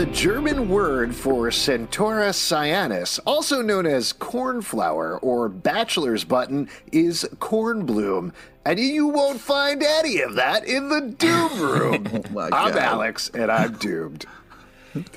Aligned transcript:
The 0.00 0.06
German 0.06 0.70
word 0.70 1.14
for 1.14 1.48
Centaurea 1.48 2.32
cyanus, 2.32 3.20
also 3.26 3.60
known 3.60 3.84
as 3.84 4.14
cornflower 4.14 5.18
or 5.18 5.50
bachelor's 5.50 6.24
button, 6.24 6.70
is 6.90 7.28
cornbloom. 7.38 8.32
And 8.64 8.80
you 8.80 9.08
won't 9.08 9.40
find 9.40 9.82
any 9.82 10.22
of 10.22 10.36
that 10.36 10.64
in 10.64 10.88
the 10.88 11.02
Doom 11.02 11.60
Room. 11.60 12.24
oh 12.34 12.48
I'm 12.50 12.78
Alex, 12.78 13.30
and 13.34 13.52
I'm 13.52 13.74
doomed. 13.74 14.24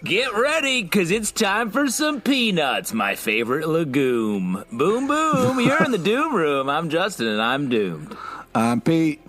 Get 0.03 0.33
ready, 0.33 0.84
because 0.84 1.11
it's 1.11 1.31
time 1.31 1.71
for 1.71 1.87
some 1.87 2.20
peanuts, 2.20 2.91
my 2.91 3.15
favorite 3.15 3.70
legume. 3.70 4.65
Boom, 4.70 5.07
boom. 5.07 5.61
You're 5.61 5.85
in 5.85 5.91
the 5.91 5.97
Doom 5.97 6.35
Room. 6.35 6.70
I'm 6.70 6.89
Justin, 6.89 7.27
and 7.27 7.41
I'm 7.41 7.70
doomed. 7.70 8.17
I'm 8.53 8.81
Pete. 8.81 9.23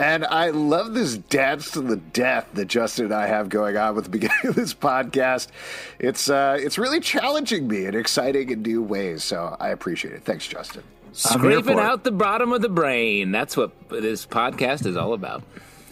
And 0.00 0.24
I 0.24 0.48
love 0.48 0.94
this 0.94 1.18
dance 1.18 1.72
to 1.72 1.82
the 1.82 1.96
death 1.96 2.48
that 2.54 2.66
Justin 2.66 3.06
and 3.06 3.14
I 3.14 3.26
have 3.26 3.50
going 3.50 3.76
on 3.76 3.94
with 3.94 4.04
the 4.04 4.10
beginning 4.10 4.38
of 4.44 4.54
this 4.54 4.72
podcast. 4.72 5.48
It's 5.98 6.30
uh, 6.30 6.56
it's 6.58 6.78
really 6.78 7.00
challenging 7.00 7.68
me 7.68 7.84
in 7.84 7.94
exciting 7.94 8.50
and 8.50 8.62
new 8.62 8.82
ways. 8.82 9.22
So 9.24 9.56
I 9.60 9.68
appreciate 9.68 10.14
it. 10.14 10.24
Thanks, 10.24 10.46
Justin. 10.46 10.84
Scraping 11.12 11.78
out 11.78 12.04
the 12.04 12.12
bottom 12.12 12.52
of 12.52 12.62
the 12.62 12.68
brain. 12.70 13.30
That's 13.30 13.56
what 13.58 13.72
this 13.90 14.24
podcast 14.24 14.86
is 14.86 14.96
all 14.96 15.12
about. 15.12 15.42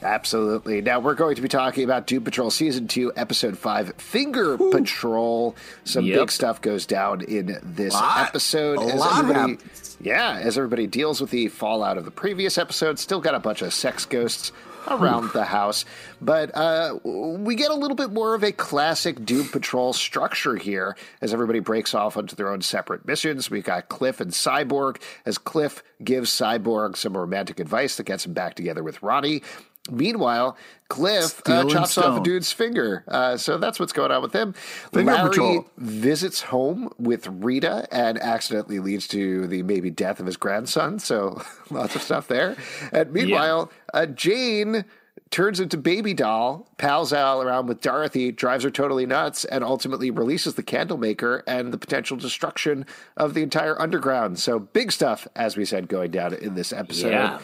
Absolutely. 0.02 0.80
Now 0.80 1.00
we're 1.00 1.14
going 1.14 1.36
to 1.36 1.42
be 1.42 1.48
talking 1.48 1.84
about 1.84 2.06
Doom 2.06 2.24
Patrol 2.24 2.50
Season 2.50 2.86
2, 2.86 3.12
Episode 3.16 3.58
5, 3.58 3.94
Finger 3.96 4.54
Ooh. 4.54 4.70
Patrol. 4.70 5.56
Some 5.84 6.04
yep. 6.04 6.20
big 6.20 6.30
stuff 6.30 6.60
goes 6.60 6.86
down 6.86 7.22
in 7.22 7.58
this 7.62 7.94
lot, 7.94 8.28
episode. 8.28 8.78
A 8.78 8.96
lot 8.96 9.18
everybody, 9.18 9.58
yeah, 10.00 10.38
as 10.40 10.56
everybody 10.56 10.86
deals 10.86 11.20
with 11.20 11.30
the 11.30 11.48
fallout 11.48 11.98
of 11.98 12.04
the 12.04 12.10
previous 12.10 12.58
episode, 12.58 12.98
still 12.98 13.20
got 13.20 13.34
a 13.34 13.40
bunch 13.40 13.62
of 13.62 13.74
sex 13.74 14.04
ghosts 14.04 14.52
around 14.90 15.30
the 15.32 15.44
house. 15.44 15.84
But 16.20 16.56
uh, 16.56 16.98
we 17.04 17.54
get 17.54 17.70
a 17.70 17.74
little 17.74 17.96
bit 17.96 18.12
more 18.12 18.34
of 18.34 18.42
a 18.42 18.52
classic 18.52 19.24
Doom 19.24 19.48
Patrol 19.48 19.92
structure 19.92 20.56
here 20.56 20.96
as 21.20 21.32
everybody 21.32 21.60
breaks 21.60 21.94
off 21.94 22.16
onto 22.16 22.36
their 22.36 22.50
own 22.50 22.62
separate 22.62 23.06
missions. 23.06 23.50
We've 23.50 23.64
got 23.64 23.88
Cliff 23.88 24.20
and 24.20 24.30
Cyborg 24.30 25.00
as 25.26 25.38
Cliff 25.38 25.82
gives 26.02 26.30
Cyborg 26.30 26.96
some 26.96 27.16
romantic 27.16 27.60
advice 27.60 27.96
that 27.96 28.04
gets 28.04 28.26
him 28.26 28.32
back 28.32 28.54
together 28.54 28.82
with 28.82 29.02
Ronnie. 29.02 29.42
Meanwhile, 29.90 30.56
Cliff 30.88 31.42
uh, 31.46 31.64
chops 31.64 31.98
off 31.98 32.20
a 32.20 32.22
dude's 32.22 32.50
finger. 32.50 33.04
Uh, 33.06 33.36
so 33.36 33.58
that's 33.58 33.78
what's 33.78 33.92
going 33.92 34.10
on 34.10 34.22
with 34.22 34.32
him. 34.32 34.54
Finger 34.92 35.12
Larry 35.12 35.28
patrol. 35.28 35.66
visits 35.76 36.40
home 36.40 36.90
with 36.98 37.26
Rita 37.26 37.86
and 37.92 38.18
accidentally 38.18 38.78
leads 38.78 39.06
to 39.08 39.46
the 39.46 39.62
maybe 39.62 39.90
death 39.90 40.18
of 40.18 40.26
his 40.26 40.36
grandson. 40.36 40.98
So 40.98 41.42
lots 41.70 41.94
of 41.94 42.02
stuff 42.02 42.28
there. 42.28 42.56
And 42.92 43.12
meanwhile, 43.12 43.70
yeah. 43.94 44.00
uh, 44.00 44.06
Jane 44.06 44.84
turns 45.30 45.60
into 45.60 45.76
baby 45.76 46.14
doll, 46.14 46.66
pals 46.78 47.12
all 47.12 47.42
around 47.42 47.66
with 47.66 47.80
Dorothy, 47.80 48.32
drives 48.32 48.64
her 48.64 48.70
totally 48.70 49.06
nuts, 49.06 49.44
and 49.44 49.62
ultimately 49.62 50.10
releases 50.10 50.54
the 50.54 50.62
Candlemaker 50.62 51.42
and 51.46 51.72
the 51.72 51.78
potential 51.78 52.16
destruction 52.16 52.86
of 53.16 53.34
the 53.34 53.42
entire 53.42 53.80
underground. 53.80 54.38
So 54.38 54.58
big 54.58 54.92
stuff, 54.92 55.28
as 55.36 55.56
we 55.56 55.64
said, 55.64 55.88
going 55.88 56.10
down 56.10 56.34
in 56.34 56.54
this 56.54 56.72
episode. 56.72 57.10
Yeah. 57.10 57.40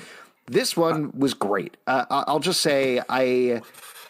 This 0.47 0.77
one 0.77 1.12
was 1.19 1.34
great. 1.34 1.77
Uh, 1.87 2.05
I'll 2.10 2.41
just 2.41 2.60
say 2.60 3.00
I 3.09 3.62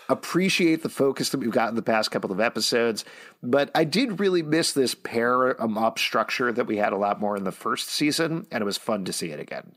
appreciate 0.08 0.82
the 0.82 0.88
focus 0.88 1.30
that 1.30 1.38
we've 1.38 1.50
got 1.50 1.70
in 1.70 1.76
the 1.76 1.82
past 1.82 2.10
couple 2.10 2.30
of 2.30 2.40
episodes, 2.40 3.04
but 3.42 3.70
I 3.74 3.84
did 3.84 4.20
really 4.20 4.42
miss 4.42 4.72
this 4.72 4.94
pair 4.94 5.60
em 5.60 5.78
up 5.78 5.98
structure 5.98 6.52
that 6.52 6.66
we 6.66 6.76
had 6.76 6.92
a 6.92 6.96
lot 6.96 7.20
more 7.20 7.36
in 7.36 7.44
the 7.44 7.52
first 7.52 7.88
season, 7.88 8.46
and 8.50 8.62
it 8.62 8.64
was 8.64 8.76
fun 8.76 9.04
to 9.04 9.12
see 9.12 9.30
it 9.30 9.40
again. 9.40 9.72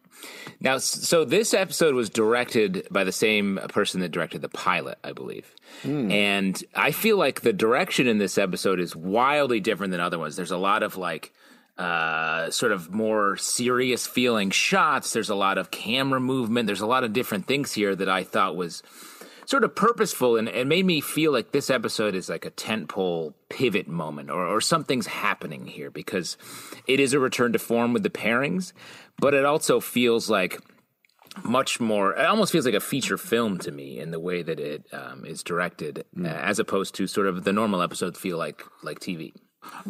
Now, 0.59 0.79
so 0.79 1.23
this 1.23 1.53
episode 1.53 1.93
was 1.93 2.09
directed 2.09 2.87
by 2.89 3.03
the 3.03 3.11
same 3.11 3.59
person 3.69 4.01
that 4.01 4.09
directed 4.09 4.41
the 4.41 4.49
pilot, 4.49 4.97
I 5.03 5.11
believe. 5.11 5.53
Mm. 5.83 6.11
And 6.11 6.63
I 6.75 6.91
feel 6.91 7.17
like 7.17 7.41
the 7.41 7.53
direction 7.53 8.07
in 8.07 8.17
this 8.17 8.37
episode 8.37 8.79
is 8.79 8.95
wildly 8.95 9.59
different 9.59 9.91
than 9.91 9.99
other 9.99 10.17
ones. 10.17 10.35
There's 10.35 10.51
a 10.51 10.57
lot 10.57 10.81
of 10.81 10.97
like 10.97 11.33
uh, 11.77 12.49
sort 12.49 12.71
of 12.71 12.93
more 12.93 13.37
serious 13.37 14.07
feeling 14.07 14.49
shots. 14.49 15.13
There's 15.13 15.29
a 15.29 15.35
lot 15.35 15.57
of 15.57 15.71
camera 15.71 16.19
movement. 16.19 16.67
There's 16.67 16.81
a 16.81 16.87
lot 16.87 17.03
of 17.03 17.13
different 17.13 17.47
things 17.47 17.73
here 17.73 17.95
that 17.95 18.09
I 18.09 18.23
thought 18.23 18.55
was 18.55 18.83
sort 19.45 19.63
of 19.63 19.73
purposeful 19.75 20.35
and 20.35 20.49
it 20.49 20.67
made 20.67 20.85
me 20.85 20.99
feel 20.99 21.31
like 21.31 21.51
this 21.51 21.69
episode 21.69 22.13
is 22.13 22.27
like 22.27 22.45
a 22.45 22.51
tentpole 22.51 23.33
pivot 23.49 23.87
moment 23.87 24.29
or, 24.29 24.45
or 24.45 24.59
something's 24.59 25.07
happening 25.07 25.65
here 25.65 25.89
because 25.89 26.37
it 26.85 26.99
is 26.99 27.13
a 27.13 27.19
return 27.19 27.53
to 27.53 27.59
form 27.59 27.93
with 27.93 28.03
the 28.03 28.09
pairings, 28.09 28.73
but 29.19 29.33
it 29.33 29.45
also 29.45 29.79
feels 29.79 30.29
like 30.29 30.59
much 31.43 31.79
more 31.79 32.13
it 32.13 32.25
almost 32.25 32.51
feels 32.51 32.65
like 32.65 32.73
a 32.73 32.79
feature 32.79 33.17
film 33.17 33.59
to 33.59 33.71
me 33.71 33.99
in 33.99 34.09
the 34.09 34.19
way 34.19 34.41
that 34.41 34.59
it 34.59 34.85
um, 34.91 35.23
is 35.23 35.43
directed 35.43 36.03
mm. 36.15 36.25
uh, 36.25 36.29
as 36.29 36.57
opposed 36.57 36.95
to 36.95 37.05
sort 37.05 37.27
of 37.27 37.43
the 37.43 37.53
normal 37.53 37.81
episodes 37.81 38.17
feel 38.17 38.39
like 38.39 38.63
like 38.81 38.99
tv 38.99 39.33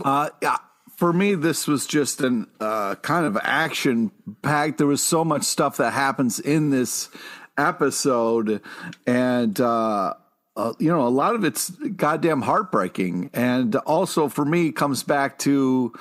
uh, 0.03 0.29
yeah 0.41 0.57
for 0.97 1.13
me, 1.13 1.35
this 1.35 1.68
was 1.68 1.85
just 1.85 2.22
an 2.22 2.47
uh, 2.59 2.96
kind 2.96 3.28
of 3.28 3.38
action 3.44 4.12
packed. 4.41 4.80
There 4.80 4.88
was 4.88 5.03
so 5.03 5.24
much 5.24 5.44
stuff 5.44 5.78
that 5.78 5.94
happens 5.94 6.40
in 6.40 6.72
this 6.72 7.09
episode, 7.56 8.62
and 9.06 9.62
uh, 9.62 10.16
uh, 10.56 10.74
you 10.80 10.90
know, 10.90 11.08
a 11.08 11.09
lot 11.09 11.35
of 11.35 11.44
it's 11.44 11.69
goddamn 11.69 12.41
heartbreaking. 12.41 13.30
And 13.31 13.75
also, 13.75 14.28
for 14.28 14.44
me, 14.44 14.72
comes 14.74 15.03
back 15.03 15.38
to. 15.40 15.94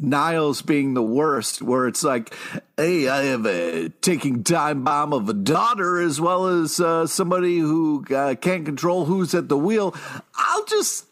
Niles 0.00 0.62
being 0.62 0.94
the 0.94 1.02
worst, 1.02 1.60
where 1.60 1.88
it's 1.88 2.04
like, 2.04 2.32
hey, 2.76 3.08
I 3.08 3.24
have 3.24 3.44
a 3.46 3.88
taking 3.88 4.44
time 4.44 4.84
bomb 4.84 5.12
of 5.12 5.28
a 5.28 5.32
daughter 5.32 6.00
as 6.00 6.20
well 6.20 6.46
as 6.46 6.78
uh, 6.78 7.08
somebody 7.08 7.58
who 7.58 8.04
uh, 8.14 8.36
can't 8.36 8.64
control 8.64 9.06
who's 9.06 9.34
at 9.34 9.48
the 9.48 9.58
wheel. 9.58 9.96
I'll 10.36 10.64
just 10.66 11.07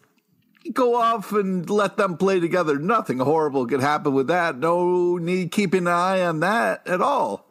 go 0.73 0.95
off 0.95 1.33
and 1.33 1.69
let 1.69 1.97
them 1.97 2.17
play 2.17 2.41
together. 2.41 2.79
Nothing 2.79 3.19
horrible 3.19 3.67
could 3.67 3.81
happen 3.81 4.13
with 4.15 4.29
that. 4.29 4.59
No 4.59 5.17
need 5.17 5.53
keeping 5.53 5.83
an 5.83 5.89
eye 5.89 6.23
on 6.23 6.41
that 6.41 6.87
at 6.87 7.01
all. 7.01 7.47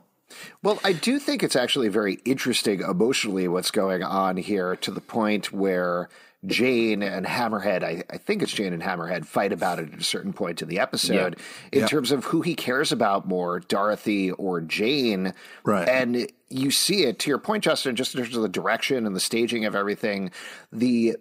Well, 0.63 0.79
I 0.83 0.93
do 0.93 1.19
think 1.19 1.43
it's 1.43 1.55
actually 1.55 1.89
very 1.89 2.15
interesting 2.25 2.81
emotionally 2.81 3.47
what's 3.47 3.71
going 3.71 4.03
on 4.03 4.37
here 4.37 4.75
to 4.77 4.91
the 4.91 5.01
point 5.01 5.51
where 5.51 6.09
Jane 6.45 7.01
and 7.03 7.25
Hammerhead, 7.25 7.83
I, 7.83 8.03
I, 8.09 8.17
think 8.17 8.43
it's 8.43 8.51
Jane 8.51 8.73
and 8.73 8.81
Hammerhead, 8.81 9.25
fight 9.25 9.51
about 9.51 9.79
it 9.79 9.93
at 9.93 9.99
a 9.99 10.03
certain 10.03 10.33
point 10.33 10.61
in 10.61 10.67
the 10.67 10.79
episode 10.79 11.37
yeah. 11.37 11.69
in 11.71 11.79
yeah. 11.81 11.87
terms 11.87 12.11
of 12.11 12.25
who 12.25 12.41
he 12.41 12.55
cares 12.55 12.91
about 12.91 13.27
more, 13.27 13.59
Dorothy 13.61 14.31
or 14.31 14.61
Jane. 14.61 15.33
Right. 15.63 15.87
And 15.87 16.27
you 16.49 16.71
see 16.71 17.03
it, 17.03 17.19
to 17.19 17.29
your 17.29 17.39
point, 17.39 17.63
Justin, 17.63 17.95
just 17.95 18.15
in 18.15 18.23
terms 18.23 18.35
of 18.35 18.43
the 18.43 18.49
direction 18.49 19.05
and 19.05 19.15
the 19.15 19.19
staging 19.19 19.65
of 19.65 19.75
everything, 19.75 20.31
the 20.71 21.17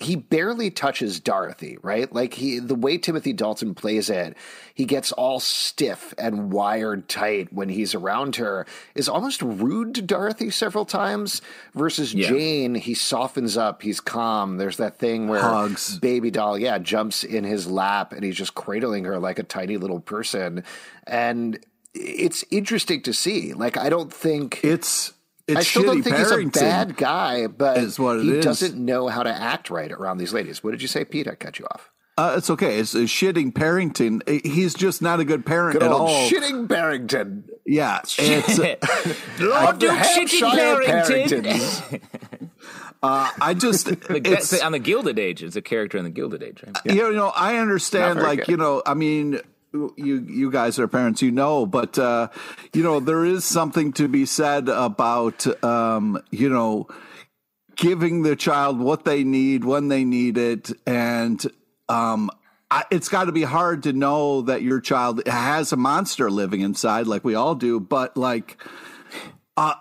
he 0.00 0.14
barely 0.14 0.70
touches 0.70 1.18
Dorothy, 1.18 1.76
right? 1.82 2.10
Like 2.12 2.34
he 2.34 2.60
the 2.60 2.76
way 2.76 2.98
Timothy 2.98 3.32
Dalton 3.32 3.74
plays 3.74 4.08
it, 4.08 4.36
he 4.72 4.84
gets 4.84 5.10
all 5.10 5.40
stiff 5.40 6.14
and 6.16 6.52
wired 6.52 7.08
tight 7.08 7.52
when 7.52 7.68
he's 7.68 7.96
around 7.96 8.36
her 8.36 8.64
is 8.94 9.08
almost 9.08 9.42
rude 9.42 9.96
to 9.96 10.02
Dorothy 10.02 10.50
several 10.50 10.84
times 10.84 11.42
versus 11.74 12.14
yeah. 12.14 12.28
Jane, 12.28 12.76
he 12.76 12.94
softens 12.94 13.56
up, 13.56 13.82
he's 13.82 14.00
calm. 14.00 14.56
There's 14.56 14.76
that 14.76 14.98
thing 14.98 15.26
where 15.26 15.40
Hugs. 15.42 15.98
baby 15.98 16.30
doll, 16.30 16.56
yeah, 16.56 16.78
jumps 16.78 17.24
in 17.24 17.42
his 17.42 17.66
lap 17.66 18.12
and 18.12 18.22
he's 18.22 18.36
just 18.36 18.54
cradling 18.54 19.04
her 19.04 19.18
like 19.18 19.40
a 19.40 19.44
tiny 19.44 19.78
little 19.78 20.00
person. 20.00 20.62
And 21.08 21.58
it's 21.92 22.44
interesting 22.52 23.02
to 23.02 23.12
see. 23.12 23.52
Like 23.52 23.76
I 23.76 23.88
don't 23.88 24.12
think 24.12 24.60
it's 24.62 25.08
it's 25.08 25.14
I 25.56 25.62
still 25.62 25.84
don't 25.84 26.02
think 26.02 26.16
he's 26.16 26.30
a 26.30 26.44
bad 26.44 26.96
guy, 26.96 27.46
but 27.46 27.78
he 27.78 27.84
is. 27.84 28.44
doesn't 28.44 28.76
know 28.76 29.08
how 29.08 29.22
to 29.22 29.30
act 29.30 29.70
right 29.70 29.90
around 29.90 30.18
these 30.18 30.32
ladies. 30.32 30.62
What 30.62 30.72
did 30.72 30.82
you 30.82 30.88
say, 30.88 31.04
Pete? 31.04 31.28
I 31.28 31.34
cut 31.34 31.58
you 31.58 31.66
off. 31.66 31.90
Uh, 32.18 32.34
it's 32.36 32.50
okay. 32.50 32.80
It's, 32.80 32.96
it's 32.96 33.12
shitting 33.12 33.54
Parrington. 33.54 34.22
He's 34.26 34.74
just 34.74 35.00
not 35.00 35.20
a 35.20 35.24
good 35.24 35.46
parent 35.46 35.74
good 35.74 35.84
at 35.84 35.92
old 35.92 36.10
all. 36.10 36.28
Shitting 36.28 36.66
Barrington. 36.66 37.48
Yeah, 37.64 38.00
it's 38.02 38.18
uh, 38.58 38.74
Lord 39.38 39.78
Duke 39.78 39.92
shitting 39.92 40.56
Barrington. 40.56 42.00
uh, 43.04 43.30
I 43.40 43.54
just 43.54 43.86
the, 43.86 44.60
on 44.64 44.72
the 44.72 44.80
Gilded 44.80 45.20
Age. 45.20 45.44
It's 45.44 45.54
a 45.54 45.62
character 45.62 45.96
in 45.96 46.02
the 46.02 46.10
Gilded 46.10 46.42
Age. 46.42 46.64
Right? 46.66 46.76
Yeah. 46.84 46.92
You 46.94 47.12
know, 47.12 47.28
I 47.28 47.58
understand. 47.58 48.20
Like 48.20 48.40
good. 48.40 48.48
you 48.48 48.56
know, 48.56 48.82
I 48.84 48.94
mean 48.94 49.40
you 49.96 50.20
you 50.28 50.50
guys 50.50 50.78
are 50.78 50.88
parents, 50.88 51.22
you 51.22 51.30
know, 51.30 51.66
but 51.66 51.98
uh, 51.98 52.28
you 52.72 52.82
know 52.82 53.00
there 53.00 53.24
is 53.24 53.44
something 53.44 53.92
to 53.94 54.08
be 54.08 54.26
said 54.26 54.68
about 54.68 55.46
um, 55.64 56.22
you 56.30 56.48
know 56.48 56.88
giving 57.76 58.22
the 58.22 58.36
child 58.36 58.78
what 58.78 59.04
they 59.04 59.24
need 59.24 59.64
when 59.64 59.88
they 59.88 60.04
need 60.04 60.36
it, 60.36 60.70
and 60.86 61.44
um, 61.88 62.30
I, 62.70 62.84
it's 62.90 63.08
got 63.08 63.24
to 63.24 63.32
be 63.32 63.42
hard 63.42 63.84
to 63.84 63.92
know 63.92 64.42
that 64.42 64.62
your 64.62 64.80
child 64.80 65.26
has 65.26 65.72
a 65.72 65.76
monster 65.76 66.30
living 66.30 66.60
inside, 66.60 67.06
like 67.06 67.24
we 67.24 67.34
all 67.34 67.54
do. 67.54 67.80
But 67.80 68.16
like, 68.16 68.62
uh, 69.56 69.74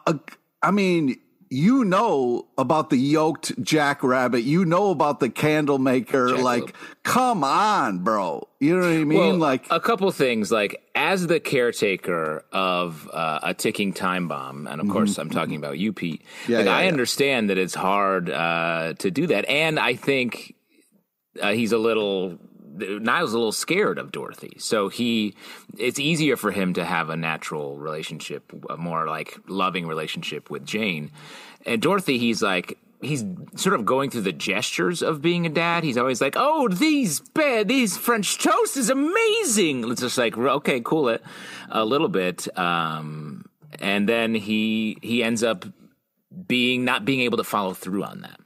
I 0.61 0.71
mean, 0.71 1.19
you 1.49 1.85
know 1.85 2.47
about 2.57 2.89
the 2.89 2.97
yoked 2.97 3.61
jackrabbit. 3.61 4.43
You 4.43 4.65
know 4.65 4.91
about 4.91 5.19
the 5.19 5.29
candle 5.29 5.77
maker. 5.77 6.29
Jackalope. 6.29 6.43
Like, 6.43 6.75
come 7.03 7.43
on, 7.43 7.99
bro. 7.99 8.47
You 8.59 8.75
know 8.75 8.81
what 8.81 8.93
I 8.93 9.03
mean? 9.03 9.19
Well, 9.19 9.37
like, 9.37 9.65
a 9.69 9.79
couple 9.79 10.11
things. 10.11 10.51
Like 10.51 10.81
as 10.95 11.27
the 11.27 11.39
caretaker 11.39 12.43
of 12.51 13.09
uh, 13.13 13.39
a 13.43 13.53
ticking 13.53 13.93
time 13.93 14.27
bomb, 14.27 14.67
and 14.67 14.81
of 14.81 14.89
course 14.89 15.17
I'm 15.17 15.29
talking 15.29 15.55
about 15.55 15.77
you, 15.77 15.93
Pete. 15.93 16.23
Mm-hmm. 16.23 16.51
Yeah, 16.51 16.57
like 16.57 16.65
yeah, 16.65 16.75
I 16.75 16.81
yeah. 16.83 16.89
understand 16.89 17.49
that 17.49 17.57
it's 17.57 17.75
hard 17.75 18.29
uh, 18.29 18.93
to 18.99 19.11
do 19.11 19.27
that, 19.27 19.47
and 19.47 19.79
I 19.79 19.95
think 19.95 20.55
uh, 21.41 21.51
he's 21.53 21.71
a 21.71 21.77
little. 21.77 22.39
Niles 22.77 23.33
a 23.33 23.37
little 23.37 23.51
scared 23.51 23.97
of 23.97 24.11
Dorothy, 24.11 24.53
so 24.59 24.89
he 24.89 25.35
it's 25.77 25.99
easier 25.99 26.37
for 26.37 26.51
him 26.51 26.73
to 26.73 26.85
have 26.85 27.09
a 27.09 27.17
natural 27.17 27.77
relationship, 27.77 28.51
a 28.69 28.77
more 28.77 29.07
like 29.07 29.37
loving 29.47 29.87
relationship 29.87 30.49
with 30.49 30.65
Jane. 30.65 31.11
And 31.65 31.81
Dorothy, 31.81 32.17
he's 32.17 32.41
like 32.41 32.77
he's 33.01 33.23
sort 33.55 33.75
of 33.75 33.85
going 33.85 34.09
through 34.09 34.21
the 34.21 34.33
gestures 34.33 35.01
of 35.01 35.21
being 35.21 35.45
a 35.45 35.49
dad. 35.49 35.83
He's 35.83 35.97
always 35.97 36.21
like, 36.21 36.35
"Oh, 36.37 36.67
these 36.67 37.19
bed, 37.19 37.67
these 37.67 37.97
French 37.97 38.37
toast 38.37 38.77
is 38.77 38.89
amazing." 38.89 39.89
It's 39.89 40.01
just 40.01 40.17
like, 40.17 40.37
okay, 40.37 40.81
cool 40.81 41.09
it 41.09 41.23
a 41.69 41.85
little 41.85 42.09
bit, 42.09 42.47
um, 42.57 43.45
and 43.79 44.07
then 44.07 44.35
he 44.35 44.97
he 45.01 45.23
ends 45.23 45.43
up 45.43 45.65
being 46.47 46.85
not 46.85 47.05
being 47.05 47.21
able 47.21 47.37
to 47.37 47.43
follow 47.43 47.73
through 47.73 48.03
on 48.03 48.21
that. 48.21 48.39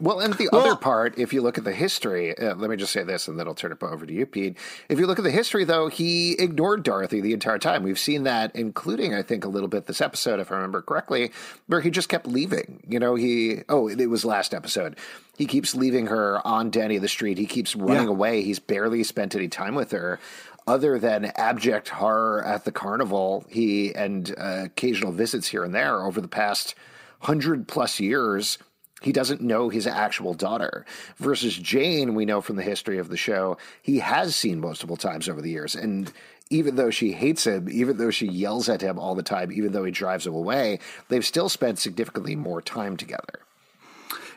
Well, 0.00 0.18
and 0.18 0.34
the 0.34 0.48
other 0.52 0.74
part, 0.74 1.16
if 1.18 1.32
you 1.32 1.40
look 1.40 1.56
at 1.56 1.62
the 1.62 1.72
history, 1.72 2.36
uh, 2.36 2.56
let 2.56 2.68
me 2.68 2.76
just 2.76 2.92
say 2.92 3.04
this 3.04 3.28
and 3.28 3.38
then 3.38 3.46
I'll 3.46 3.54
turn 3.54 3.70
it 3.70 3.80
over 3.80 4.04
to 4.04 4.12
you, 4.12 4.26
Pete. 4.26 4.56
If 4.88 4.98
you 4.98 5.06
look 5.06 5.18
at 5.18 5.24
the 5.24 5.30
history, 5.30 5.64
though, 5.64 5.86
he 5.86 6.32
ignored 6.32 6.82
Dorothy 6.82 7.20
the 7.20 7.32
entire 7.32 7.58
time. 7.58 7.84
We've 7.84 7.98
seen 7.98 8.24
that, 8.24 8.56
including, 8.56 9.14
I 9.14 9.22
think, 9.22 9.44
a 9.44 9.48
little 9.48 9.68
bit 9.68 9.86
this 9.86 10.00
episode, 10.00 10.40
if 10.40 10.50
I 10.50 10.56
remember 10.56 10.82
correctly, 10.82 11.30
where 11.68 11.80
he 11.80 11.90
just 11.90 12.08
kept 12.08 12.26
leaving. 12.26 12.82
You 12.88 12.98
know, 12.98 13.14
he, 13.14 13.60
oh, 13.68 13.88
it 13.88 14.06
was 14.06 14.24
last 14.24 14.52
episode. 14.52 14.96
He 15.36 15.46
keeps 15.46 15.74
leaving 15.76 16.06
her 16.06 16.44
on 16.44 16.70
Danny 16.70 16.98
the 16.98 17.06
street. 17.08 17.38
He 17.38 17.46
keeps 17.46 17.76
running 17.76 18.04
Yeah. 18.04 18.10
away. 18.10 18.42
He's 18.42 18.58
barely 18.58 19.04
spent 19.04 19.34
any 19.36 19.48
time 19.48 19.76
with 19.76 19.92
her. 19.92 20.18
Other 20.66 20.98
than 20.98 21.26
abject 21.36 21.88
horror 21.88 22.44
at 22.44 22.64
the 22.64 22.72
carnival, 22.72 23.44
he 23.48 23.94
and 23.94 24.34
uh, 24.38 24.62
occasional 24.66 25.12
visits 25.12 25.48
here 25.48 25.64
and 25.64 25.74
there 25.74 26.02
over 26.02 26.20
the 26.20 26.28
past 26.28 26.74
hundred 27.20 27.66
plus 27.68 27.98
years, 28.00 28.58
he 29.02 29.12
doesn't 29.12 29.40
know 29.40 29.68
his 29.68 29.86
actual 29.86 30.34
daughter. 30.34 30.86
Versus 31.16 31.56
Jane, 31.56 32.14
we 32.14 32.24
know 32.24 32.40
from 32.40 32.56
the 32.56 32.62
history 32.62 32.98
of 32.98 33.08
the 33.08 33.16
show, 33.16 33.58
he 33.82 33.98
has 33.98 34.34
seen 34.34 34.60
multiple 34.60 34.96
times 34.96 35.28
over 35.28 35.42
the 35.42 35.50
years. 35.50 35.74
And 35.74 36.12
even 36.50 36.76
though 36.76 36.90
she 36.90 37.12
hates 37.12 37.44
him, 37.44 37.68
even 37.70 37.96
though 37.96 38.10
she 38.10 38.26
yells 38.26 38.68
at 38.68 38.82
him 38.82 38.98
all 38.98 39.14
the 39.14 39.22
time, 39.22 39.50
even 39.50 39.72
though 39.72 39.84
he 39.84 39.90
drives 39.90 40.26
him 40.26 40.34
away, 40.34 40.78
they've 41.08 41.24
still 41.24 41.48
spent 41.48 41.78
significantly 41.78 42.36
more 42.36 42.60
time 42.60 42.96
together. 42.96 43.40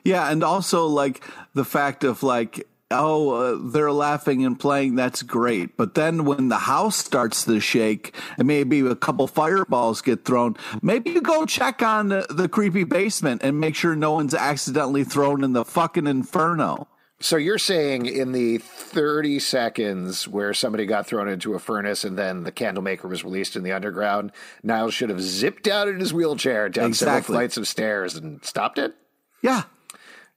Yeah, 0.04 0.30
and 0.30 0.44
also 0.44 0.86
like 0.86 1.24
the 1.54 1.66
fact 1.66 2.04
of 2.04 2.24
like, 2.24 2.68
oh, 2.92 3.30
uh, 3.32 3.72
they're 3.72 3.92
laughing 3.92 4.46
and 4.46 4.60
playing. 4.60 4.96
That's 4.96 5.24
great. 5.24 5.78
But 5.78 5.96
then 5.96 6.26
when 6.26 6.50
the 6.50 6.58
house 6.60 6.98
starts 6.98 7.44
to 7.46 7.60
shake 7.60 8.16
and 8.38 8.48
maybe 8.48 8.80
a 8.82 8.96
couple 8.96 9.28
fireballs 9.28 10.02
get 10.02 10.26
thrown, 10.26 10.56
maybe 10.82 11.12
you 11.12 11.22
go 11.22 11.46
check 11.46 11.82
on 11.82 12.10
the, 12.10 12.26
the 12.30 12.48
creepy 12.48 12.84
basement 12.84 13.42
and 13.44 13.60
make 13.60 13.76
sure 13.76 13.96
no 13.96 14.12
one's 14.14 14.34
accidentally 14.36 15.04
thrown 15.04 15.44
in 15.44 15.54
the 15.54 15.66
fucking 15.66 16.08
inferno. 16.08 16.88
So 17.22 17.38
you're 17.38 17.58
saying 17.58 18.08
in 18.08 18.34
the 18.34 18.58
30 18.58 19.40
seconds 19.40 20.28
where 20.28 20.54
somebody 20.54 20.86
got 20.86 21.08
thrown 21.08 21.30
into 21.30 21.54
a 21.54 21.60
furnace 21.60 22.04
and 22.04 22.18
then 22.18 22.44
the 22.44 22.52
candlemaker 22.52 23.08
was 23.08 23.24
released 23.24 23.56
in 23.56 23.64
the 23.64 23.72
underground, 23.72 24.34
Niles 24.64 24.94
should 24.94 25.10
have 25.10 25.22
zipped 25.22 25.68
out 25.68 25.88
in 25.88 26.00
his 26.02 26.14
wheelchair 26.14 26.68
down 26.68 26.94
several 26.94 27.18
Exactly. 27.18 27.34
flights 27.36 27.58
of 27.58 27.68
stairs 27.70 28.16
and 28.16 28.44
stopped 28.44 28.78
it? 28.78 28.94
Yeah. 29.42 29.64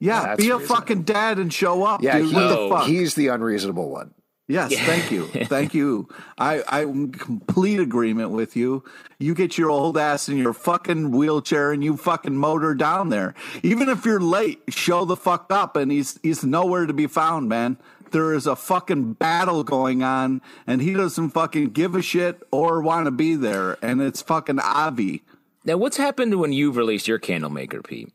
Yeah. 0.01 0.23
That's 0.23 0.43
Be 0.43 0.51
a 0.51 0.57
reasonable. 0.59 0.77
fucking 0.77 1.03
dad 1.03 1.39
and 1.39 1.53
show 1.53 1.83
up, 1.85 2.03
Yeah, 2.03 2.19
dude. 2.19 2.29
he- 2.29 2.35
what 2.35 2.49
the 2.49 2.69
fuck? 2.69 2.87
he's 2.87 3.15
the 3.15 3.29
unreasonable 3.29 3.91
one. 3.91 4.15
Yes, 4.51 4.75
thank 4.75 5.11
you. 5.11 5.27
Thank 5.45 5.75
you. 5.75 6.09
I, 6.39 6.63
I'm 6.69 6.89
in 6.89 7.13
complete 7.13 7.81
agreement 7.81 8.31
with 8.31 8.57
you. 8.57 8.83
You 9.19 9.35
get 9.35 9.59
your 9.59 9.69
old 9.69 9.99
ass 9.99 10.27
in 10.27 10.39
your 10.39 10.55
fucking 10.55 11.11
wheelchair 11.11 11.71
and 11.71 11.85
you 11.85 11.99
fucking 11.99 12.35
motor 12.35 12.75
down 12.75 13.11
there. 13.11 13.35
Even 13.63 13.91
if 13.91 14.07
you're 14.07 14.21
late, 14.23 14.63
show 14.71 15.05
the 15.05 15.17
fuck 15.17 15.49
up 15.53 15.77
and 15.77 15.93
he's 15.93 16.19
he's 16.23 16.45
nowhere 16.45 16.87
to 16.87 16.95
be 16.95 17.07
found, 17.07 17.51
man. 17.51 17.77
There 18.11 18.33
is 18.33 18.47
a 18.47 18.57
fucking 18.57 19.13
battle 19.15 19.65
going 19.65 20.03
on 20.03 20.41
and 20.67 20.81
he 20.81 20.95
doesn't 20.95 21.29
fucking 21.33 21.73
give 21.73 21.95
a 21.95 22.01
shit 22.01 22.43
or 22.51 22.81
want 22.81 23.05
to 23.05 23.11
be 23.11 23.35
there 23.35 23.77
and 23.83 24.01
it's 24.01 24.23
fucking 24.23 24.61
Avi. 24.61 25.25
Now, 25.67 25.77
what's 25.77 25.99
happened 25.99 26.41
when 26.41 26.55
you've 26.55 26.79
released 26.79 27.07
your 27.07 27.19
candle 27.19 27.51
maker, 27.51 27.83
Pete? 27.83 28.15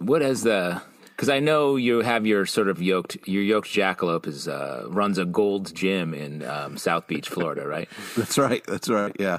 What 0.00 0.22
has 0.22 0.42
the? 0.42 0.82
Because 1.04 1.28
I 1.28 1.40
know 1.40 1.76
you 1.76 2.00
have 2.00 2.26
your 2.26 2.46
sort 2.46 2.68
of 2.68 2.80
yoked. 2.82 3.28
Your 3.28 3.42
yoked 3.42 3.68
jackalope 3.68 4.26
is 4.26 4.48
uh, 4.48 4.86
runs 4.88 5.18
a 5.18 5.24
gold 5.24 5.74
gym 5.74 6.14
in 6.14 6.42
um, 6.42 6.76
South 6.76 7.06
Beach, 7.06 7.28
Florida, 7.28 7.66
right? 7.66 7.88
That's 8.16 8.38
right. 8.38 8.64
That's 8.66 8.88
right. 8.88 9.14
Yeah. 9.18 9.38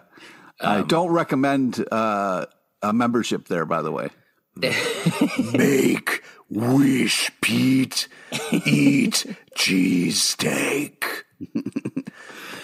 I 0.63 0.83
don't 0.83 1.09
recommend 1.09 1.83
uh, 1.91 2.45
a 2.83 2.93
membership 2.93 3.47
there, 3.47 3.65
by 3.65 3.81
the 3.81 3.91
way. 3.91 4.09
Make 5.53 6.23
wish, 6.49 7.31
Pete. 7.41 8.07
Eat 8.51 9.25
cheesesteak. 9.55 11.03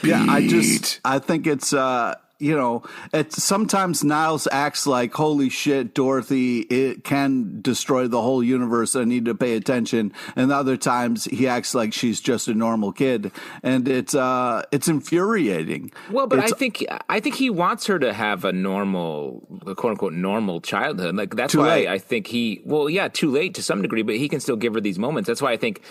Yeah, 0.04 0.24
I 0.30 0.48
just 0.48 1.02
I 1.04 1.18
think 1.20 1.48
it's 1.48 1.74
uh 1.74 2.16
you 2.40 2.56
know, 2.56 2.84
it's 3.14 3.42
sometimes 3.44 4.04
Niles 4.04 4.48
acts 4.52 4.86
like 4.86 5.14
holy 5.14 5.50
shit, 5.50 5.94
Dorothy, 5.94 6.60
it 6.62 7.04
can 7.04 7.62
destroy 7.62 8.08
the 8.08 8.22
whole 8.22 8.44
universe. 8.44 8.96
I 8.96 9.06
need 9.06 9.26
to 9.26 9.36
pay 9.36 9.56
attention. 9.56 10.14
And 10.36 10.52
other 10.52 10.78
times 10.78 11.26
he 11.26 11.48
acts 11.48 11.74
like 11.74 11.94
she's 11.94 12.22
just 12.22 12.48
a 12.48 12.54
normal 12.54 12.92
kid. 12.92 13.32
And 13.64 13.88
it's 13.88 14.14
uh 14.16 14.64
it's 14.72 14.88
infuriating. 14.88 15.92
Well, 16.12 16.28
but 16.28 16.40
It's- 16.40 16.52
I 16.54 16.56
think 16.56 16.86
I 17.10 17.20
think 17.20 17.36
he 17.36 17.50
wants 17.50 17.88
her 17.88 17.98
to 18.00 18.14
have 18.14 18.46
a 18.46 18.52
normal, 18.54 19.42
quote 19.76 19.92
unquote, 19.92 20.14
normal 20.14 20.62
childhood. 20.62 21.16
Like 21.16 21.36
that's 21.36 21.56
why 21.56 21.70
late. 21.70 21.88
I 21.88 21.98
think 21.98 22.28
he. 22.28 22.62
Well, 22.66 22.90
yeah, 22.90 23.08
too 23.08 23.32
late 23.32 23.56
to 23.56 23.64
some 23.64 23.82
degree, 23.82 24.04
but 24.04 24.16
he 24.16 24.30
can 24.30 24.40
still 24.40 24.56
give 24.58 24.74
her 24.76 24.82
these 24.82 25.00
moments. 25.00 25.28
That's 25.28 25.42
why 25.42 25.52
I 25.54 25.58
think 25.58 25.82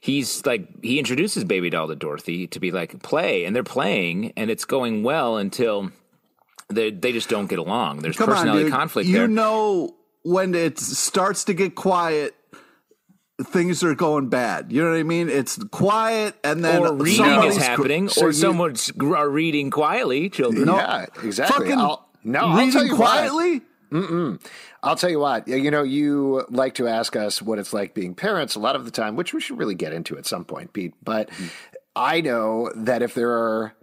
he's 0.00 0.44
like 0.46 0.68
he 0.82 0.98
introduces 0.98 1.44
baby 1.44 1.70
doll 1.70 1.88
to 1.88 1.96
Dorothy 1.96 2.46
to 2.48 2.60
be 2.60 2.70
like 2.70 3.02
play, 3.02 3.44
and 3.44 3.54
they're 3.54 3.62
playing, 3.64 4.32
and 4.36 4.50
it's 4.50 4.64
going 4.64 5.02
well 5.02 5.36
until 5.36 5.90
they 6.68 6.90
they 6.90 7.12
just 7.12 7.28
don't 7.28 7.48
get 7.48 7.58
along. 7.58 8.00
There's 8.00 8.16
Come 8.16 8.30
on, 8.30 8.36
personality 8.36 8.64
dude. 8.64 8.72
conflict 8.72 9.08
you 9.08 9.14
there. 9.18 9.28
know 9.28 9.94
when 10.22 10.54
it 10.54 10.78
starts 10.78 11.44
to 11.44 11.54
get 11.54 11.74
quiet 11.74 12.34
things 13.52 13.84
are 13.84 13.94
going 13.94 14.28
bad. 14.28 14.72
You 14.72 14.82
know 14.82 14.90
what 14.90 14.98
I 14.98 15.04
mean? 15.04 15.28
It's 15.28 15.62
quiet 15.70 16.34
and 16.42 16.64
then 16.64 16.82
or 16.82 16.92
reading 16.94 17.44
is 17.44 17.56
happening, 17.56 18.08
so 18.08 18.22
or 18.22 18.26
you- 18.30 18.32
someone's 18.32 18.90
are 19.00 19.28
reading 19.28 19.70
quietly. 19.70 20.28
Children, 20.28 20.64
No. 20.64 20.76
Yeah, 20.76 21.06
exactly. 21.22 21.66
Fucking 21.66 21.78
I'll, 21.78 22.08
no, 22.24 22.40
I'll 22.40 22.56
reading 22.58 22.72
tell 22.72 22.84
you 22.84 22.96
what. 22.96 23.30
quietly. 23.30 23.62
I'll 24.82 24.96
tell 24.96 25.10
you 25.10 25.18
what. 25.18 25.48
You 25.48 25.70
know, 25.70 25.82
you 25.82 26.44
like 26.50 26.74
to 26.74 26.86
ask 26.88 27.16
us 27.16 27.42
what 27.42 27.58
it's 27.58 27.72
like 27.72 27.94
being 27.94 28.14
parents 28.14 28.54
a 28.54 28.60
lot 28.60 28.76
of 28.76 28.84
the 28.84 28.90
time, 28.90 29.16
which 29.16 29.34
we 29.34 29.40
should 29.40 29.58
really 29.58 29.74
get 29.74 29.92
into 29.92 30.16
at 30.18 30.26
some 30.26 30.44
point, 30.44 30.72
Pete. 30.72 30.94
But 31.02 31.30
I 31.96 32.20
know 32.20 32.70
that 32.76 33.02
if 33.02 33.14
there 33.14 33.32
are 33.32 33.74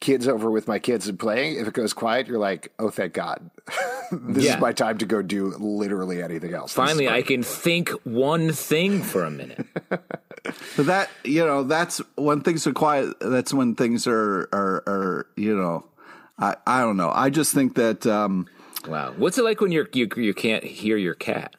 kids 0.00 0.26
over 0.26 0.50
with 0.50 0.66
my 0.68 0.78
kids 0.78 1.08
and 1.08 1.18
playing, 1.18 1.58
if 1.58 1.66
it 1.68 1.74
goes 1.74 1.92
quiet, 1.92 2.26
you're 2.26 2.38
like, 2.38 2.72
oh, 2.78 2.90
thank 2.90 3.12
God. 3.14 3.50
this 4.12 4.44
Yeah. 4.44 4.56
is 4.56 4.60
my 4.60 4.72
time 4.72 4.98
to 4.98 5.06
go 5.06 5.22
do 5.22 5.54
literally 5.58 6.22
anything 6.22 6.52
else. 6.54 6.72
Finally. 6.72 7.08
I 7.08 7.22
can 7.22 7.42
think 7.42 7.88
one 8.04 8.52
thing 8.52 9.00
for 9.02 9.24
a 9.24 9.30
minute. 9.30 9.66
But 10.76 10.86
that 10.86 11.08
you 11.22 11.46
know, 11.46 11.62
that's 11.62 11.98
when 12.16 12.40
things 12.40 12.66
are 12.66 12.72
quiet. 12.72 13.14
That's 13.20 13.54
when 13.54 13.76
things 13.76 14.08
are 14.08 14.48
are 14.52 14.82
are 14.88 15.26
you 15.36 15.56
know, 15.56 15.84
I 16.36 16.56
I 16.66 16.80
don't 16.80 16.96
know. 16.96 17.12
I 17.14 17.30
just 17.30 17.54
think 17.54 17.76
that 17.76 18.08
um 18.08 18.48
Wow. 18.86 19.14
What's 19.16 19.38
it 19.38 19.42
like 19.44 19.60
when 19.60 19.72
you're 19.72 19.88
you 19.92 20.08
you 20.16 20.34
can't 20.34 20.64
hear 20.64 20.96
your 20.96 21.14
cat? 21.14 21.54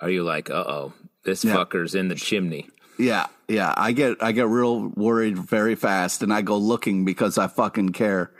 Are 0.00 0.10
you 0.10 0.22
like, 0.24 0.50
uh 0.50 0.64
oh, 0.66 0.92
this 1.24 1.44
Yeah. 1.44 1.54
fucker's 1.56 1.94
in 1.94 2.08
the 2.08 2.14
chimney? 2.14 2.68
yeah 2.98 3.26
yeah 3.48 3.72
I 3.78 3.92
get 3.92 4.22
I 4.22 4.32
get 4.32 4.46
real 4.48 4.88
worried 4.88 5.38
very 5.38 5.74
fast 5.74 6.22
and 6.22 6.30
I 6.34 6.42
go 6.42 6.58
looking 6.58 7.04
because 7.06 7.38
I 7.38 7.46
fucking 7.48 7.90
care. 7.90 8.30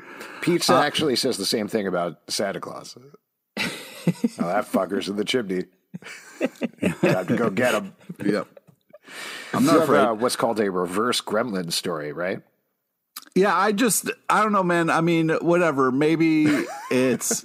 Pizza 0.42 0.74
actually 0.74 1.16
says 1.16 1.38
the 1.38 1.46
same 1.46 1.66
thing 1.66 1.86
about 1.86 2.18
Santa 2.28 2.60
Claus. 2.60 2.94
oh, 3.58 3.62
that 4.38 4.66
fucker's 4.70 5.08
in 5.08 5.16
the 5.16 5.24
chimney. 5.24 5.64
Time 7.00 7.26
to 7.26 7.36
go 7.36 7.48
get 7.50 7.74
him. 7.74 7.94
Yep. 8.24 8.46
I'm 9.54 9.60
You 9.62 9.66
not 9.66 9.74
have 9.74 9.82
afraid. 9.84 10.00
uh, 10.00 10.14
what's 10.14 10.36
called 10.36 10.60
a 10.60 10.70
reverse 10.70 11.20
gremlin 11.22 11.72
story, 11.72 12.12
right? 12.12 12.40
Yeah, 13.34 13.56
I 13.56 13.72
just 13.72 14.10
I 14.28 14.42
don't 14.42 14.52
know, 14.52 14.62
man. 14.62 14.90
I 14.90 15.00
mean, 15.00 15.30
whatever. 15.40 15.90
Maybe 15.90 16.44
it's 16.90 17.44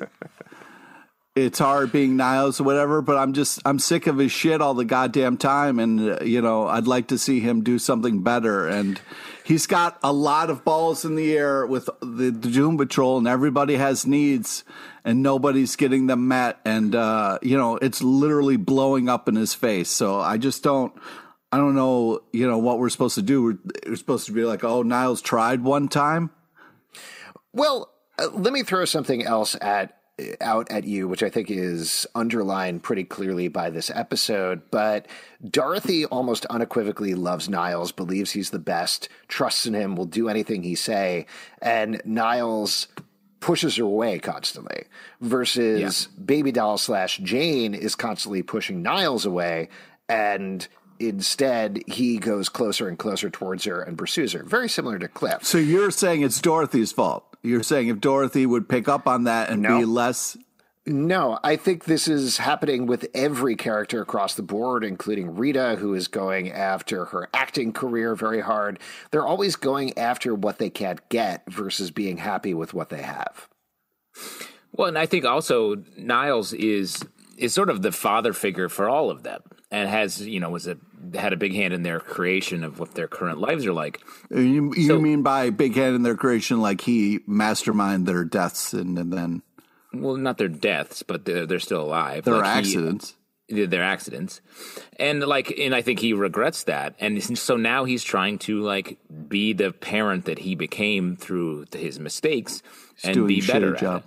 it's 1.36 1.60
hard 1.60 1.92
being 1.92 2.16
Niles 2.16 2.62
or 2.62 2.64
whatever, 2.64 3.02
but 3.02 3.18
I'm 3.18 3.34
just 3.34 3.60
I'm 3.66 3.78
sick 3.78 4.08
of 4.08 4.18
his 4.18 4.32
shit 4.32 4.62
all 4.62 4.74
the 4.74 4.86
goddamn 4.86 5.36
time, 5.36 5.80
and 5.80 6.12
uh, 6.12 6.24
you 6.24 6.42
know 6.42 6.68
I'd 6.68 6.88
like 6.88 7.08
to 7.10 7.18
see 7.18 7.42
him 7.42 7.62
do 7.62 7.78
something 7.78 8.24
better. 8.24 8.68
And 8.68 9.00
he's 9.44 9.68
got 9.68 10.00
a 10.02 10.14
lot 10.14 10.50
of 10.50 10.64
balls 10.64 11.04
in 11.04 11.16
the 11.16 11.36
air 11.36 11.66
with 11.66 11.90
the, 12.00 12.32
the 12.32 12.50
Doom 12.50 12.78
Patrol, 12.78 13.18
and 13.18 13.28
everybody 13.28 13.76
has 13.76 14.08
needs, 14.08 14.64
and 15.04 15.22
nobody's 15.22 15.76
getting 15.76 16.08
them 16.08 16.30
met, 16.30 16.60
and 16.64 16.96
uh, 16.96 17.38
you 17.42 17.58
know 17.58 17.76
it's 17.78 18.02
literally 18.02 18.56
blowing 18.56 19.10
up 19.10 19.28
in 19.28 19.36
his 19.36 19.54
face. 19.54 19.90
So 19.90 20.20
I 20.20 20.38
just 20.38 20.64
don't. 20.64 20.94
I 21.52 21.58
don't 21.58 21.76
know, 21.76 22.22
you 22.34 22.50
know, 22.50 22.58
what 22.58 22.80
we're 22.80 22.90
supposed 22.90 23.16
to 23.16 23.22
do. 23.22 23.42
We're, 23.42 23.58
we're 23.88 23.96
supposed 23.96 24.26
to 24.26 24.34
be 24.34 24.44
like, 24.44 24.66
oh, 24.66 24.82
Niles 24.82 25.22
tried 25.22 25.64
one 25.64 25.88
time. 25.88 26.32
Well, 27.54 27.94
uh, 28.20 28.28
let 28.34 28.52
me 28.52 28.64
throw 28.64 28.84
something 28.84 29.24
else 29.24 29.56
at 29.62 29.98
out 30.40 30.72
at 30.72 30.86
you, 30.86 31.08
which 31.08 31.24
I 31.24 31.30
think 31.30 31.52
is 31.52 32.08
underlined 32.16 32.84
pretty 32.84 33.04
clearly 33.04 33.48
by 33.48 33.70
this 33.70 33.90
episode. 33.90 34.62
But 34.72 35.08
Dorothy 35.50 36.06
almost 36.06 36.46
unequivocally 36.46 37.16
loves 37.16 37.50
Niles, 37.50 37.92
believes 37.92 38.32
he's 38.32 38.52
the 38.52 38.60
best, 38.60 39.10
trusts 39.28 39.66
in 39.66 39.74
him, 39.74 39.96
will 39.96 40.06
do 40.06 40.30
anything 40.30 40.64
he 40.64 40.76
say, 40.76 41.26
and 41.62 42.02
Niles 42.06 42.88
pushes 43.42 43.76
her 43.76 43.84
away 43.84 44.20
constantly. 44.20 44.86
Versus 45.22 46.08
yeah. 46.10 46.24
Baby 46.24 46.52
Doll 46.52 46.78
slash 46.78 47.18
Jane 47.18 47.74
is 47.74 47.96
constantly 47.96 48.42
pushing 48.42 48.82
Niles 48.82 49.26
away, 49.26 49.70
and 50.08 50.68
instead 51.00 51.82
he 51.88 52.18
goes 52.18 52.50
closer 52.50 52.88
and 52.88 52.98
closer 52.98 53.30
towards 53.30 53.66
her 53.66 53.82
and 53.82 53.98
pursues 53.98 54.34
her. 54.34 54.44
Very 54.44 54.70
similar 54.70 55.00
to 55.00 55.08
Cliff. 55.08 55.44
So 55.44 55.58
you're 55.58 55.92
saying 55.92 56.22
it's 56.22 56.40
Dorothy's 56.42 56.92
fault? 56.92 57.26
You're 57.42 57.64
saying 57.64 57.90
if 57.90 58.00
Dorothy 58.00 58.46
would 58.46 58.68
pick 58.68 58.88
up 58.88 59.08
on 59.08 59.26
that 59.26 59.50
and 59.50 59.62
no. 59.62 59.80
be 59.80 59.86
less. 59.86 60.38
No, 60.88 61.40
I 61.44 61.56
think 61.56 61.86
this 61.86 62.08
is 62.08 62.38
happening 62.38 62.86
with 62.86 63.08
every 63.16 63.56
character 63.56 64.02
across 64.02 64.36
the 64.36 64.44
board, 64.44 64.84
including 64.84 65.36
Rita, 65.36 65.78
who 65.80 65.96
is 65.96 66.08
going 66.08 66.52
after 66.52 67.06
her 67.06 67.28
acting 67.34 67.74
career 67.74 68.16
very 68.16 68.42
hard. 68.42 68.80
They're 69.10 69.26
always 69.26 69.56
going 69.56 69.98
after 69.98 70.36
what 70.36 70.60
they 70.60 70.70
can't 70.70 71.08
get 71.10 71.44
versus 71.52 71.90
being 71.90 72.18
happy 72.18 72.54
with 72.54 72.74
what 72.74 72.90
they 72.90 73.02
have. 73.02 73.48
Well, 74.72 74.88
and 74.90 74.98
I 74.98 75.06
think 75.06 75.26
also 75.26 75.84
Niles 75.98 76.54
is 76.54 77.04
is 77.38 77.54
sort 77.54 77.70
of 77.70 77.82
the 77.82 77.92
father 77.92 78.34
figure 78.34 78.70
for 78.70 78.90
all 78.90 79.10
of 79.10 79.24
them, 79.24 79.42
and 79.76 79.90
has 79.90 80.22
you 80.22 80.40
know 80.40 80.50
was 80.50 80.68
a 80.68 80.78
had 81.14 81.34
a 81.34 81.38
big 81.38 81.54
hand 81.54 81.74
in 81.74 81.84
their 81.84 82.00
creation 82.00 82.64
of 82.64 82.80
what 82.80 82.96
their 82.96 83.08
current 83.08 83.40
lives 83.40 83.66
are 83.66 83.74
like. 83.74 84.02
Uh, 84.34 84.40
you, 84.40 84.74
you 84.76 84.88
so, 84.88 85.00
mean 85.00 85.22
by 85.22 85.50
big 85.50 85.76
hand 85.76 85.96
in 85.96 86.04
their 86.04 86.16
creation, 86.16 86.62
like 86.62 86.82
he 86.82 87.20
mastermind 87.28 88.08
their 88.08 88.24
deaths 88.24 88.74
and, 88.74 88.98
and 88.98 89.12
then? 89.12 89.42
Well, 89.94 90.16
not 90.16 90.38
their 90.38 90.48
deaths, 90.48 91.04
but 91.04 91.26
they're, 91.26 91.46
they're 91.46 91.60
still 91.60 91.82
alive. 91.82 92.24
Their 92.24 92.36
like 92.36 92.46
accidents. 92.46 93.16
He, 93.48 93.66
their 93.66 93.84
accidents, 93.84 94.42
and 94.98 95.20
like, 95.22 95.54
and 95.60 95.76
I 95.76 95.84
think 95.84 96.00
he 96.00 96.14
regrets 96.14 96.64
that, 96.64 96.96
and 97.00 97.22
so 97.38 97.58
now 97.58 97.84
he's 97.84 98.04
trying 98.04 98.40
to 98.40 98.62
like 98.62 98.98
be 99.28 99.54
the 99.54 99.72
parent 99.72 100.26
that 100.26 100.40
he 100.40 100.56
became 100.56 101.16
through 101.16 101.66
his 101.72 102.00
mistakes 102.00 102.64
he's 102.96 103.16
and 103.16 103.28
be 103.28 103.42
better 103.42 103.76
at 103.76 103.84
it. 103.84 104.04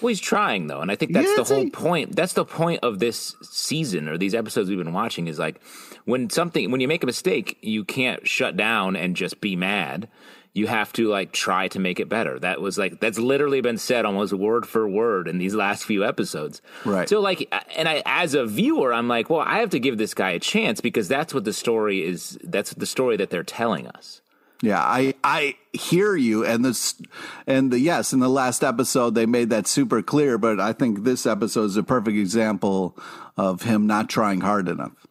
Well, 0.00 0.08
he's 0.08 0.20
trying 0.20 0.66
though, 0.66 0.80
and 0.80 0.90
I 0.90 0.96
think 0.96 1.12
that's 1.12 1.28
yeah, 1.28 1.42
the 1.42 1.54
whole 1.54 1.70
point. 1.70 2.14
That's 2.14 2.34
the 2.34 2.44
point 2.44 2.80
of 2.82 2.98
this 2.98 3.34
season 3.42 4.08
or 4.08 4.18
these 4.18 4.34
episodes 4.34 4.68
we've 4.68 4.78
been 4.78 4.92
watching 4.92 5.26
is 5.26 5.38
like 5.38 5.60
when 6.04 6.30
something 6.30 6.70
when 6.70 6.80
you 6.80 6.88
make 6.88 7.02
a 7.02 7.06
mistake, 7.06 7.58
you 7.62 7.84
can't 7.84 8.26
shut 8.26 8.56
down 8.56 8.96
and 8.96 9.16
just 9.16 9.40
be 9.40 9.56
mad. 9.56 10.08
You 10.52 10.66
have 10.68 10.90
to 10.94 11.08
like 11.08 11.32
try 11.32 11.68
to 11.68 11.78
make 11.78 12.00
it 12.00 12.08
better. 12.08 12.38
That 12.38 12.60
was 12.60 12.78
like 12.78 13.00
that's 13.00 13.18
literally 13.18 13.60
been 13.60 13.78
said 13.78 14.06
almost 14.06 14.32
word 14.32 14.66
for 14.66 14.88
word 14.88 15.28
in 15.28 15.38
these 15.38 15.54
last 15.54 15.84
few 15.84 16.04
episodes. 16.04 16.62
Right. 16.84 17.08
So 17.08 17.20
like, 17.20 17.52
and 17.76 17.88
I 17.88 18.02
as 18.06 18.34
a 18.34 18.46
viewer, 18.46 18.92
I'm 18.92 19.08
like, 19.08 19.28
well, 19.28 19.40
I 19.40 19.58
have 19.58 19.70
to 19.70 19.80
give 19.80 19.98
this 19.98 20.14
guy 20.14 20.30
a 20.30 20.38
chance 20.38 20.80
because 20.80 21.08
that's 21.08 21.34
what 21.34 21.44
the 21.44 21.52
story 21.52 22.04
is. 22.04 22.38
That's 22.42 22.72
the 22.72 22.86
story 22.86 23.16
that 23.18 23.30
they're 23.30 23.42
telling 23.42 23.86
us. 23.86 24.22
Yeah, 24.62 24.80
I 24.80 25.14
I 25.22 25.56
hear 25.72 26.16
you, 26.16 26.44
and 26.44 26.64
this 26.64 27.00
and 27.46 27.70
the 27.70 27.78
yes, 27.78 28.12
in 28.12 28.20
the 28.20 28.28
last 28.28 28.64
episode 28.64 29.14
they 29.14 29.26
made 29.26 29.50
that 29.50 29.66
super 29.66 30.02
clear, 30.02 30.38
but 30.38 30.58
I 30.58 30.72
think 30.72 31.04
this 31.04 31.26
episode 31.26 31.64
is 31.64 31.76
a 31.76 31.82
perfect 31.82 32.16
example 32.16 32.96
of 33.36 33.62
him 33.62 33.86
not 33.86 34.08
trying 34.08 34.40
hard 34.40 34.68
enough. 34.68 35.06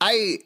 I 0.00 0.38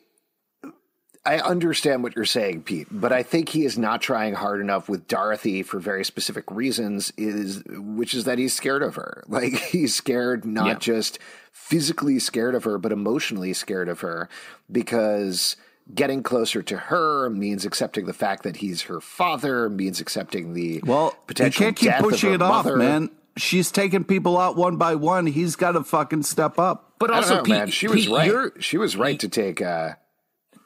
I 1.26 1.40
understand 1.40 2.04
what 2.04 2.14
you're 2.14 2.24
saying, 2.24 2.62
Pete, 2.62 2.86
but 2.88 3.12
I 3.12 3.24
think 3.24 3.48
he 3.48 3.64
is 3.64 3.76
not 3.76 4.00
trying 4.00 4.34
hard 4.34 4.60
enough 4.60 4.88
with 4.88 5.08
Dorothy 5.08 5.64
for 5.64 5.80
very 5.80 6.04
specific 6.04 6.48
reasons 6.52 7.12
is 7.16 7.64
which 7.66 8.14
is 8.14 8.24
that 8.24 8.38
he's 8.38 8.54
scared 8.54 8.82
of 8.82 8.94
her. 8.94 9.24
Like 9.28 9.54
he's 9.54 9.94
scared 9.94 10.44
not 10.44 10.66
yeah. 10.66 10.74
just 10.74 11.18
physically 11.52 12.18
scared 12.20 12.54
of 12.54 12.64
her, 12.64 12.78
but 12.78 12.92
emotionally 12.92 13.52
scared 13.54 13.88
of 13.88 14.00
her 14.00 14.28
because 14.70 15.56
getting 15.94 16.22
closer 16.22 16.62
to 16.62 16.76
her 16.76 17.30
means 17.30 17.64
accepting 17.64 18.06
the 18.06 18.12
fact 18.12 18.42
that 18.42 18.56
he's 18.56 18.82
her 18.82 19.00
father, 19.00 19.68
means 19.68 20.00
accepting 20.00 20.54
the 20.54 20.80
well, 20.84 21.16
potential 21.26 21.66
you 21.66 21.72
can't 21.72 21.76
keep 21.76 22.10
pushing 22.10 22.32
it 22.32 22.38
mother. 22.38 22.72
off, 22.72 22.78
man. 22.78 23.10
She's 23.36 23.70
taking 23.70 24.04
people 24.04 24.38
out 24.38 24.56
one 24.56 24.76
by 24.76 24.94
one. 24.94 25.26
He's 25.26 25.56
got 25.56 25.72
to 25.72 25.84
fucking 25.84 26.22
step 26.22 26.58
up. 26.58 26.94
But 26.98 27.10
also, 27.10 27.36
know, 27.36 27.42
Pete, 27.42 27.54
man, 27.54 27.70
she 27.70 27.86
Pete, 27.86 28.08
was 28.08 28.08
right. 28.08 28.52
She 28.60 28.78
was 28.78 28.96
right 28.96 29.20
to 29.20 29.28
take. 29.28 29.60
Uh, 29.60 29.94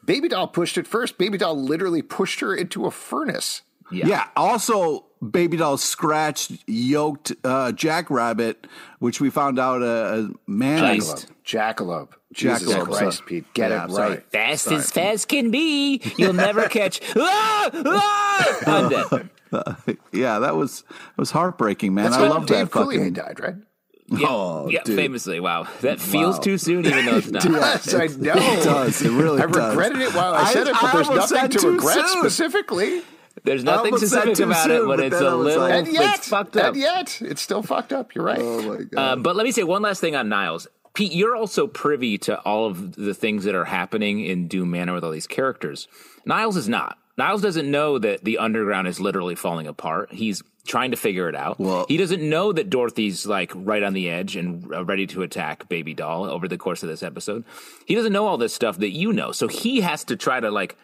Baby 0.04 0.28
doll 0.28 0.48
pushed 0.48 0.78
it 0.78 0.86
first. 0.86 1.18
Baby 1.18 1.38
doll 1.38 1.60
literally 1.60 2.02
pushed 2.02 2.40
her 2.40 2.54
into 2.54 2.86
a 2.86 2.90
furnace. 2.90 3.62
Yeah. 3.90 4.06
yeah. 4.06 4.28
Also, 4.36 5.06
Baby 5.22 5.58
doll 5.58 5.76
scratched, 5.76 6.52
yoked 6.66 7.32
uh, 7.44 7.72
Jackrabbit, 7.72 8.66
which 9.00 9.20
we 9.20 9.28
found 9.28 9.58
out 9.58 9.82
a 9.82 9.86
uh, 9.86 10.28
man. 10.46 10.98
Jackalope. 10.98 11.26
Jackalope. 11.44 12.08
Jesus 12.32 12.72
Jackalope. 12.72 12.96
Christ, 12.96 13.26
Pete, 13.26 13.52
get 13.52 13.70
yeah, 13.70 13.84
it 13.84 13.90
sorry. 13.90 14.10
right. 14.10 14.32
Fast 14.32 14.64
sorry. 14.64 14.76
as 14.76 14.90
fast 14.90 15.28
can 15.28 15.50
be. 15.50 16.00
You'll 16.16 16.32
never 16.32 16.68
catch. 16.68 17.02
ah, 17.16 17.70
ah! 17.74 18.58
I'm 18.66 18.88
dead. 18.88 19.30
yeah, 20.12 20.38
that 20.38 20.56
was 20.56 20.82
that 20.88 21.18
was 21.18 21.32
heartbreaking, 21.32 21.92
man. 21.92 22.12
That's 22.12 22.16
I 22.16 22.28
love 22.28 22.46
Dave 22.46 22.70
that. 22.70 22.72
Coulier 22.72 23.12
died, 23.12 23.40
right? 23.40 23.54
Yeah, 24.12 24.26
oh, 24.28 24.68
yeah, 24.68 24.82
dude. 24.82 24.96
famously. 24.96 25.38
Wow, 25.38 25.68
that 25.82 26.00
feels 26.00 26.34
wow. 26.38 26.42
too 26.42 26.58
soon, 26.58 26.84
even 26.84 27.06
though 27.06 27.18
it's 27.18 27.30
not. 27.30 27.44
yes, 27.44 27.94
I 27.94 28.08
know. 28.08 28.32
It 28.34 28.64
does. 28.64 29.02
It 29.02 29.12
really. 29.12 29.40
I 29.40 29.46
does. 29.46 29.70
regretted 29.70 30.00
it 30.00 30.12
while 30.14 30.34
I 30.34 30.52
said 30.52 30.66
I, 30.66 30.70
it, 30.70 30.76
but 30.80 30.84
I 30.84 30.92
there's 30.94 31.30
nothing 31.30 31.50
to 31.50 31.70
regret 31.70 32.08
soon. 32.08 32.22
specifically. 32.22 33.02
There's 33.44 33.64
nothing 33.64 33.96
specific 33.96 34.38
about 34.40 34.64
soon, 34.64 34.82
it, 34.82 34.86
but, 34.86 34.96
but 34.96 35.00
it's 35.00 35.20
a 35.20 35.34
little 35.34 35.62
like, 35.62 35.74
and 35.74 35.92
yet, 35.92 36.18
it's 36.18 36.28
fucked 36.28 36.56
up. 36.56 36.74
And 36.74 36.76
yet, 36.76 37.18
it's 37.22 37.40
still 37.40 37.62
fucked 37.62 37.92
up. 37.92 38.14
You're 38.14 38.24
right. 38.24 38.38
Oh 38.40 38.62
my 38.62 38.84
god. 38.84 39.12
Um, 39.12 39.22
but 39.22 39.36
let 39.36 39.44
me 39.44 39.52
say 39.52 39.62
one 39.62 39.82
last 39.82 40.00
thing 40.00 40.14
on 40.16 40.28
Niles. 40.28 40.66
Pete, 40.92 41.12
you're 41.12 41.36
also 41.36 41.66
privy 41.66 42.18
to 42.18 42.38
all 42.40 42.66
of 42.66 42.96
the 42.96 43.14
things 43.14 43.44
that 43.44 43.54
are 43.54 43.64
happening 43.64 44.24
in 44.24 44.48
Doom 44.48 44.72
Manor 44.72 44.94
with 44.94 45.04
all 45.04 45.12
these 45.12 45.28
characters. 45.28 45.86
Niles 46.24 46.56
is 46.56 46.68
not. 46.68 46.98
Niles 47.16 47.42
doesn't 47.42 47.70
know 47.70 47.98
that 47.98 48.24
the 48.24 48.38
underground 48.38 48.88
is 48.88 48.98
literally 48.98 49.34
falling 49.34 49.66
apart. 49.66 50.12
He's 50.12 50.42
trying 50.66 50.90
to 50.90 50.96
figure 50.96 51.28
it 51.28 51.34
out. 51.34 51.58
Well, 51.58 51.86
he 51.88 51.96
doesn't 51.96 52.22
know 52.22 52.52
that 52.52 52.70
Dorothy's 52.70 53.26
like 53.26 53.52
right 53.54 53.82
on 53.82 53.92
the 53.92 54.08
edge 54.08 54.36
and 54.36 54.72
uh, 54.72 54.84
ready 54.84 55.06
to 55.08 55.22
attack 55.22 55.68
Baby 55.68 55.94
Doll 55.94 56.24
over 56.24 56.48
the 56.48 56.58
course 56.58 56.82
of 56.82 56.88
this 56.88 57.02
episode. 57.02 57.44
He 57.86 57.94
doesn't 57.94 58.12
know 58.12 58.26
all 58.26 58.36
this 58.36 58.54
stuff 58.54 58.78
that 58.78 58.90
you 58.90 59.12
know. 59.12 59.32
So 59.32 59.48
he 59.48 59.80
has 59.80 60.04
to 60.04 60.16
try 60.16 60.40
to 60.40 60.50
like 60.50 60.76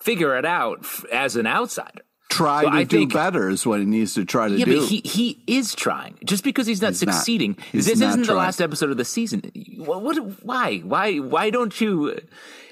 figure 0.00 0.36
it 0.36 0.44
out 0.44 0.80
f- 0.80 1.04
as 1.12 1.36
an 1.36 1.46
outsider. 1.46 2.02
Try 2.28 2.62
so 2.62 2.70
to 2.70 2.76
I 2.76 2.84
do 2.84 2.98
think, 2.98 3.14
better 3.14 3.48
is 3.48 3.66
what 3.66 3.80
he 3.80 3.86
needs 3.86 4.14
to 4.14 4.24
try 4.24 4.48
to 4.48 4.54
yeah, 4.54 4.64
do. 4.66 4.70
Yeah, 4.72 4.80
but 4.80 4.88
he, 4.88 5.00
he 5.04 5.42
is 5.46 5.74
trying. 5.74 6.18
Just 6.24 6.44
because 6.44 6.66
he's 6.66 6.82
not 6.82 6.88
he's 6.88 6.98
succeeding, 6.98 7.52
not, 7.58 7.72
this 7.72 7.88
isn't 7.88 8.10
trying. 8.10 8.22
the 8.26 8.34
last 8.34 8.60
episode 8.60 8.90
of 8.90 8.98
the 8.98 9.04
season. 9.04 9.50
What, 9.78 10.02
what? 10.02 10.44
Why? 10.44 10.78
Why? 10.78 11.16
Why 11.16 11.50
don't 11.50 11.80
you? 11.80 12.20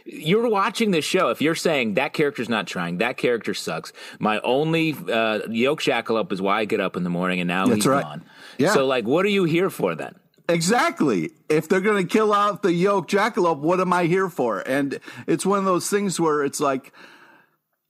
you're 0.07 0.49
watching 0.49 0.93
this 0.93 1.05
show. 1.05 1.31
If 1.31 1.43
you're 1.43 1.55
saying 1.55 1.95
that 1.95 2.13
character's 2.13 2.49
not 2.49 2.67
trying, 2.67 2.99
that 2.99 3.17
character 3.17 3.55
sucks. 3.55 3.93
My 4.19 4.41
only 4.41 4.93
uh, 4.93 5.41
yoke 5.49 5.83
jackalope 5.83 6.33
is 6.33 6.41
why 6.41 6.61
I 6.61 6.65
get 6.65 6.81
up 6.81 6.97
in 6.97 7.03
the 7.03 7.11
morning, 7.11 7.41
and 7.41 7.49
now 7.49 7.67
That's 7.67 7.79
he's 7.79 7.87
right. 7.87 8.03
gone. 8.03 8.25
Yeah. 8.59 8.73
So, 8.73 8.87
like, 8.87 9.05
what 9.05 9.25
are 9.27 9.31
you 9.31 9.45
here 9.45 9.69
for 9.71 9.95
then? 9.95 10.15
Exactly. 10.49 11.33
If 11.49 11.69
they're 11.69 11.81
going 11.81 12.07
to 12.07 12.11
kill 12.11 12.33
off 12.33 12.63
the 12.63 12.73
yoke 12.73 13.09
jackalope, 13.09 13.59
what 13.59 13.81
am 13.81 13.93
I 13.93 14.05
here 14.05 14.29
for? 14.29 14.61
And 14.61 15.01
it's 15.27 15.45
one 15.45 15.59
of 15.59 15.65
those 15.65 15.91
things 15.91 16.21
where 16.21 16.45
it's 16.45 16.61
like, 16.61 16.93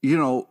you 0.01 0.17
know, 0.17 0.47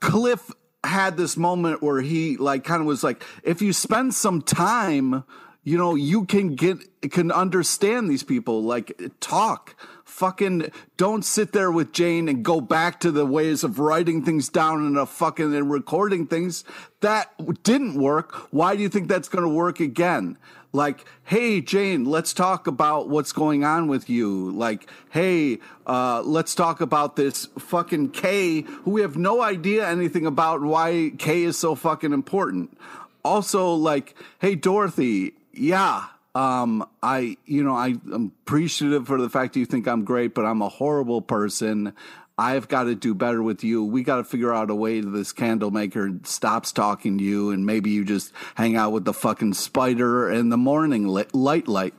Cliff 0.00 0.50
had 0.84 1.16
this 1.16 1.36
moment 1.36 1.82
where 1.82 2.00
he 2.00 2.36
like 2.36 2.64
kind 2.64 2.80
of 2.80 2.86
was 2.86 3.02
like, 3.02 3.22
if 3.42 3.60
you 3.60 3.72
spend 3.72 4.14
some 4.14 4.42
time, 4.42 5.24
you 5.62 5.76
know, 5.76 5.94
you 5.94 6.24
can 6.24 6.54
get 6.54 6.78
can 7.10 7.32
understand 7.32 8.08
these 8.08 8.22
people. 8.22 8.62
Like 8.62 9.00
talk 9.20 9.76
fucking 10.16 10.72
don't 10.96 11.26
sit 11.26 11.52
there 11.52 11.70
with 11.70 11.92
Jane 11.92 12.26
and 12.26 12.42
go 12.42 12.58
back 12.58 13.00
to 13.00 13.10
the 13.10 13.26
ways 13.26 13.62
of 13.62 13.78
writing 13.78 14.24
things 14.24 14.48
down 14.48 14.86
and 14.86 14.96
a 14.96 15.04
fucking 15.04 15.54
and 15.54 15.70
recording 15.70 16.26
things. 16.26 16.64
That 17.00 17.30
didn't 17.62 18.00
work. 18.00 18.32
Why 18.50 18.76
do 18.76 18.82
you 18.82 18.88
think 18.88 19.08
that's 19.08 19.28
going 19.28 19.44
to 19.44 19.48
work 19.50 19.78
again? 19.78 20.38
Like, 20.72 21.04
hey, 21.24 21.60
Jane, 21.60 22.06
let's 22.06 22.32
talk 22.32 22.66
about 22.66 23.10
what's 23.10 23.32
going 23.32 23.62
on 23.62 23.88
with 23.88 24.08
you. 24.08 24.52
Like, 24.52 24.88
hey, 25.10 25.58
uh, 25.86 26.22
let's 26.22 26.54
talk 26.54 26.80
about 26.80 27.16
this 27.16 27.46
fucking 27.58 28.10
K 28.12 28.62
who 28.62 28.92
we 28.92 29.02
have 29.02 29.18
no 29.18 29.42
idea 29.42 29.86
anything 29.86 30.24
about 30.24 30.62
why 30.62 31.12
K 31.18 31.42
is 31.42 31.58
so 31.58 31.74
fucking 31.74 32.14
important. 32.14 32.74
Also, 33.22 33.74
like, 33.74 34.14
hey, 34.38 34.54
Dorothy, 34.54 35.34
yeah, 35.52 36.06
um, 36.36 36.86
I, 37.02 37.38
you 37.46 37.64
know, 37.64 37.74
I, 37.74 37.94
am 38.12 38.32
appreciative 38.42 39.06
for 39.06 39.18
the 39.18 39.30
fact 39.30 39.54
that 39.54 39.60
you 39.60 39.64
think 39.64 39.88
I'm 39.88 40.04
great, 40.04 40.34
but 40.34 40.44
I'm 40.44 40.60
a 40.60 40.68
horrible 40.68 41.22
person. 41.22 41.94
I've 42.36 42.68
got 42.68 42.84
to 42.84 42.94
do 42.94 43.14
better 43.14 43.42
with 43.42 43.64
you. 43.64 43.82
We 43.82 44.02
got 44.02 44.16
to 44.16 44.24
figure 44.24 44.52
out 44.52 44.68
a 44.68 44.74
way 44.74 45.00
that 45.00 45.08
this 45.08 45.32
candle 45.32 45.70
maker 45.70 46.10
stops 46.24 46.72
talking 46.72 47.16
to 47.16 47.24
you, 47.24 47.52
and 47.52 47.64
maybe 47.64 47.88
you 47.88 48.04
just 48.04 48.34
hang 48.54 48.76
out 48.76 48.92
with 48.92 49.06
the 49.06 49.14
fucking 49.14 49.54
spider 49.54 50.28
and 50.28 50.52
the 50.52 50.58
morning 50.58 51.08
light 51.08 51.32
light 51.32 51.94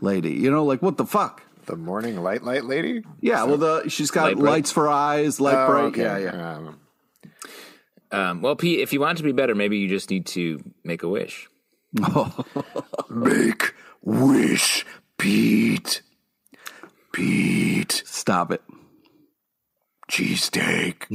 lady. 0.00 0.32
You 0.32 0.50
know, 0.50 0.64
like 0.64 0.80
what 0.80 0.96
the 0.96 1.04
fuck? 1.04 1.42
The 1.66 1.76
morning 1.76 2.22
light 2.22 2.42
light 2.42 2.64
lady? 2.64 3.04
Yeah, 3.20 3.44
well, 3.44 3.58
the 3.58 3.90
she's 3.90 4.10
got 4.10 4.36
lights 4.36 4.72
for 4.72 4.88
eyes, 4.88 5.38
light 5.38 5.64
oh, 5.64 5.66
bright. 5.66 5.84
Okay. 5.84 6.02
Yeah, 6.02 6.18
yeah. 6.18 6.56
Um, 6.56 6.80
um, 8.10 8.40
well, 8.40 8.56
Pete, 8.56 8.80
if 8.80 8.94
you 8.94 9.00
want 9.00 9.18
to 9.18 9.24
be 9.24 9.32
better, 9.32 9.54
maybe 9.54 9.76
you 9.76 9.88
just 9.88 10.08
need 10.08 10.24
to 10.28 10.64
make 10.82 11.02
a 11.02 11.08
wish. 11.08 11.50
make 13.10 13.74
wish, 14.02 14.84
Pete. 15.18 16.02
Pete. 17.12 18.02
Stop 18.06 18.52
it 18.52 18.62
cheesesteak. 20.12 21.08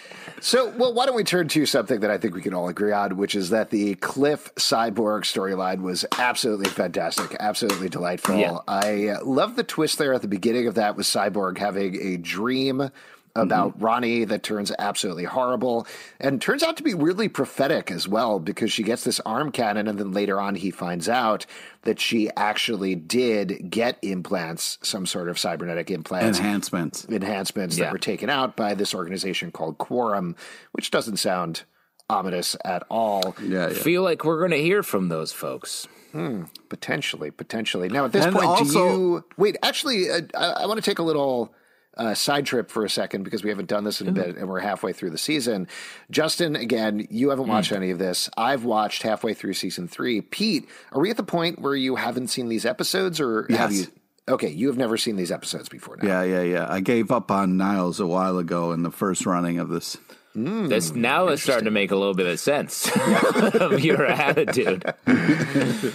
so, 0.40 0.68
well, 0.76 0.94
why 0.94 1.06
don't 1.06 1.16
we 1.16 1.24
turn 1.24 1.48
to 1.48 1.66
something 1.66 2.00
that 2.00 2.10
I 2.10 2.18
think 2.18 2.34
we 2.34 2.40
can 2.40 2.54
all 2.54 2.68
agree 2.68 2.92
on, 2.92 3.16
which 3.16 3.34
is 3.34 3.50
that 3.50 3.70
the 3.70 3.96
Cliff 3.96 4.54
Cyborg 4.54 5.22
storyline 5.22 5.82
was 5.82 6.04
absolutely 6.18 6.70
fantastic, 6.70 7.36
absolutely 7.40 7.88
delightful. 7.88 8.38
Yeah. 8.38 8.58
I 8.68 9.08
uh, 9.08 9.24
love 9.24 9.56
the 9.56 9.64
twist 9.64 9.98
there 9.98 10.14
at 10.14 10.22
the 10.22 10.28
beginning 10.28 10.68
of 10.68 10.76
that 10.76 10.96
with 10.96 11.06
Cyborg 11.06 11.58
having 11.58 12.00
a 12.00 12.16
dream 12.16 12.90
about 13.34 13.74
mm-hmm. 13.74 13.84
Ronnie 13.84 14.24
that 14.24 14.42
turns 14.42 14.72
absolutely 14.78 15.24
horrible 15.24 15.86
and 16.20 16.40
turns 16.40 16.62
out 16.62 16.76
to 16.76 16.82
be 16.82 16.94
really 16.94 17.28
prophetic 17.28 17.90
as 17.90 18.06
well 18.06 18.38
because 18.38 18.70
she 18.70 18.82
gets 18.82 19.04
this 19.04 19.20
arm 19.20 19.50
cannon 19.52 19.88
and 19.88 19.98
then 19.98 20.12
later 20.12 20.40
on 20.40 20.54
he 20.54 20.70
finds 20.70 21.08
out 21.08 21.46
that 21.82 21.98
she 21.98 22.30
actually 22.36 22.94
did 22.94 23.70
get 23.70 23.98
implants, 24.02 24.78
some 24.82 25.06
sort 25.06 25.28
of 25.28 25.38
cybernetic 25.38 25.90
implants. 25.90 26.38
Enhancements. 26.38 27.04
Enhancements 27.06 27.78
yeah. 27.78 27.84
that 27.84 27.92
were 27.92 27.98
taken 27.98 28.28
out 28.28 28.56
by 28.56 28.74
this 28.74 28.94
organization 28.94 29.50
called 29.50 29.78
Quorum, 29.78 30.36
which 30.72 30.90
doesn't 30.90 31.16
sound 31.16 31.62
ominous 32.10 32.56
at 32.64 32.84
all. 32.90 33.34
Yeah, 33.42 33.68
yeah. 33.68 33.74
feel 33.74 34.02
like 34.02 34.24
we're 34.24 34.38
going 34.38 34.50
to 34.50 34.62
hear 34.62 34.82
from 34.82 35.08
those 35.08 35.32
folks. 35.32 35.88
Hmm, 36.12 36.44
potentially, 36.68 37.30
potentially. 37.30 37.88
Now, 37.88 38.04
at 38.04 38.12
this 38.12 38.26
and 38.26 38.34
point, 38.34 38.46
also, 38.46 38.64
do 38.64 38.78
you 38.78 39.24
wait? 39.38 39.56
Actually, 39.62 40.10
uh, 40.10 40.20
I, 40.36 40.62
I 40.62 40.66
want 40.66 40.76
to 40.76 40.88
take 40.88 40.98
a 40.98 41.02
little 41.02 41.54
uh, 41.96 42.14
side 42.14 42.46
trip 42.46 42.70
for 42.70 42.84
a 42.84 42.90
second 42.90 43.22
because 43.22 43.42
we 43.42 43.50
haven't 43.50 43.68
done 43.68 43.84
this 43.84 44.00
in 44.00 44.08
a 44.08 44.12
bit 44.12 44.36
and 44.36 44.48
we're 44.48 44.60
halfway 44.60 44.92
through 44.92 45.10
the 45.10 45.18
season. 45.18 45.68
Justin, 46.10 46.56
again, 46.56 47.06
you 47.10 47.30
haven't 47.30 47.48
watched 47.48 47.72
mm. 47.72 47.76
any 47.76 47.90
of 47.90 47.98
this. 47.98 48.30
I've 48.36 48.64
watched 48.64 49.02
halfway 49.02 49.34
through 49.34 49.54
season 49.54 49.88
three. 49.88 50.20
Pete, 50.20 50.68
are 50.92 51.00
we 51.00 51.10
at 51.10 51.16
the 51.16 51.22
point 51.22 51.58
where 51.58 51.74
you 51.74 51.96
haven't 51.96 52.28
seen 52.28 52.48
these 52.48 52.64
episodes 52.64 53.20
or 53.20 53.46
yes. 53.48 53.58
have 53.58 53.72
you? 53.72 53.86
Okay, 54.28 54.48
you 54.48 54.68
have 54.68 54.78
never 54.78 54.96
seen 54.96 55.16
these 55.16 55.32
episodes 55.32 55.68
before 55.68 55.96
now. 55.96 56.06
Yeah, 56.06 56.22
yeah, 56.22 56.42
yeah. 56.42 56.66
I 56.70 56.80
gave 56.80 57.10
up 57.10 57.30
on 57.30 57.56
Niles 57.56 57.98
a 57.98 58.06
while 58.06 58.38
ago 58.38 58.72
in 58.72 58.82
the 58.82 58.90
first 58.90 59.26
running 59.26 59.58
of 59.58 59.68
this. 59.68 59.98
Mm, 60.36 60.70
this 60.70 60.94
now 60.94 61.28
is 61.28 61.42
starting 61.42 61.66
to 61.66 61.70
make 61.70 61.90
a 61.90 61.96
little 61.96 62.14
bit 62.14 62.26
of 62.26 62.40
sense 62.40 62.90
of 63.54 63.80
your 63.80 64.06
attitude. 64.06 64.94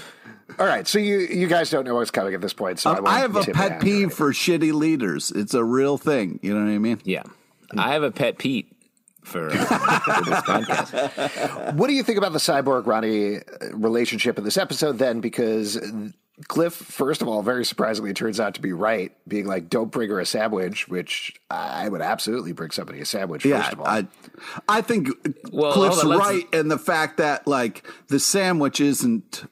All 0.60 0.66
right, 0.66 0.88
so 0.88 0.98
you 1.00 1.20
you 1.20 1.48
guys 1.48 1.70
don't 1.70 1.86
know 1.86 1.96
what's 1.96 2.12
coming 2.12 2.34
at 2.34 2.42
this 2.42 2.54
point. 2.54 2.80
So 2.80 2.92
I, 2.92 3.18
I 3.18 3.20
have 3.20 3.36
a 3.36 3.44
pet 3.44 3.80
peeve 3.80 4.14
for 4.14 4.32
shitty 4.34 4.74
leaders. 4.74 5.32
It's 5.32 5.54
a 5.54 5.64
real 5.64 5.98
thing. 5.98 6.40
You 6.42 6.54
know 6.54 6.66
what 6.66 6.72
I 6.72 6.78
mean? 6.80 7.00
Yeah, 7.04 7.24
I 7.76 7.94
have 7.94 8.04
a 8.04 8.12
pet 8.12 8.38
Pete 8.38 8.72
for, 9.24 9.50
uh, 9.50 10.00
for 10.00 10.26
this 10.26 10.40
podcast. 10.42 11.74
What 11.76 11.88
do 11.88 11.94
you 11.94 12.04
think 12.04 12.18
about 12.18 12.34
the 12.34 12.40
cyborg 12.40 12.86
Ronnie 12.88 13.38
uh, 13.38 13.42
relationship 13.74 14.38
in 14.38 14.44
this 14.44 14.58
episode? 14.58 14.98
Then, 14.98 15.20
because 15.20 15.80
Cliff, 16.48 16.74
first 16.74 17.22
of 17.22 17.28
all, 17.28 17.42
very 17.42 17.66
surprisingly, 17.66 18.14
turns 18.14 18.40
out 18.40 18.56
to 18.56 18.62
be 18.62 18.72
right, 18.72 19.12
being 19.28 19.46
like, 19.46 19.70
"Don't 19.70 19.92
bring 19.92 20.10
her 20.10 20.20
a 20.20 20.26
sandwich," 20.26 20.88
which 20.88 21.36
I 21.50 21.90
would 21.90 22.02
absolutely 22.02 22.54
bring 22.54 22.72
somebody 22.72 23.02
a 23.02 23.06
sandwich. 23.06 23.44
Yeah, 23.44 23.62
first 23.62 23.74
of 23.74 23.80
all, 23.82 23.88
I, 23.88 24.08
I 24.70 24.82
think 24.82 25.10
well, 25.52 25.74
Cliff's 25.74 26.04
on, 26.04 26.18
right 26.18 26.46
in 26.54 26.68
the 26.68 26.78
fact 26.78 27.18
that 27.18 27.48
like 27.48 27.84
the 28.08 28.20
sandwich 28.20 28.80
isn't 28.80 29.44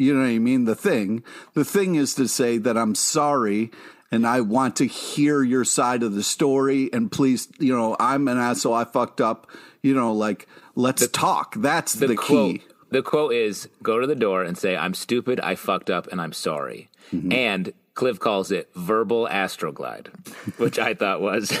you 0.00 0.14
know 0.14 0.20
what 0.20 0.28
I 0.28 0.38
mean? 0.38 0.64
The 0.64 0.74
thing, 0.74 1.22
the 1.52 1.64
thing 1.64 1.94
is 1.94 2.14
to 2.14 2.26
say 2.26 2.56
that 2.56 2.78
I'm 2.78 2.94
sorry 2.94 3.70
and 4.10 4.26
I 4.26 4.40
want 4.40 4.76
to 4.76 4.86
hear 4.86 5.42
your 5.42 5.62
side 5.66 6.02
of 6.02 6.14
the 6.14 6.22
story. 6.22 6.88
And 6.90 7.12
please, 7.12 7.48
you 7.58 7.76
know, 7.76 7.96
I'm 8.00 8.26
an 8.26 8.38
asshole. 8.38 8.72
I 8.72 8.84
fucked 8.84 9.20
up. 9.20 9.46
You 9.82 9.92
know, 9.94 10.14
like 10.14 10.48
let's 10.74 11.02
the, 11.02 11.08
talk. 11.08 11.54
That's 11.56 11.92
the, 11.92 12.06
the 12.06 12.16
quote, 12.16 12.60
key. 12.60 12.62
The 12.88 13.02
quote 13.02 13.34
is 13.34 13.68
go 13.82 14.00
to 14.00 14.06
the 14.06 14.16
door 14.16 14.42
and 14.42 14.56
say, 14.56 14.74
I'm 14.74 14.94
stupid. 14.94 15.38
I 15.40 15.54
fucked 15.54 15.90
up 15.90 16.06
and 16.10 16.18
I'm 16.18 16.32
sorry. 16.32 16.88
Mm-hmm. 17.12 17.32
And 17.32 17.72
Cliff 17.92 18.18
calls 18.18 18.50
it 18.50 18.70
verbal 18.74 19.28
astroglide, 19.30 20.08
which 20.58 20.78
I 20.78 20.94
thought 20.94 21.20
was 21.20 21.52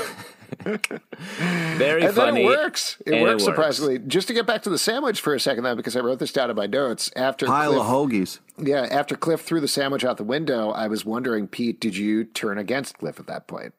Very 0.58 2.02
and 2.02 2.14
funny. 2.14 2.42
it 2.42 2.46
works. 2.46 3.00
It 3.06 3.22
works 3.22 3.42
it 3.42 3.44
surprisingly. 3.44 3.98
Works. 3.98 4.08
Just 4.08 4.28
to 4.28 4.34
get 4.34 4.46
back 4.46 4.62
to 4.62 4.70
the 4.70 4.78
sandwich 4.78 5.20
for 5.20 5.34
a 5.34 5.40
second, 5.40 5.64
though, 5.64 5.74
because 5.74 5.96
I 5.96 6.00
wrote 6.00 6.18
this 6.18 6.32
down 6.32 6.50
in 6.50 6.56
my 6.56 6.66
notes. 6.66 7.10
After 7.16 7.46
pile 7.46 7.72
Cliff, 7.72 7.82
of 7.82 7.86
hoagies. 7.86 8.38
Yeah, 8.58 8.86
after 8.90 9.16
Cliff 9.16 9.40
threw 9.40 9.60
the 9.60 9.68
sandwich 9.68 10.04
out 10.04 10.16
the 10.16 10.24
window, 10.24 10.70
I 10.70 10.88
was 10.88 11.04
wondering, 11.04 11.46
Pete, 11.48 11.80
did 11.80 11.96
you 11.96 12.24
turn 12.24 12.58
against 12.58 12.98
Cliff 12.98 13.18
at 13.18 13.26
that 13.26 13.46
point? 13.46 13.74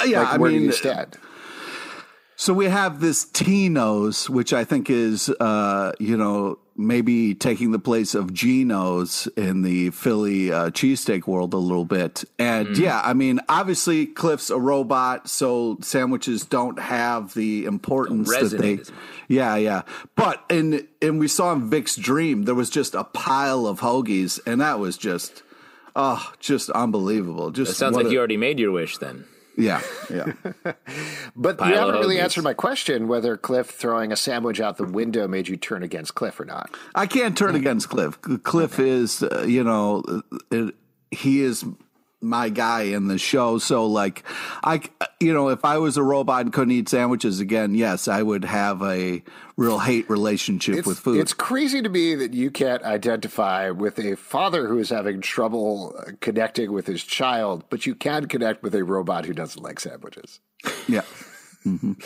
Uh, 0.00 0.04
yeah, 0.04 0.22
like, 0.22 0.28
I 0.28 0.36
where 0.38 0.50
mean, 0.50 0.60
do 0.60 0.66
you 0.66 0.72
stand? 0.72 1.16
So 2.36 2.52
we 2.52 2.66
have 2.66 3.00
this 3.00 3.24
Tino's, 3.24 4.28
which 4.28 4.52
I 4.52 4.64
think 4.64 4.90
is, 4.90 5.28
uh, 5.28 5.92
you 6.00 6.16
know, 6.16 6.58
maybe 6.76 7.34
taking 7.34 7.70
the 7.70 7.78
place 7.78 8.14
of 8.14 8.32
Geno's 8.32 9.28
in 9.36 9.62
the 9.62 9.90
Philly 9.90 10.52
uh, 10.52 10.70
cheesesteak 10.70 11.26
world 11.26 11.54
a 11.54 11.58
little 11.58 11.84
bit. 11.84 12.24
And 12.38 12.68
mm. 12.68 12.78
yeah, 12.78 13.00
I 13.04 13.14
mean, 13.14 13.40
obviously 13.48 14.06
Cliff's 14.06 14.50
a 14.50 14.58
robot, 14.58 15.28
so 15.28 15.78
sandwiches 15.80 16.44
don't 16.44 16.78
have 16.78 17.34
the 17.34 17.64
importance 17.64 18.28
that 18.30 18.58
they. 18.58 18.80
Yeah, 19.28 19.56
yeah. 19.56 19.82
But 20.16 20.44
in 20.50 20.86
and 21.00 21.18
we 21.18 21.28
saw 21.28 21.52
in 21.52 21.70
Vic's 21.70 21.96
dream, 21.96 22.44
there 22.44 22.54
was 22.54 22.70
just 22.70 22.94
a 22.94 23.04
pile 23.04 23.66
of 23.66 23.80
hoagies, 23.80 24.40
and 24.46 24.60
that 24.60 24.78
was 24.78 24.96
just, 24.96 25.42
oh, 25.94 26.32
just 26.40 26.70
unbelievable. 26.70 27.50
Just 27.50 27.72
it 27.72 27.74
sounds 27.74 27.96
like 27.96 28.06
a, 28.06 28.10
you 28.10 28.18
already 28.18 28.36
made 28.36 28.58
your 28.58 28.72
wish 28.72 28.98
then. 28.98 29.26
Yeah, 29.56 29.80
yeah. 30.10 30.32
but 31.36 31.58
Pile 31.58 31.68
you 31.68 31.76
haven't 31.76 31.94
really 31.94 32.20
answered 32.20 32.44
my 32.44 32.54
question 32.54 33.08
whether 33.08 33.36
Cliff 33.36 33.68
throwing 33.68 34.10
a 34.12 34.16
sandwich 34.16 34.60
out 34.60 34.78
the 34.78 34.84
window 34.84 35.28
made 35.28 35.48
you 35.48 35.56
turn 35.56 35.82
against 35.82 36.14
Cliff 36.14 36.40
or 36.40 36.44
not. 36.44 36.74
I 36.94 37.06
can't 37.06 37.36
turn 37.36 37.54
against 37.54 37.88
Cliff. 37.88 38.20
Cliff 38.42 38.78
okay. 38.78 38.88
is, 38.88 39.22
uh, 39.22 39.44
you 39.46 39.62
know, 39.62 40.02
it, 40.50 40.74
he 41.10 41.40
is 41.42 41.64
my 42.24 42.48
guy 42.48 42.82
in 42.82 43.08
the 43.08 43.18
show. 43.18 43.58
So 43.58 43.86
like, 43.86 44.24
I, 44.62 44.80
you 45.20 45.32
know, 45.32 45.48
if 45.48 45.64
I 45.64 45.78
was 45.78 45.96
a 45.96 46.02
robot 46.02 46.42
and 46.42 46.52
couldn't 46.52 46.72
eat 46.72 46.88
sandwiches 46.88 47.40
again, 47.40 47.74
yes, 47.74 48.08
I 48.08 48.22
would 48.22 48.44
have 48.44 48.82
a 48.82 49.22
real 49.56 49.78
hate 49.78 50.08
relationship 50.10 50.76
it's, 50.76 50.86
with 50.86 50.98
food. 50.98 51.20
It's 51.20 51.32
crazy 51.32 51.82
to 51.82 51.88
me 51.88 52.14
that 52.14 52.34
you 52.34 52.50
can't 52.50 52.82
identify 52.82 53.70
with 53.70 53.98
a 53.98 54.16
father 54.16 54.66
who 54.66 54.78
is 54.78 54.90
having 54.90 55.20
trouble 55.20 55.98
connecting 56.20 56.72
with 56.72 56.86
his 56.86 57.04
child, 57.04 57.64
but 57.70 57.86
you 57.86 57.94
can 57.94 58.26
connect 58.26 58.62
with 58.62 58.74
a 58.74 58.84
robot 58.84 59.24
who 59.24 59.32
doesn't 59.32 59.62
like 59.62 59.80
sandwiches. 59.80 60.40
Yeah. 60.88 61.02
Mm-hmm. 61.64 61.92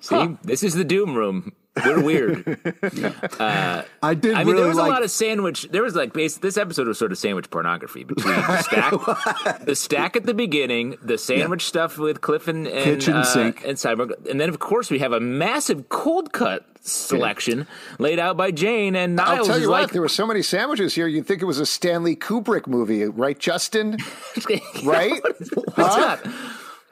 See, 0.00 0.14
huh. 0.14 0.34
this 0.44 0.62
is 0.62 0.74
the 0.74 0.84
doom 0.84 1.14
room. 1.14 1.52
We're 1.84 2.02
weird. 2.02 2.60
uh, 3.40 3.82
I 4.02 4.14
did. 4.14 4.34
I 4.34 4.38
mean, 4.38 4.48
really 4.48 4.58
there 4.60 4.68
was 4.68 4.76
like... 4.76 4.88
a 4.88 4.90
lot 4.90 5.02
of 5.02 5.10
sandwich. 5.10 5.68
There 5.70 5.82
was 5.82 5.94
like 5.94 6.12
base. 6.12 6.38
This 6.38 6.56
episode 6.56 6.88
was 6.88 6.98
sort 6.98 7.12
of 7.12 7.18
sandwich 7.18 7.50
pornography 7.50 8.04
between 8.04 8.34
the 8.34 8.62
stack, 8.62 9.64
the 9.64 9.74
stack 9.74 10.16
at 10.16 10.24
the 10.24 10.34
beginning, 10.34 10.96
the 11.02 11.18
sandwich 11.18 11.64
yeah. 11.64 11.68
stuff 11.68 11.98
with 11.98 12.20
Cliff 12.20 12.48
and, 12.48 12.66
and 12.66 12.84
kitchen 12.84 13.16
uh, 13.16 13.24
sink, 13.24 13.64
and 13.64 13.76
Cyborg, 13.76 14.28
and 14.28 14.40
then 14.40 14.48
of 14.48 14.58
course 14.58 14.90
we 14.90 14.98
have 14.98 15.12
a 15.12 15.20
massive 15.20 15.88
cold 15.88 16.32
cut 16.32 16.66
selection 16.80 17.58
yeah. 17.58 17.96
laid 17.98 18.18
out 18.18 18.36
by 18.36 18.50
Jane 18.50 18.96
and 18.96 19.16
Niles. 19.16 19.40
I'll 19.40 19.44
tell 19.44 19.60
you 19.60 19.70
what, 19.70 19.82
like, 19.82 19.92
there 19.92 20.02
were 20.02 20.08
so 20.08 20.26
many 20.26 20.42
sandwiches 20.42 20.94
here. 20.94 21.06
You'd 21.06 21.26
think 21.26 21.42
it 21.42 21.46
was 21.46 21.58
a 21.58 21.66
Stanley 21.66 22.16
Kubrick 22.16 22.66
movie, 22.66 23.04
right, 23.04 23.38
Justin? 23.38 23.98
right? 24.84 25.20
What's 25.22 25.74
huh? 25.76 26.16
that? 26.16 26.32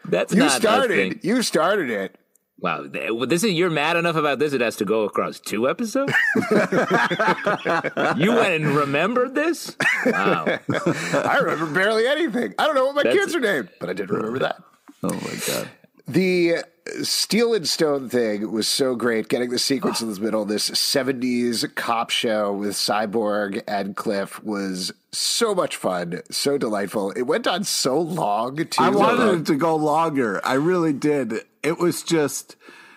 That's 0.04 0.32
you 0.32 0.40
not 0.40 0.52
started. 0.52 1.24
You 1.24 1.42
started 1.42 1.90
it. 1.90 2.16
Wow, 2.58 2.86
this 2.88 3.44
is 3.44 3.52
you're 3.52 3.68
mad 3.68 3.96
enough 3.96 4.16
about 4.16 4.38
this. 4.38 4.54
It 4.54 4.62
has 4.62 4.76
to 4.76 4.86
go 4.86 5.02
across 5.02 5.38
two 5.38 5.68
episodes. 5.68 6.14
you 8.16 8.32
went 8.32 8.54
and 8.54 8.68
remembered 8.68 9.34
this. 9.34 9.76
Wow, 10.06 10.46
I 11.12 11.38
remember 11.42 11.66
barely 11.74 12.06
anything. 12.06 12.54
I 12.58 12.64
don't 12.64 12.74
know 12.74 12.86
what 12.86 12.94
my 12.94 13.02
That's- 13.02 13.24
kids 13.24 13.34
are 13.34 13.40
named, 13.40 13.68
but 13.78 13.90
I 13.90 13.92
did 13.92 14.08
remember 14.10 14.36
oh, 14.36 14.40
that. 14.40 14.62
Oh 15.02 15.12
my 15.12 15.38
god. 15.46 15.68
The 16.08 16.64
Steel 17.02 17.54
and 17.54 17.68
Stone 17.68 18.08
thing 18.08 18.50
was 18.50 18.68
so 18.68 18.94
great. 18.94 19.28
Getting 19.28 19.50
the 19.50 19.58
sequence 19.58 20.00
in 20.00 20.12
the 20.12 20.20
middle, 20.20 20.44
this 20.44 20.70
70s 20.70 21.74
cop 21.74 22.10
show 22.10 22.52
with 22.52 22.74
Cyborg 22.74 23.62
and 23.66 23.96
Cliff 23.96 24.42
was 24.42 24.92
so 25.12 25.54
much 25.54 25.76
fun, 25.76 26.20
so 26.30 26.58
delightful. 26.58 27.10
It 27.12 27.22
went 27.22 27.46
on 27.46 27.64
so 27.64 28.00
long, 28.00 28.56
too. 28.56 28.82
I 28.82 28.90
wanted 28.90 29.40
it 29.40 29.46
to 29.46 29.56
go 29.56 29.76
longer. 29.76 30.40
I 30.44 30.54
really 30.54 30.92
did. 30.92 31.44
It 31.62 31.78
was 31.78 32.02
just 32.02 32.56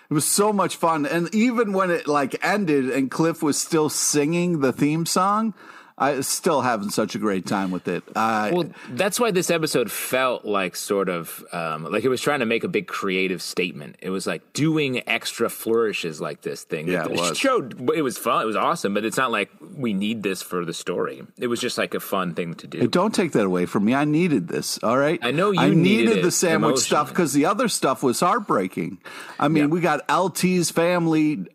it 0.09 0.13
was 0.13 0.25
so 0.25 0.51
much 0.51 0.75
fun. 0.75 1.05
And 1.05 1.33
even 1.35 1.71
when 1.71 1.91
it 1.91 2.07
like 2.07 2.43
ended 2.43 2.89
and 2.89 3.11
Cliff 3.11 3.43
was 3.43 3.61
still 3.61 3.89
singing 3.89 4.59
the 4.59 4.73
theme 4.73 5.05
song, 5.05 5.53
I 5.99 6.21
still 6.21 6.61
having 6.61 6.89
such 6.89 7.13
a 7.13 7.19
great 7.19 7.45
time 7.45 7.71
with 7.71 7.87
it. 7.89 8.03
Uh, 8.15 8.51
well, 8.53 8.69
that's 8.91 9.19
why 9.19 9.31
this 9.31 9.49
episode 9.49 9.91
felt 9.91 10.45
like 10.45 10.75
sort 10.77 11.09
of 11.09 11.43
um, 11.51 11.83
like 11.83 12.05
it 12.05 12.09
was 12.09 12.21
trying 12.21 12.39
to 12.39 12.45
make 12.45 12.63
a 12.63 12.69
big 12.69 12.87
creative 12.87 13.41
statement. 13.41 13.97
It 14.01 14.09
was 14.09 14.25
like 14.25 14.53
doing 14.53 15.07
extra 15.09 15.49
flourishes 15.49 16.21
like 16.21 16.41
this 16.41 16.63
thing. 16.63 16.87
Yeah, 16.87 17.05
it 17.05 17.11
it 17.11 17.17
was. 17.17 17.37
showed 17.37 17.89
it 17.93 18.01
was 18.01 18.17
fun. 18.17 18.43
It 18.43 18.45
was 18.45 18.55
awesome, 18.55 18.93
but 18.93 19.03
it's 19.03 19.17
not 19.17 19.29
like 19.29 19.49
we 19.75 19.93
need 19.93 20.23
this 20.23 20.41
for 20.41 20.63
the 20.63 20.73
story. 20.73 21.21
It 21.37 21.47
was 21.47 21.59
just 21.59 21.77
like 21.77 21.93
a 21.93 21.99
fun 21.99 22.33
thing 22.33 22.53
to 22.55 22.67
do. 22.67 22.79
Hey, 22.79 22.87
don't 22.87 23.13
take 23.13 23.33
that 23.33 23.45
away 23.45 23.65
from 23.65 23.83
me. 23.83 23.93
I 23.93 24.05
needed 24.05 24.47
this. 24.47 24.79
All 24.81 24.97
right. 24.97 25.19
I 25.21 25.31
know 25.31 25.51
you 25.51 25.59
I 25.59 25.69
needed 25.69 26.07
needed 26.09 26.23
the 26.23 26.31
sandwich 26.31 26.77
stuff 26.79 27.09
because 27.09 27.33
the 27.33 27.45
other 27.45 27.67
stuff 27.67 28.03
was 28.03 28.21
heartbreaking. 28.21 28.99
I 29.37 29.49
mean, 29.49 29.63
Yeah. 29.63 29.67
we 29.69 29.81
got 29.81 30.01
LT's 30.09 30.71
family 30.71 31.45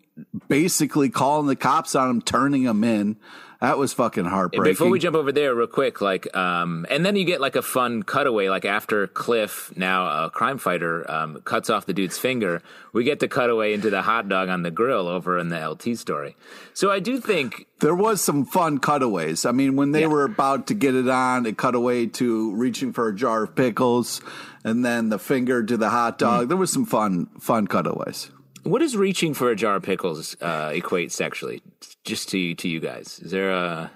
basically 0.49 1.09
calling 1.09 1.47
the 1.47 1.57
cops 1.57 1.95
on 1.95 2.11
him, 2.11 2.23
turning 2.23 2.63
him 2.63 2.85
in. 2.85 3.17
That 3.65 3.79
was 3.79 3.95
fucking 3.95 4.27
heartbreaking. 4.27 4.73
Before 4.73 4.91
we 4.91 4.99
jump 4.99 5.17
over 5.17 5.33
there, 5.33 5.55
real 5.55 5.67
quick, 5.67 6.03
like, 6.03 6.35
um, 6.37 6.85
and 6.91 7.05
then 7.05 7.17
you 7.17 7.25
get 7.25 7.41
like 7.41 7.57
a 7.57 7.63
fun 7.63 8.03
cutaway, 8.03 8.51
like 8.51 8.67
after 8.67 9.07
Cliff, 9.07 9.73
now 9.75 10.27
a 10.27 10.29
crime 10.29 10.59
fighter, 10.59 11.11
um, 11.11 11.41
cuts 11.47 11.71
off 11.71 11.87
the 11.87 11.95
dude's 11.95 12.19
finger, 12.19 12.61
we 12.93 13.05
get 13.05 13.21
the 13.21 13.27
cutaway 13.29 13.73
into 13.73 13.89
the 13.89 14.03
hot 14.03 14.29
dog 14.29 14.51
on 14.51 14.63
the 14.65 14.71
grill 14.71 15.09
over 15.09 15.39
in 15.39 15.49
the 15.49 15.59
LT 15.67 15.97
story. 15.97 16.37
So 16.75 16.91
I 16.91 17.01
do 17.01 17.19
think 17.19 17.67
there 17.81 17.95
was 17.95 18.21
some 18.21 18.45
fun 18.45 18.81
cutaways. 18.81 19.47
I 19.47 19.53
mean, 19.53 19.77
when 19.77 19.93
they 19.93 20.03
Yeah. 20.03 20.09
were 20.09 20.25
about 20.25 20.67
to 20.67 20.75
get 20.75 20.95
it 20.95 21.09
on, 21.09 21.47
it 21.47 21.57
cut 21.57 21.75
away 21.75 22.05
to 22.07 22.55
reaching 22.55 22.93
for 22.93 23.09
a 23.09 23.15
jar 23.15 23.45
of 23.45 23.55
pickles, 23.55 24.21
and 24.63 24.85
then 24.85 25.09
the 25.09 25.19
finger 25.19 25.63
to 25.63 25.77
the 25.79 25.89
hot 25.89 26.17
Mm. 26.17 26.19
dog. 26.19 26.49
There 26.49 26.59
was 26.59 26.71
some 26.71 26.85
fun, 26.85 27.29
fun 27.41 27.67
cutaways. 27.67 28.31
What 28.65 28.81
does 28.81 28.97
reaching 28.97 29.35
for 29.35 29.51
a 29.51 29.57
jar 29.57 29.77
of 29.77 29.83
pickles 29.83 30.37
uh, 30.41 30.73
equate 30.75 31.13
sexually? 31.13 31.63
Just 32.05 32.29
to 32.31 32.55
to 32.57 32.69
you 32.69 32.81
guys, 32.81 33.21
is 33.23 33.31
there 33.31 33.51
a 33.53 33.91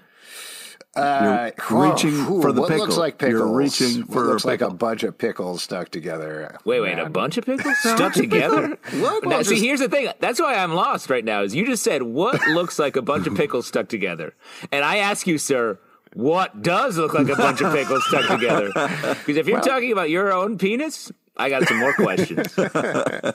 Uh, 0.95 1.51
You're 1.69 1.91
reaching 1.91 2.13
ooh, 2.15 2.41
for 2.41 2.51
the 2.51 2.61
what 2.61 2.69
pickle. 2.69 2.85
looks 2.85 2.97
like 2.97 3.21
You're 3.21 3.31
pickles. 3.31 3.55
reaching 3.79 4.01
What 4.01 4.13
for 4.13 4.25
a 4.25 4.27
looks 4.29 4.45
like 4.45 4.61
a 4.61 4.71
bunch 4.71 5.03
of 5.03 5.17
pickles 5.17 5.61
stuck 5.63 5.89
together. 5.89 6.57
wait, 6.65 6.79
wait, 6.81 6.97
a 6.97 7.09
bunch 7.09 7.37
of 7.37 7.45
pickles 7.45 7.77
stuck 7.83 8.13
together? 8.13 8.77
What? 8.99 9.23
Now, 9.23 9.29
Well, 9.29 9.43
see, 9.43 9.59
here's 9.59 9.79
the 9.81 9.87
thing. 9.89 10.09
That's 10.19 10.39
why 10.41 10.55
I'm 10.55 10.73
lost 10.73 11.09
right 11.09 11.23
now. 11.23 11.43
Is 11.43 11.53
you 11.53 11.65
just 11.65 11.83
said 11.83 12.01
what 12.03 12.39
looks 12.47 12.79
like 12.79 12.95
a 12.95 13.01
bunch 13.03 13.27
of 13.27 13.35
pickles 13.35 13.67
stuck 13.67 13.87
together, 13.87 14.33
and 14.71 14.83
I 14.83 14.97
ask 14.97 15.27
you, 15.27 15.37
sir, 15.37 15.79
what 16.13 16.63
does 16.63 16.97
look 16.97 17.13
like 17.13 17.29
a 17.29 17.35
bunch 17.35 17.61
of 17.61 17.71
pickles 17.71 18.03
stuck 18.07 18.27
together? 18.27 18.71
Because 19.19 19.37
if 19.37 19.47
you're 19.47 19.61
talking 19.61 19.91
about 19.91 20.09
your 20.09 20.33
own 20.33 20.57
penis, 20.57 21.11
I 21.39 21.49
got 21.49 21.67
some 21.67 21.77
more 21.79 21.93
questions. 21.93 22.55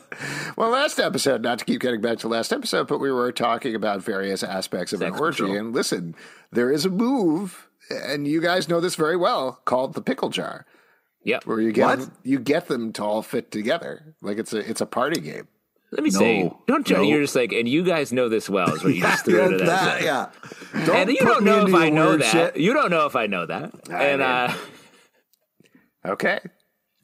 Well, 0.56 0.70
last 0.70 1.00
episode, 1.00 1.42
not 1.42 1.58
to 1.58 1.64
keep 1.64 1.80
getting 1.80 2.00
back 2.00 2.18
to 2.18 2.28
last 2.28 2.52
episode, 2.52 2.86
but 2.86 2.98
we 2.98 3.10
were 3.10 3.32
talking 3.32 3.74
about 3.74 4.02
various 4.02 4.44
aspects 4.44 4.92
of 4.92 5.00
Sex 5.00 5.12
an 5.16 5.20
orgy. 5.20 5.38
control. 5.38 5.58
And 5.58 5.74
listen, 5.74 6.14
there 6.52 6.70
is 6.70 6.84
a 6.84 6.90
move, 6.90 7.68
and 7.90 8.28
you 8.28 8.40
guys 8.40 8.68
know 8.68 8.80
this 8.80 8.94
very 8.94 9.16
well, 9.16 9.60
called 9.64 9.94
the 9.94 10.00
pickle 10.02 10.28
jar, 10.28 10.64
Yep. 11.24 11.46
where 11.46 11.60
you 11.60 11.72
get 11.72 11.98
them, 11.98 12.12
you 12.22 12.38
get 12.38 12.68
them 12.68 12.92
to 12.92 13.02
all 13.02 13.22
fit 13.22 13.50
together, 13.50 14.14
like 14.22 14.38
it's 14.38 14.52
a 14.52 14.58
it's 14.58 14.80
a 14.80 14.86
party 14.86 15.20
game. 15.20 15.48
Let 15.90 16.02
me 16.04 16.10
No, 16.10 16.18
say, 16.20 16.52
don't 16.68 16.86
try. 16.86 16.98
no. 16.98 17.02
You're 17.02 17.22
just 17.22 17.34
like, 17.34 17.52
and 17.52 17.68
you 17.68 17.82
guys 17.82 18.12
know 18.12 18.28
this 18.28 18.48
well. 18.48 18.72
Is 18.74 18.84
what 18.84 18.94
you 18.94 19.00
just 19.02 19.24
threw 19.24 19.40
into 19.44 19.64
that. 19.64 20.00
sentence. 20.00 20.04
yeah. 20.04 20.84
Don't 20.86 20.96
and 20.96 21.10
you 21.10 21.18
don't 21.18 21.44
know 21.44 21.66
if 21.66 21.74
I 21.74 21.88
know 21.90 22.16
that. 22.16 22.30
shit. 22.30 22.56
You 22.58 22.74
don't 22.74 22.90
know 22.90 23.06
if 23.06 23.16
I 23.16 23.26
know 23.26 23.46
that. 23.46 23.72
I 23.90 24.04
and 24.04 24.20
mean- 24.20 24.28
uh, 24.30 24.54
Okay, 26.06 26.38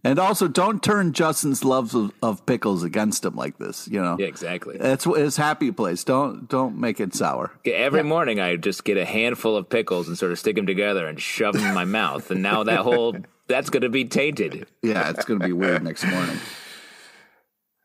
And 0.02 0.18
also, 0.18 0.48
don't 0.48 0.82
turn 0.82 1.12
Justin's 1.12 1.62
love 1.62 1.94
of, 1.94 2.12
of 2.22 2.46
pickles 2.46 2.82
against 2.82 3.24
him 3.24 3.36
like 3.36 3.58
this. 3.58 3.86
You 3.86 4.00
know, 4.00 4.16
yeah, 4.18 4.26
exactly. 4.28 4.78
that's 4.78 5.04
his 5.04 5.36
happy 5.36 5.72
place. 5.72 6.04
Don't 6.04 6.48
don't 6.48 6.78
make 6.78 7.00
it 7.00 7.14
sour. 7.14 7.50
Every 7.66 8.02
morning, 8.02 8.40
I 8.40 8.56
just 8.56 8.84
get 8.84 8.96
a 8.96 9.04
handful 9.04 9.56
of 9.56 9.68
pickles 9.68 10.08
and 10.08 10.16
sort 10.16 10.32
of 10.32 10.38
stick 10.38 10.56
them 10.56 10.66
together 10.66 11.06
and 11.06 11.20
shove 11.20 11.54
them 11.54 11.66
in 11.66 11.74
my 11.74 11.84
mouth. 11.84 12.30
And 12.30 12.42
now 12.42 12.64
that 12.64 12.80
whole 12.80 13.14
that's 13.46 13.68
going 13.68 13.82
to 13.82 13.90
be 13.90 14.06
tainted. 14.06 14.66
Yeah, 14.82 15.10
it's 15.10 15.26
going 15.26 15.38
to 15.40 15.46
be 15.46 15.52
weird 15.52 15.82
next 15.82 16.04
morning. 16.06 16.38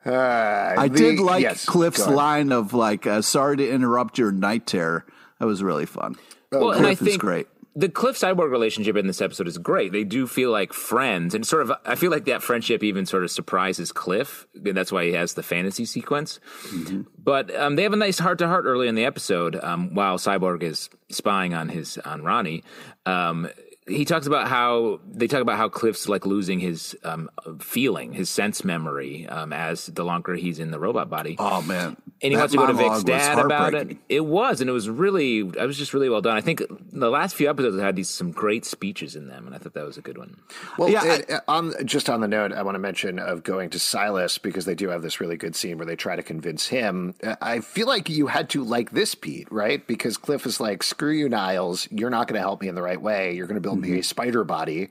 uh, 0.06 0.12
I 0.78 0.88
the- 0.88 0.98
did 0.98 1.20
like 1.20 1.42
yes, 1.42 1.66
Cliff's 1.66 2.08
line 2.08 2.54
of 2.54 2.74
like, 2.74 3.06
uh, 3.06 3.22
"Sorry 3.24 3.58
to 3.58 3.70
interrupt 3.70 4.18
your 4.18 4.32
night 4.32 4.66
terror." 4.66 5.06
That 5.40 5.48
was 5.48 5.62
really 5.62 5.86
fun. 5.86 6.16
well, 6.50 6.72
and 6.72 6.88
I 6.88 6.96
Cliff 6.96 7.10
is 7.10 7.18
great. 7.18 7.48
The 7.78 7.90
Cliff 7.90 8.18
Cyborg 8.18 8.52
relationship 8.52 8.96
in 8.96 9.06
this 9.06 9.22
episode 9.22 9.48
is 9.48 9.58
great. 9.58 9.92
They 9.92 10.06
do 10.06 10.28
feel 10.28 10.50
like 10.50 10.72
friends, 10.72 11.36
and 11.36 11.46
sort 11.46 11.62
of. 11.64 11.74
I 11.86 11.96
feel 11.96 12.10
like 12.10 12.26
that 12.26 12.42
friendship 12.42 12.84
even 12.84 13.06
sort 13.06 13.24
of 13.24 13.32
surprises 13.32 13.92
Cliff. 13.92 14.48
and 14.54 14.78
That's 14.78 14.92
why 14.92 15.06
he 15.06 15.12
has 15.14 15.34
the 15.34 15.44
fantasy 15.44 15.84
sequence. 15.84 16.40
Mm-hmm. 16.68 17.02
But 17.22 17.54
um, 17.54 17.76
they 17.76 17.84
have 17.84 17.94
a 17.94 17.98
nice 17.98 18.18
heart 18.18 18.40
to 18.40 18.48
heart 18.48 18.66
early 18.66 18.88
in 18.88 18.96
the 18.96 19.04
episode 19.04 19.58
um, 19.62 19.94
while 19.94 20.18
Cyborg 20.18 20.64
is 20.64 20.90
spying 21.10 21.54
on 21.54 21.68
his 21.68 21.98
on 22.00 22.24
Ronnie. 22.24 22.64
Um, 23.06 23.50
he 23.88 24.04
talks 24.06 24.26
about 24.28 24.48
how 24.48 25.00
they 25.08 25.28
talk 25.28 25.42
about 25.42 25.58
how 25.58 25.70
Cliff's 25.70 26.10
like 26.10 26.26
losing 26.26 26.60
his 26.60 26.98
um, 27.04 27.30
feeling, 27.60 28.14
his 28.14 28.30
sense 28.30 28.64
memory 28.64 29.28
um, 29.28 29.54
as 29.54 29.86
the 29.88 30.04
longer 30.04 30.34
he's 30.36 30.60
in 30.60 30.72
the 30.72 30.80
robot 30.80 31.10
body. 31.10 31.36
Oh 31.38 31.62
man, 31.62 31.96
and 32.22 32.32
he 32.32 32.36
That 32.36 32.38
wants 32.40 32.54
to 32.54 32.58
go 32.58 32.68
to 32.68 32.74
Vic's 32.74 33.04
dad 33.04 33.38
about 33.38 33.76
it. 33.76 33.98
It 34.10 34.26
was, 34.26 34.60
and 34.62 34.70
it 34.70 34.74
was 34.74 34.90
really, 34.90 35.40
it 35.40 35.66
was 35.68 35.78
just 35.78 35.94
really 35.94 36.10
well 36.10 36.22
done. 36.22 36.36
I 36.36 36.42
think 36.42 36.64
the 36.92 37.10
last 37.12 37.36
few 37.36 37.48
episodes 37.50 37.80
had 37.80 37.96
these 37.96 38.10
some 38.10 38.32
great 38.32 38.66
speeches 38.66 39.16
in 39.16 39.28
them, 39.28 39.46
and 39.46 39.56
I 39.56 39.60
thought 39.60 39.74
that 39.76 39.86
was 39.86 39.98
a 39.98 40.02
good 40.02 40.18
one. 40.18 40.38
Well, 40.80 40.90
Yeah, 40.90 41.04
it- 41.06 41.32
on 41.48 41.74
just 41.86 42.10
on 42.10 42.22
the 42.22 42.28
note, 42.28 42.54
I 42.54 42.64
want 42.64 42.76
to 42.76 42.80
mention 42.80 43.20
of 43.20 43.44
going 43.44 43.70
to 43.72 43.80
Silas 43.80 44.40
because 44.40 44.66
they 44.66 44.76
do 44.76 44.90
have 44.90 45.04
this 45.04 45.20
really 45.22 45.38
good 45.38 45.56
scene 45.56 45.78
where 45.78 45.86
they 45.86 45.96
try 45.96 46.16
to 46.16 46.24
convince 46.24 46.66
him. 46.68 47.14
Uh, 47.24 47.36
I 47.42 47.60
feel 47.60 47.86
like 47.88 48.10
you 48.10 48.28
had 48.28 48.50
to 48.52 48.64
like 48.64 48.92
this, 48.92 49.14
Pete, 49.14 49.48
right? 49.52 49.86
Because 49.86 50.18
Cliff 50.18 50.46
is 50.48 50.60
like, 50.60 50.82
"Screw 50.82 51.12
you, 51.12 51.30
Niles. 51.30 51.88
You're 51.92 52.10
not 52.10 52.28
going 52.28 52.36
to 52.36 52.42
help 52.42 52.62
me 52.62 52.68
in 52.68 52.74
the 52.76 52.82
right 52.82 53.00
way. 53.00 53.36
You're 53.36 53.46
going 53.48 53.56
to 53.56 53.62
build 53.62 53.75
me 53.82 54.00
a 54.00 54.04
spider 54.04 54.44
body." 54.44 54.90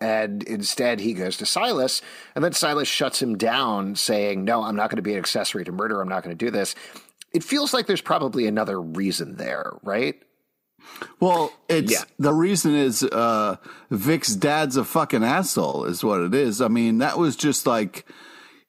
And 0.00 0.42
instead, 0.42 0.98
he 0.98 1.12
goes 1.14 1.36
to 1.36 1.46
Silas, 1.46 2.02
and 2.34 2.44
then 2.44 2.52
Silas 2.52 2.88
shuts 2.88 3.22
him 3.22 3.38
down, 3.38 3.94
saying, 3.94 4.44
"No, 4.44 4.62
I'm 4.64 4.74
not 4.74 4.90
going 4.90 4.96
to 4.96 5.02
be 5.02 5.12
an 5.12 5.18
accessory 5.18 5.64
to 5.64 5.72
murder. 5.72 6.00
I'm 6.00 6.08
not 6.08 6.24
going 6.24 6.36
to 6.36 6.44
do 6.44 6.50
this." 6.50 6.74
It 7.32 7.44
feels 7.44 7.72
like 7.72 7.86
there's 7.86 8.00
probably 8.02 8.46
another 8.46 8.80
reason 8.80 9.36
there, 9.36 9.72
right? 9.82 10.20
Well, 11.20 11.52
it's 11.68 11.92
Yeah. 11.92 12.02
the 12.18 12.34
reason 12.34 12.74
is 12.74 13.02
uh 13.04 13.56
Vic's 13.90 14.34
dad's 14.34 14.76
a 14.76 14.84
fucking 14.84 15.22
asshole 15.22 15.84
is 15.84 16.02
what 16.04 16.20
it 16.20 16.34
is. 16.34 16.60
I 16.60 16.68
mean, 16.68 16.98
that 16.98 17.16
was 17.18 17.36
just 17.36 17.66
like 17.66 18.04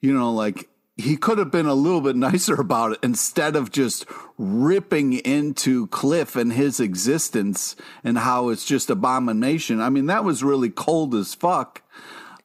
you 0.02 0.14
know, 0.14 0.32
like 0.32 0.70
he 0.98 1.18
could 1.18 1.38
have 1.38 1.50
been 1.52 1.66
a 1.66 1.74
little 1.74 2.02
bit 2.02 2.16
nicer 2.16 2.56
about 2.56 2.94
it 2.94 3.00
instead 3.04 3.56
of 3.56 3.72
just 3.72 4.06
ripping 4.38 5.14
into 5.14 5.88
Cliff 5.88 6.36
and 6.36 6.54
his 6.54 6.80
existence 6.80 7.76
and 8.04 8.18
how 8.20 8.50
it's 8.50 8.66
just 8.66 8.90
abomination. 8.90 9.82
I 9.82 9.90
mean, 9.90 10.06
that 10.08 10.24
was 10.24 10.44
really 10.44 10.70
cold 10.70 11.16
as 11.16 11.34
fuck. 11.34 11.82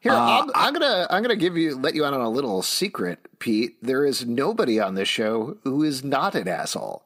Here, 0.00 0.12
uh, 0.12 0.42
I'm, 0.42 0.50
I'm 0.54 0.72
gonna 0.72 1.06
I'm 1.10 1.22
gonna 1.22 1.34
give 1.36 1.56
you 1.56 1.76
let 1.76 1.94
you 1.94 2.04
out 2.04 2.14
on 2.14 2.20
a 2.20 2.30
little 2.30 2.62
secret, 2.62 3.18
Pete. 3.40 3.76
There 3.82 4.04
is 4.04 4.24
nobody 4.24 4.78
on 4.78 4.94
this 4.94 5.08
show 5.08 5.56
who 5.64 5.82
is 5.82 6.04
not 6.04 6.34
an 6.36 6.46
asshole. 6.46 7.02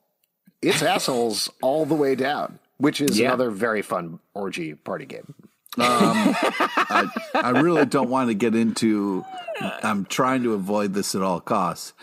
It's 0.61 0.83
assholes 0.83 1.50
all 1.62 1.87
the 1.87 1.94
way 1.94 2.14
down, 2.14 2.59
which 2.76 3.00
is 3.00 3.18
Yeah. 3.18 3.28
another 3.28 3.50
very 3.50 3.81
fun 3.83 4.18
orgy 4.35 4.74
party 4.74 5.07
game. 5.07 5.35
I, 5.78 7.08
I 7.35 7.50
really 7.61 7.87
don't 7.87 8.11
want 8.11 8.28
to 8.28 8.35
get 8.35 8.54
into. 8.54 9.24
I'm 9.82 10.04
trying 10.04 10.42
to 10.42 10.54
avoid 10.54 10.94
this 10.94 11.14
at 11.14 11.22
all 11.22 11.40
costs. 11.40 11.94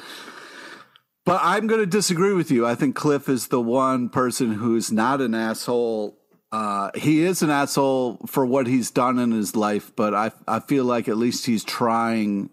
But 1.25 1.41
I'm 1.43 1.67
going 1.67 1.82
to 1.82 1.86
disagree 1.86 2.34
with 2.34 2.49
you. 2.49 2.65
I 2.65 2.73
think 2.73 2.95
Cliff 2.95 3.29
is 3.29 3.49
the 3.49 3.62
one 3.62 4.10
person 4.10 4.53
who's 4.53 4.91
not 4.91 5.21
an 5.21 5.36
asshole. 5.36 6.17
Uh, 6.51 6.89
he 6.95 7.21
is 7.21 7.43
an 7.43 7.51
asshole 7.51 8.17
for 8.25 8.43
what 8.45 8.65
he's 8.65 8.89
done 8.89 9.19
in 9.19 9.32
his 9.32 9.55
life, 9.55 9.91
but 9.95 10.15
I 10.15 10.32
I 10.47 10.60
feel 10.60 10.86
like 10.86 11.08
at 11.08 11.17
least 11.17 11.45
he's 11.45 11.63
trying. 11.63 12.49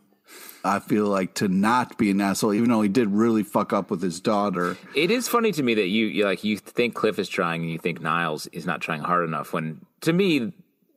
I 0.62 0.80
feel 0.80 1.06
like 1.06 1.32
to 1.34 1.48
not 1.48 1.96
be 1.96 2.10
an 2.10 2.20
asshole, 2.20 2.52
even 2.52 2.68
though 2.68 2.82
he 2.82 2.90
did 2.90 3.08
really 3.08 3.44
fuck 3.44 3.72
up 3.72 3.90
with 3.90 4.02
his 4.02 4.20
daughter. 4.20 4.76
It 4.94 5.10
is 5.10 5.28
funny 5.28 5.52
to 5.52 5.62
me 5.62 5.72
that 5.74 5.86
you, 5.86 6.06
you 6.06 6.24
like 6.24 6.44
you 6.44 6.58
think 6.58 6.94
Cliff 6.94 7.18
is 7.18 7.28
trying 7.30 7.62
and 7.62 7.70
you 7.70 7.78
think 7.78 8.02
Niles 8.02 8.46
is 8.48 8.66
not 8.66 8.82
trying 8.82 9.00
hard 9.00 9.24
enough. 9.24 9.54
When 9.54 9.86
to 10.02 10.12
me, 10.12 10.52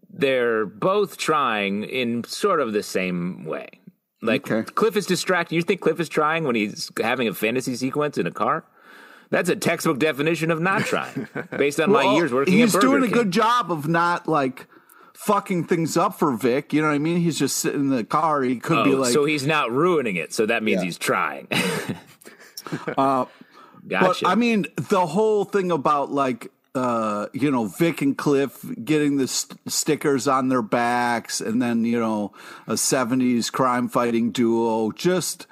they're 0.10 0.66
both 0.66 1.18
trying 1.18 1.84
in 1.84 2.24
sort 2.24 2.60
of 2.60 2.74
the 2.74 2.84
same 2.84 3.46
way. 3.46 3.68
Like 4.22 4.50
Okay. 4.52 4.70
Cliff 4.74 4.98
is 4.98 5.06
distracted. 5.06 5.56
You 5.56 5.62
think 5.62 5.82
Cliff 5.82 6.00
is 6.00 6.10
trying 6.10 6.44
when 6.44 6.56
he's 6.56 6.92
having 7.02 7.28
a 7.28 7.34
fantasy 7.34 7.76
sequence 7.76 8.18
in 8.18 8.28
a 8.28 8.32
car? 8.32 8.66
That's 9.30 9.48
a 9.50 9.56
textbook 9.56 10.00
definition 10.00 10.50
of 10.52 10.60
not 10.60 10.82
trying, 10.82 11.28
based 11.58 11.80
on 11.80 11.92
my 11.92 12.16
years 12.16 12.34
working. 12.34 12.54
He's 12.56 12.74
at 12.76 12.82
Burger 12.82 12.88
doing 13.00 13.04
a 13.04 13.06
King. 13.08 13.14
good 13.14 13.32
job 13.32 13.72
of 13.72 13.88
not 13.88 14.28
like 14.28 14.66
fucking 15.14 15.66
things 15.68 15.96
up 15.96 16.18
for 16.18 16.36
Vic. 16.36 16.74
You 16.74 16.82
know 16.82 16.88
what 16.88 16.96
I 16.96 17.00
mean? 17.00 17.18
He's 17.18 17.38
just 17.38 17.58
sitting 17.58 17.82
in 17.82 17.90
the 17.90 18.04
car. 18.04 18.42
He 18.42 18.56
could 18.60 18.84
be 18.86 18.94
Oh, 18.96 19.02
like, 19.02 19.14
so 19.14 19.26
he's 19.26 19.46
not 19.46 19.72
ruining 19.72 20.16
it. 20.16 20.34
So 20.34 20.48
that 20.48 20.64
means 20.64 20.80
Yeah. 20.82 20.86
he's 20.86 20.98
trying. 20.98 21.48
uh, 22.98 23.26
gotcha. 23.88 24.24
But 24.24 24.30
I 24.30 24.36
mean, 24.36 24.66
the 24.76 25.06
whole 25.06 25.46
thing 25.46 25.72
about 25.72 26.12
like 26.12 26.52
you 27.34 27.52
know 27.52 27.66
Vic 27.66 28.02
and 28.02 28.18
Cliff 28.18 28.66
getting 28.84 29.18
the 29.18 29.28
st- 29.28 29.60
stickers 29.68 30.28
on 30.28 30.50
their 30.50 30.62
backs, 30.62 31.42
and 31.42 31.62
then 31.62 31.86
you 31.86 32.00
know 32.00 32.32
a 32.68 32.74
'70s 32.74 33.52
crime 33.52 33.88
fighting 33.88 34.32
duo. 34.32 34.92
Just 34.92 35.48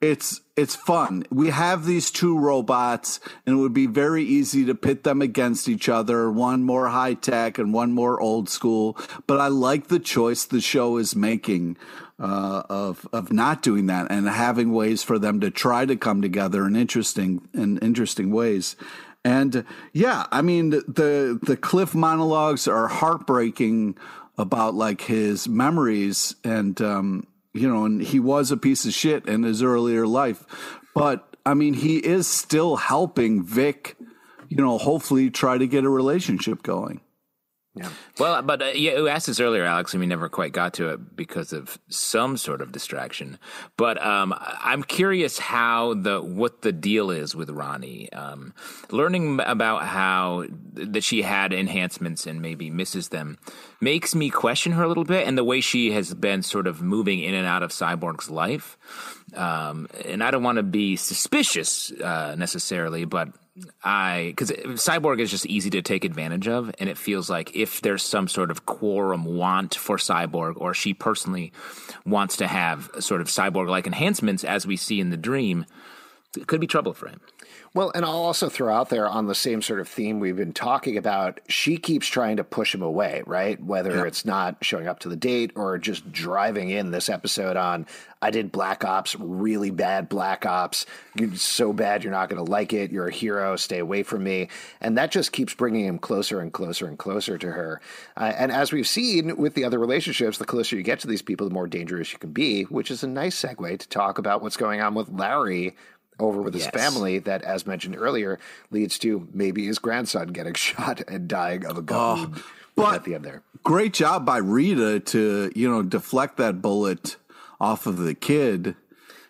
it's 0.00 0.40
it's 0.56 0.76
fun. 0.76 1.24
We 1.30 1.50
have 1.50 1.84
these 1.84 2.10
two 2.10 2.38
robots, 2.38 3.20
and 3.46 3.56
it 3.56 3.58
would 3.58 3.72
be 3.72 3.86
very 3.86 4.22
easy 4.24 4.64
to 4.66 4.74
pit 4.74 5.04
them 5.04 5.22
against 5.22 5.68
each 5.68 5.88
other. 5.88 6.30
One 6.30 6.62
more 6.62 6.88
high 6.88 7.14
tech 7.14 7.58
and 7.58 7.72
one 7.72 7.92
more 7.92 8.20
old 8.20 8.48
school. 8.48 8.96
But 9.26 9.40
I 9.40 9.48
like 9.48 9.88
the 9.88 9.98
choice 9.98 10.44
the 10.44 10.60
show 10.60 10.96
is 10.98 11.16
making 11.16 11.76
uh, 12.20 12.62
of 12.68 13.08
of 13.12 13.32
not 13.32 13.62
doing 13.62 13.86
that 13.86 14.10
and 14.10 14.28
having 14.28 14.72
ways 14.72 15.02
for 15.02 15.18
them 15.18 15.40
to 15.40 15.50
try 15.50 15.86
to 15.86 15.96
come 15.96 16.22
together 16.22 16.66
in 16.66 16.76
interesting 16.76 17.48
in 17.52 17.78
interesting 17.78 18.30
ways. 18.30 18.76
And 19.28 19.66
yeah, 19.92 20.24
I 20.32 20.40
mean 20.40 20.70
the 20.70 21.38
the 21.42 21.56
Cliff 21.58 21.94
monologues 21.94 22.66
are 22.66 22.88
heartbreaking 22.88 23.98
about 24.38 24.74
like 24.74 25.02
his 25.02 25.46
memories 25.46 26.34
and 26.42 26.80
um, 26.80 27.26
you 27.52 27.68
know, 27.68 27.84
and 27.84 28.00
he 28.00 28.20
was 28.20 28.50
a 28.50 28.56
piece 28.56 28.86
of 28.86 28.94
shit 28.94 29.26
in 29.26 29.42
his 29.42 29.62
earlier 29.62 30.06
life, 30.06 30.46
but 30.94 31.36
I 31.44 31.52
mean 31.52 31.74
he 31.74 31.98
is 31.98 32.26
still 32.26 32.76
helping 32.76 33.44
Vic, 33.44 33.96
you 34.48 34.56
know, 34.56 34.78
hopefully 34.78 35.28
try 35.28 35.58
to 35.58 35.66
get 35.66 35.84
a 35.84 35.90
relationship 35.90 36.62
going. 36.62 37.02
Well, 38.18 38.42
but 38.42 38.62
uh, 38.62 38.66
yeah, 38.74 38.92
you 38.92 39.08
asked 39.08 39.26
this 39.26 39.40
earlier, 39.40 39.64
Alex, 39.64 39.92
and 39.92 40.00
we 40.00 40.06
never 40.06 40.28
quite 40.28 40.52
got 40.52 40.74
to 40.74 40.88
it 40.90 41.16
because 41.16 41.52
of 41.52 41.78
some 41.88 42.36
sort 42.36 42.60
of 42.60 42.72
distraction. 42.72 43.38
But 43.76 44.02
um, 44.04 44.34
I'm 44.38 44.82
curious 44.82 45.38
how 45.38 45.94
the 45.94 46.20
what 46.20 46.62
the 46.62 46.72
deal 46.72 47.10
is 47.10 47.34
with 47.34 47.50
Ronnie. 47.50 48.12
Um, 48.12 48.54
learning 48.90 49.40
about 49.44 49.84
how 49.84 50.46
that 50.74 51.04
she 51.04 51.22
had 51.22 51.52
enhancements 51.52 52.26
and 52.26 52.42
maybe 52.42 52.70
misses 52.70 53.08
them 53.08 53.38
makes 53.80 54.14
me 54.14 54.30
question 54.30 54.72
her 54.72 54.82
a 54.82 54.88
little 54.88 55.04
bit, 55.04 55.26
and 55.26 55.38
the 55.38 55.44
way 55.44 55.60
she 55.60 55.92
has 55.92 56.14
been 56.14 56.42
sort 56.42 56.66
of 56.66 56.82
moving 56.82 57.20
in 57.20 57.34
and 57.34 57.46
out 57.46 57.62
of 57.62 57.70
Cyborg's 57.70 58.30
life. 58.30 58.76
Um, 59.34 59.88
and 60.04 60.24
I 60.24 60.30
don't 60.30 60.42
want 60.42 60.56
to 60.56 60.62
be 60.62 60.96
suspicious 60.96 61.92
uh, 61.92 62.34
necessarily, 62.38 63.04
but 63.04 63.28
I 63.82 64.34
because 64.36 64.50
Cyborg 64.50 65.20
is 65.20 65.30
just 65.30 65.46
easy 65.46 65.70
to 65.70 65.82
take 65.82 66.04
advantage 66.04 66.48
of, 66.48 66.70
and 66.78 66.88
it 66.88 66.98
feels 66.98 67.28
like 67.30 67.54
if 67.54 67.80
there's 67.80 68.02
some 68.02 68.28
sort 68.28 68.50
of 68.50 68.66
quorum 68.66 69.24
want 69.24 69.74
for 69.74 69.96
Cyborg, 69.96 70.54
or 70.56 70.74
she 70.74 70.94
personally 70.94 71.52
wants 72.04 72.36
to 72.36 72.46
have 72.46 72.90
sort 73.00 73.20
of 73.20 73.28
Cyborg-like 73.28 73.86
enhancements, 73.86 74.44
as 74.44 74.66
we 74.66 74.76
see 74.76 75.00
in 75.00 75.10
the 75.10 75.16
dream, 75.16 75.64
it 76.36 76.46
could 76.46 76.60
be 76.60 76.66
trouble 76.66 76.92
for 76.92 77.08
him. 77.08 77.20
Well, 77.78 77.92
and 77.94 78.04
I'll 78.04 78.10
also 78.10 78.48
throw 78.48 78.74
out 78.74 78.88
there 78.88 79.06
on 79.06 79.28
the 79.28 79.36
same 79.36 79.62
sort 79.62 79.78
of 79.78 79.86
theme 79.86 80.18
we've 80.18 80.34
been 80.34 80.52
talking 80.52 80.96
about, 80.96 81.38
she 81.46 81.76
keeps 81.76 82.08
trying 82.08 82.38
to 82.38 82.42
push 82.42 82.74
him 82.74 82.82
away, 82.82 83.22
right? 83.24 83.62
Whether 83.62 84.04
it's 84.04 84.24
not 84.24 84.56
showing 84.62 84.88
up 84.88 84.98
to 84.98 85.08
the 85.08 85.14
date 85.14 85.52
or 85.54 85.78
just 85.78 86.10
driving 86.10 86.70
in 86.70 86.90
this 86.90 87.08
episode 87.08 87.56
on, 87.56 87.86
I 88.20 88.32
did 88.32 88.50
Black 88.50 88.84
Ops, 88.84 89.14
really 89.14 89.70
bad 89.70 90.08
Black 90.08 90.44
Ops. 90.44 90.86
You're 91.14 91.36
so 91.36 91.72
bad, 91.72 92.02
you're 92.02 92.12
not 92.12 92.28
going 92.28 92.44
to 92.44 92.50
like 92.50 92.72
it. 92.72 92.90
You're 92.90 93.06
a 93.06 93.12
hero. 93.12 93.54
Stay 93.54 93.78
away 93.78 94.02
from 94.02 94.24
me. 94.24 94.48
And 94.80 94.98
that 94.98 95.12
just 95.12 95.30
keeps 95.30 95.54
bringing 95.54 95.84
him 95.84 96.00
closer 96.00 96.40
and 96.40 96.52
closer 96.52 96.88
and 96.88 96.98
closer 96.98 97.38
to 97.38 97.52
her. 97.52 97.80
Uh, 98.16 98.32
and 98.36 98.50
as 98.50 98.72
we've 98.72 98.88
seen 98.88 99.36
with 99.36 99.54
the 99.54 99.64
other 99.64 99.78
relationships, 99.78 100.38
the 100.38 100.44
closer 100.44 100.74
you 100.74 100.82
get 100.82 100.98
to 100.98 101.06
these 101.06 101.22
people, 101.22 101.48
the 101.48 101.54
more 101.54 101.68
dangerous 101.68 102.12
you 102.12 102.18
can 102.18 102.32
be, 102.32 102.64
which 102.64 102.90
is 102.90 103.04
a 103.04 103.08
nice 103.08 103.40
segue 103.40 103.78
to 103.78 103.88
talk 103.88 104.18
about 104.18 104.42
what's 104.42 104.56
going 104.56 104.80
on 104.80 104.94
with 104.94 105.08
Larry 105.10 105.76
over 106.18 106.42
with 106.42 106.54
his 106.54 106.64
Yes. 106.64 106.74
family 106.74 107.18
that, 107.20 107.42
as 107.42 107.66
mentioned 107.66 107.96
earlier, 107.96 108.38
leads 108.70 108.98
to 109.00 109.28
maybe 109.32 109.66
his 109.66 109.78
grandson 109.78 110.28
getting 110.32 110.54
shot 110.54 111.02
and 111.08 111.28
dying 111.28 111.64
of 111.66 111.78
a 111.78 111.82
gun 111.82 112.18
wound 112.18 112.42
but- 112.76 112.94
at 112.94 113.04
the 113.04 113.14
end 113.14 113.24
there. 113.24 113.42
Great 113.64 113.92
job 113.92 114.24
by 114.24 114.38
Rita 114.38 115.00
to 115.00 115.50
you 115.54 115.68
know 115.68 115.82
deflect 115.82 116.36
that 116.38 116.62
bullet 116.62 117.16
off 117.60 117.86
of 117.86 117.98
the 117.98 118.14
kid. 118.14 118.76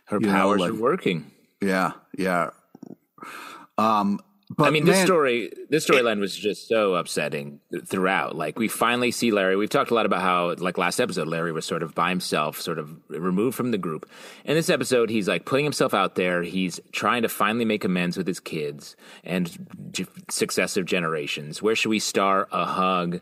Her 0.07 0.19
You 0.21 0.27
know, 0.27 0.33
powers 0.33 0.61
like- 0.61 0.71
are 0.73 0.75
working. 0.75 1.31
Yeah, 1.61 1.93
yeah. 2.17 2.51
Um, 3.77 4.21
but 4.57 4.65
I 4.65 4.71
mean, 4.71 4.87
this 4.87 5.03
story, 5.03 5.53
this 5.69 5.87
storyline 5.87 6.21
was 6.21 6.35
just 6.35 6.69
so 6.69 6.95
upsetting 6.95 7.61
throughout. 7.85 8.35
Like, 8.35 8.59
we 8.59 8.67
finally 8.69 9.11
see 9.11 9.31
Larry. 9.31 9.57
We've 9.57 9.69
talked 9.69 9.91
a 9.91 9.95
lot 9.95 10.07
about 10.07 10.23
how, 10.23 10.55
like 10.55 10.79
last 10.79 11.01
episode, 11.01 11.29
Larry 11.29 11.53
was 11.53 11.67
sort 11.67 11.83
of 11.83 11.95
by 11.95 12.09
himself, 12.09 12.61
sort 12.61 12.79
of 12.79 12.91
removed 13.09 13.57
from 13.57 13.73
the 13.73 13.79
group. 13.79 14.09
In 14.45 14.55
this 14.55 14.71
episode, 14.71 15.11
he's 15.11 15.29
like 15.29 15.45
putting 15.45 15.65
himself 15.65 15.93
out 15.93 16.15
there. 16.15 16.43
He's 16.43 16.81
trying 16.93 17.23
to 17.23 17.29
finally 17.29 17.67
make 17.67 17.85
amends 17.85 18.17
with 18.17 18.27
his 18.27 18.41
kids 18.41 18.97
and 19.23 19.91
g- 19.93 20.07
successive 20.31 20.87
generations. 20.87 21.61
Where 21.61 21.77
should 21.77 21.91
we 21.91 21.99
start? 21.99 22.49
A 22.51 22.65
hug. 22.65 23.21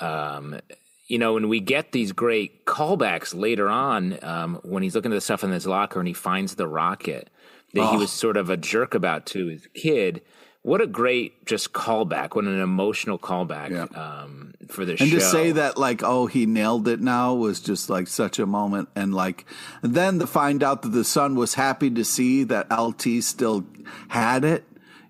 Um, 0.00 0.60
you 1.08 1.18
know, 1.18 1.36
and 1.36 1.48
we 1.48 1.60
get 1.60 1.92
these 1.92 2.12
great 2.12 2.64
callbacks 2.66 3.34
later 3.34 3.68
on 3.68 4.22
um, 4.24 4.60
when 4.62 4.82
he's 4.82 4.94
looking 4.94 5.12
at 5.12 5.16
the 5.16 5.20
stuff 5.20 5.44
in 5.44 5.50
his 5.50 5.66
locker 5.66 5.98
and 5.98 6.08
he 6.08 6.14
finds 6.14 6.54
the 6.54 6.68
rocket 6.68 7.28
that 7.74 7.90
he 7.90 7.96
was 7.96 8.10
sort 8.10 8.36
of 8.36 8.50
a 8.50 8.56
jerk 8.56 8.94
about 8.94 9.26
to 9.26 9.46
his 9.46 9.66
kid. 9.74 10.22
What 10.62 10.80
a 10.80 10.86
great 10.86 11.44
just 11.44 11.72
callback! 11.72 12.34
What 12.36 12.44
an 12.44 12.60
emotional 12.60 13.18
callback 13.18 13.70
Yeah. 13.70 14.00
um, 14.00 14.54
for 14.68 14.84
the 14.84 14.96
show. 14.96 15.02
and 15.04 15.12
show. 15.12 15.18
to 15.18 15.24
say 15.24 15.52
that 15.52 15.76
like 15.76 16.02
oh 16.02 16.26
he 16.26 16.46
nailed 16.46 16.86
it 16.88 17.00
now 17.00 17.34
was 17.34 17.60
just 17.60 17.90
like 17.90 18.06
such 18.06 18.38
a 18.38 18.46
moment 18.46 18.88
and 18.94 19.12
like 19.14 19.44
and 19.82 19.94
then 19.94 20.18
to 20.20 20.26
find 20.26 20.62
out 20.62 20.82
that 20.82 20.90
the 20.90 21.04
son 21.04 21.34
was 21.34 21.54
happy 21.54 21.90
to 21.90 22.04
see 22.04 22.44
that 22.44 22.68
lt 22.70 23.22
still 23.22 23.66
had 24.08 24.44
it 24.44 24.64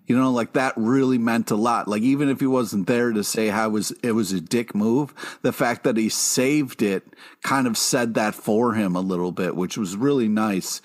you 0.06 0.16
know 0.18 0.32
like 0.32 0.54
that 0.54 0.72
really 0.76 1.18
meant 1.18 1.50
a 1.50 1.54
lot 1.54 1.86
like 1.86 2.02
even 2.02 2.28
if 2.28 2.40
he 2.40 2.46
wasn't 2.46 2.86
there 2.88 3.12
to 3.12 3.22
say 3.22 3.48
how 3.48 3.68
it 3.68 3.72
was 3.72 3.90
it 4.02 4.12
was 4.12 4.32
a 4.32 4.40
dick 4.40 4.74
move 4.74 5.14
the 5.42 5.52
fact 5.52 5.84
that 5.84 5.96
he 5.96 6.08
saved 6.08 6.82
it 6.82 7.04
kind 7.44 7.66
of 7.68 7.76
said 7.78 8.14
that 8.14 8.34
for 8.34 8.72
him 8.72 8.96
a 8.96 9.00
little 9.00 9.30
bit 9.32 9.54
which 9.54 9.76
was 9.78 9.96
really 9.96 10.28
nice 10.28 10.80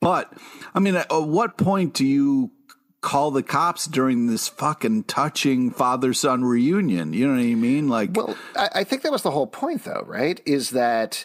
but 0.00 0.32
i 0.74 0.80
mean 0.80 0.94
at 0.96 1.06
what 1.10 1.58
point 1.58 1.92
do 1.92 2.06
you 2.06 2.50
call 3.02 3.30
the 3.30 3.42
cops 3.42 3.86
during 3.86 4.28
this 4.28 4.48
fucking 4.48 5.04
touching 5.04 5.70
father 5.70 6.14
son 6.14 6.44
reunion 6.44 7.12
you 7.12 7.26
know 7.26 7.34
what 7.34 7.42
i 7.42 7.54
mean 7.54 7.88
like 7.88 8.10
Well, 8.14 8.36
I, 8.56 8.68
I 8.76 8.84
think 8.84 9.02
that 9.02 9.12
was 9.12 9.22
the 9.22 9.30
whole 9.30 9.46
point, 9.46 9.84
though, 9.84 10.04
right? 10.06 10.40
Is 10.46 10.70
that 10.70 11.24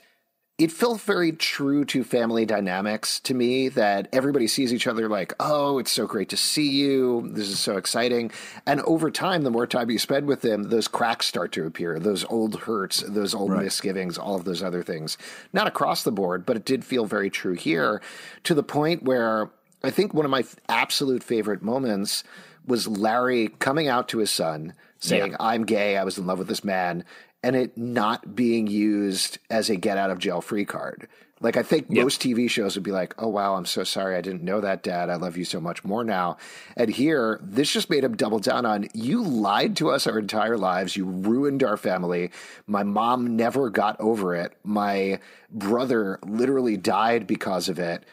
it 0.57 0.71
felt 0.71 0.99
very 1.01 1.31
true 1.31 1.85
to 1.85 2.03
family 2.03 2.43
dynamics 2.43 3.19
to 3.19 3.35
me 3.35 3.69
that 3.69 4.07
everybody 4.11 4.47
sees 4.47 4.73
each 4.73 4.87
other 4.87 5.07
like, 5.07 5.33
oh, 5.39 5.77
it's 5.77 5.91
so 5.91 6.07
great 6.07 6.29
to 6.29 6.37
see 6.37 6.67
you. 6.67 7.29
This 7.31 7.47
is 7.47 7.59
so 7.59 7.77
exciting. 7.77 8.31
And 8.65 8.81
over 8.81 9.11
time, 9.11 9.43
the 9.43 9.51
more 9.51 9.67
time 9.67 9.91
you 9.91 9.99
spend 9.99 10.25
with 10.25 10.41
them, 10.41 10.63
those 10.63 10.87
cracks 10.87 11.27
start 11.27 11.51
to 11.53 11.65
appear, 11.67 11.99
those 11.99 12.25
old 12.25 12.61
hurts, 12.61 13.01
those 13.07 13.35
old 13.35 13.51
misgivings, 13.51 14.17
all 14.17 14.35
of 14.35 14.45
those 14.45 14.63
other 14.63 14.81
things. 14.81 15.15
Not 15.53 15.67
across 15.67 16.03
the 16.03 16.11
board, 16.11 16.43
but 16.43 16.57
it 16.57 16.65
did 16.65 16.83
feel 16.83 17.05
very 17.05 17.29
true 17.29 17.53
here 17.53 18.01
to 18.43 18.55
the 18.55 18.63
point 18.63 19.03
where 19.03 19.51
I 19.87 19.91
think 19.91 20.13
one 20.13 20.25
of 20.25 20.31
my 20.31 20.43
absolute 20.69 21.23
favorite 21.23 21.61
moments 21.61 22.23
was 22.65 22.87
Larry 22.87 23.47
coming 23.59 23.87
out 23.87 24.09
to 24.09 24.17
his 24.19 24.31
son 24.31 24.73
saying, 24.99 25.35
I'm 25.39 25.63
gay, 25.63 25.97
I 25.97 26.03
was 26.03 26.17
in 26.17 26.25
love 26.25 26.39
with 26.39 26.47
this 26.47 26.63
man, 26.63 27.05
and 27.43 27.55
it 27.55 27.77
not 27.77 28.35
being 28.35 28.67
used 28.67 29.37
as 29.49 29.69
a 29.69 29.75
get 29.75 29.97
out 29.97 30.09
of 30.09 30.19
jail 30.19 30.41
free 30.41 30.65
card. 30.65 31.07
Like, 31.39 31.55
I 31.55 31.61
think 31.61 31.91
most 31.91 32.19
TV 32.19 32.49
shows 32.49 32.75
would 32.75 32.83
be 32.83 32.91
like, 32.91 33.13
oh, 33.21 33.27
wow, 33.27 33.53
I'm 33.53 33.65
so 33.65 33.83
sorry. 33.83 34.15
I 34.15 34.21
didn't 34.21 34.41
know 34.41 34.59
that, 34.59 34.81
Dad. 34.81 35.11
I 35.11 35.17
love 35.17 35.37
you 35.37 35.45
so 35.45 35.61
much 35.61 35.83
more 35.83 36.03
now. 36.03 36.37
And 36.75 36.89
here, 36.89 37.39
this 37.43 37.71
just 37.71 37.91
made 37.91 38.03
him 38.03 38.17
double 38.17 38.39
down 38.39 38.65
on 38.65 38.87
you 38.95 39.23
lied 39.23 39.75
to 39.77 39.91
us 39.91 40.07
our 40.07 40.17
entire 40.17 40.57
lives. 40.57 40.97
You 40.97 41.05
ruined 41.05 41.63
our 41.63 41.77
family. 41.77 42.31
My 42.65 42.81
mom 42.81 43.35
never 43.35 43.69
got 43.69 44.01
over 44.01 44.33
it. 44.33 44.57
My 44.63 45.19
brother 45.51 46.17
literally 46.25 46.75
died 46.75 47.27
because 47.27 47.69
of 47.69 47.77
it. 47.77 48.03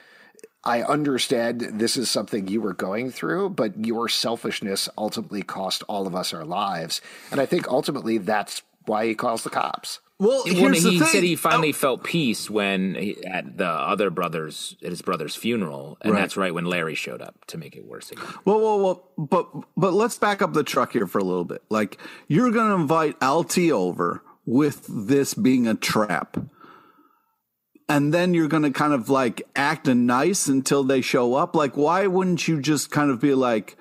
I 0.65 0.83
understand 0.83 1.61
this 1.79 1.97
is 1.97 2.11
something 2.11 2.49
you 2.49 2.61
were 2.61 2.73
going 2.75 3.11
through, 3.11 3.51
but 3.51 3.85
your 3.87 4.09
selfishness 4.09 4.89
ultimately 4.97 5.43
cost 5.43 5.83
all 5.89 6.07
of 6.07 6.15
us 6.15 6.33
our 6.33 6.45
lives. 6.45 7.01
And 7.31 7.41
I 7.41 7.47
think 7.47 7.69
ultimately 7.69 8.19
that's 8.19 8.63
why 8.87 9.07
he 9.07 9.15
calls 9.15 9.45
the 9.45 9.51
cops. 9.51 10.01
Well, 10.19 10.45
When 10.45 10.55
here's 10.55 10.85
the 10.85 10.91
he 10.91 10.99
thing. 11.01 11.09
said 11.09 11.23
he 11.25 11.35
finally 11.37 11.71
Oh, 11.71 11.73
felt 11.73 12.05
peace 12.05 12.49
when 12.49 12.95
he, 12.95 13.25
at 13.27 13.59
the 13.59 13.67
other 13.69 14.11
brothers 14.11 14.77
at 14.83 14.91
his 14.91 15.03
brother's 15.03 15.35
funeral, 15.35 15.99
and 16.01 16.13
Right. 16.13 16.21
that's 16.21 16.37
right 16.37 16.55
when 16.55 16.67
Larry 16.67 16.95
showed 16.95 17.21
up 17.21 17.45
to 17.47 17.59
make 17.59 17.75
it 17.77 17.85
worse 17.85 18.13
again. 18.13 18.25
well, 18.45 18.61
well, 18.61 18.79
well, 18.81 19.09
but 19.19 19.49
but 19.77 19.93
let's 19.93 20.17
back 20.17 20.41
up 20.41 20.53
the 20.53 20.63
truck 20.63 20.93
here 20.93 21.09
for 21.09 21.19
a 21.19 21.25
little 21.25 21.45
bit. 21.45 21.63
Like 21.69 21.99
you're 22.29 22.53
going 22.53 22.69
to 22.69 22.75
invite 22.77 23.17
LT 23.23 23.71
over 23.73 24.23
with 24.47 24.87
this 24.89 25.35
being 25.35 25.67
a 25.67 25.75
trap. 25.75 26.37
And 27.89 28.15
then 28.15 28.35
you're 28.35 28.49
going 28.49 28.63
to 28.63 28.71
kind 28.71 28.93
of 28.93 29.09
like 29.09 29.43
act 29.55 29.87
nice 29.87 30.47
until 30.47 30.85
they 30.85 31.01
show 31.01 31.35
up. 31.35 31.55
Like, 31.55 31.77
why 31.77 32.07
wouldn't 32.07 32.49
you 32.49 32.61
just 32.61 32.91
kind 32.91 33.11
of 33.11 33.21
be 33.21 33.35
like, 33.35 33.77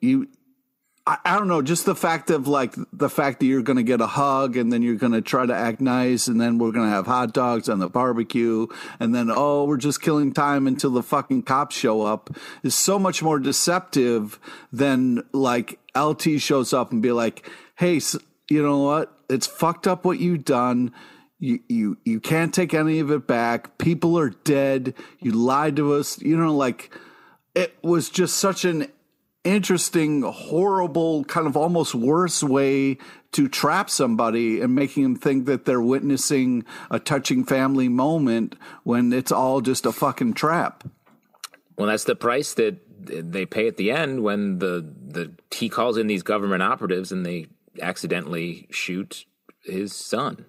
you, 0.00 0.28
I, 1.04 1.18
I 1.24 1.38
don't 1.38 1.48
know, 1.48 1.60
just 1.60 1.86
the 1.86 1.96
fact 1.96 2.30
of 2.30 2.46
like 2.46 2.74
the 2.92 3.08
fact 3.10 3.40
that 3.40 3.46
you're 3.46 3.62
going 3.62 3.78
to 3.78 3.82
get 3.82 4.00
a 4.00 4.06
hug 4.06 4.56
and 4.56 4.72
then 4.72 4.82
you're 4.82 4.94
going 4.94 5.12
to 5.12 5.20
try 5.20 5.44
to 5.44 5.54
act 5.54 5.80
nice 5.80 6.28
and 6.28 6.40
then 6.40 6.58
we're 6.58 6.70
going 6.70 6.88
to 6.88 6.94
have 6.94 7.06
hot 7.06 7.32
dogs 7.34 7.68
on 7.68 7.80
the 7.80 7.88
barbecue 7.88 8.68
and 9.00 9.12
then, 9.12 9.28
oh, 9.28 9.64
we're 9.64 9.76
just 9.76 10.00
killing 10.00 10.32
time 10.32 10.68
until 10.68 10.90
the 10.90 11.02
fucking 11.02 11.42
cops 11.42 11.74
show 11.74 12.02
up 12.02 12.30
is 12.62 12.76
so 12.76 12.96
much 12.96 13.22
more 13.22 13.40
deceptive 13.40 14.38
than 14.72 15.24
like 15.32 15.80
LT 15.96 16.40
shows 16.40 16.72
up 16.72 16.92
and 16.92 17.02
be 17.02 17.10
like, 17.10 17.48
hey, 17.74 18.00
you 18.48 18.62
know 18.62 18.78
what? 18.78 19.12
It's 19.28 19.48
fucked 19.48 19.88
up 19.88 20.04
what 20.04 20.20
you've 20.20 20.44
done 20.44 20.94
you 21.38 21.60
you 21.68 21.98
you 22.04 22.20
can't 22.20 22.52
take 22.52 22.74
any 22.74 23.00
of 23.00 23.10
it 23.10 23.26
back. 23.26 23.78
People 23.78 24.18
are 24.18 24.30
dead. 24.30 24.94
You 25.20 25.32
lied 25.32 25.76
to 25.76 25.94
us. 25.94 26.20
You 26.20 26.36
know, 26.36 26.54
like 26.54 26.92
it 27.54 27.76
was 27.82 28.10
just 28.10 28.38
such 28.38 28.64
an 28.64 28.88
interesting, 29.44 30.22
horrible, 30.22 31.24
kind 31.24 31.46
of 31.46 31.56
almost 31.56 31.94
worse 31.94 32.42
way 32.42 32.98
to 33.32 33.48
trap 33.48 33.88
somebody 33.88 34.60
and 34.60 34.74
making 34.74 35.02
them 35.02 35.16
think 35.16 35.46
that 35.46 35.64
they're 35.64 35.80
witnessing 35.80 36.64
a 36.90 36.98
touching 36.98 37.44
family 37.44 37.88
moment 37.88 38.54
when 38.82 39.12
it's 39.12 39.32
all 39.32 39.60
just 39.60 39.86
a 39.86 39.92
fucking 39.92 40.34
trap. 40.34 40.84
Well, 41.76 41.88
that's 41.88 42.04
the 42.04 42.16
price 42.16 42.54
that 42.54 42.78
they 43.00 43.46
pay 43.46 43.68
at 43.68 43.76
the 43.76 43.90
end 43.90 44.22
when 44.22 44.58
the 44.58 44.84
the 45.06 45.32
he 45.54 45.68
calls 45.68 45.96
in 45.96 46.08
these 46.08 46.22
government 46.22 46.62
operatives 46.62 47.12
and 47.12 47.24
they 47.24 47.46
accidentally 47.80 48.66
shoot 48.70 49.24
his 49.62 49.94
son. 49.94 50.44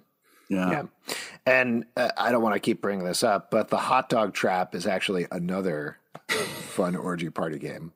Yeah. 0.49 0.71
yeah. 0.71 1.13
And 1.45 1.85
uh, 1.95 2.09
I 2.17 2.31
don't 2.31 2.41
want 2.41 2.55
to 2.55 2.59
keep 2.59 2.81
bringing 2.81 3.05
this 3.05 3.23
up, 3.23 3.51
but 3.51 3.69
the 3.69 3.77
hot 3.77 4.09
dog 4.09 4.33
trap 4.33 4.75
is 4.75 4.85
actually 4.85 5.27
another 5.31 5.97
fun 6.27 6.95
orgy 6.95 7.29
party 7.29 7.59
game. 7.59 7.93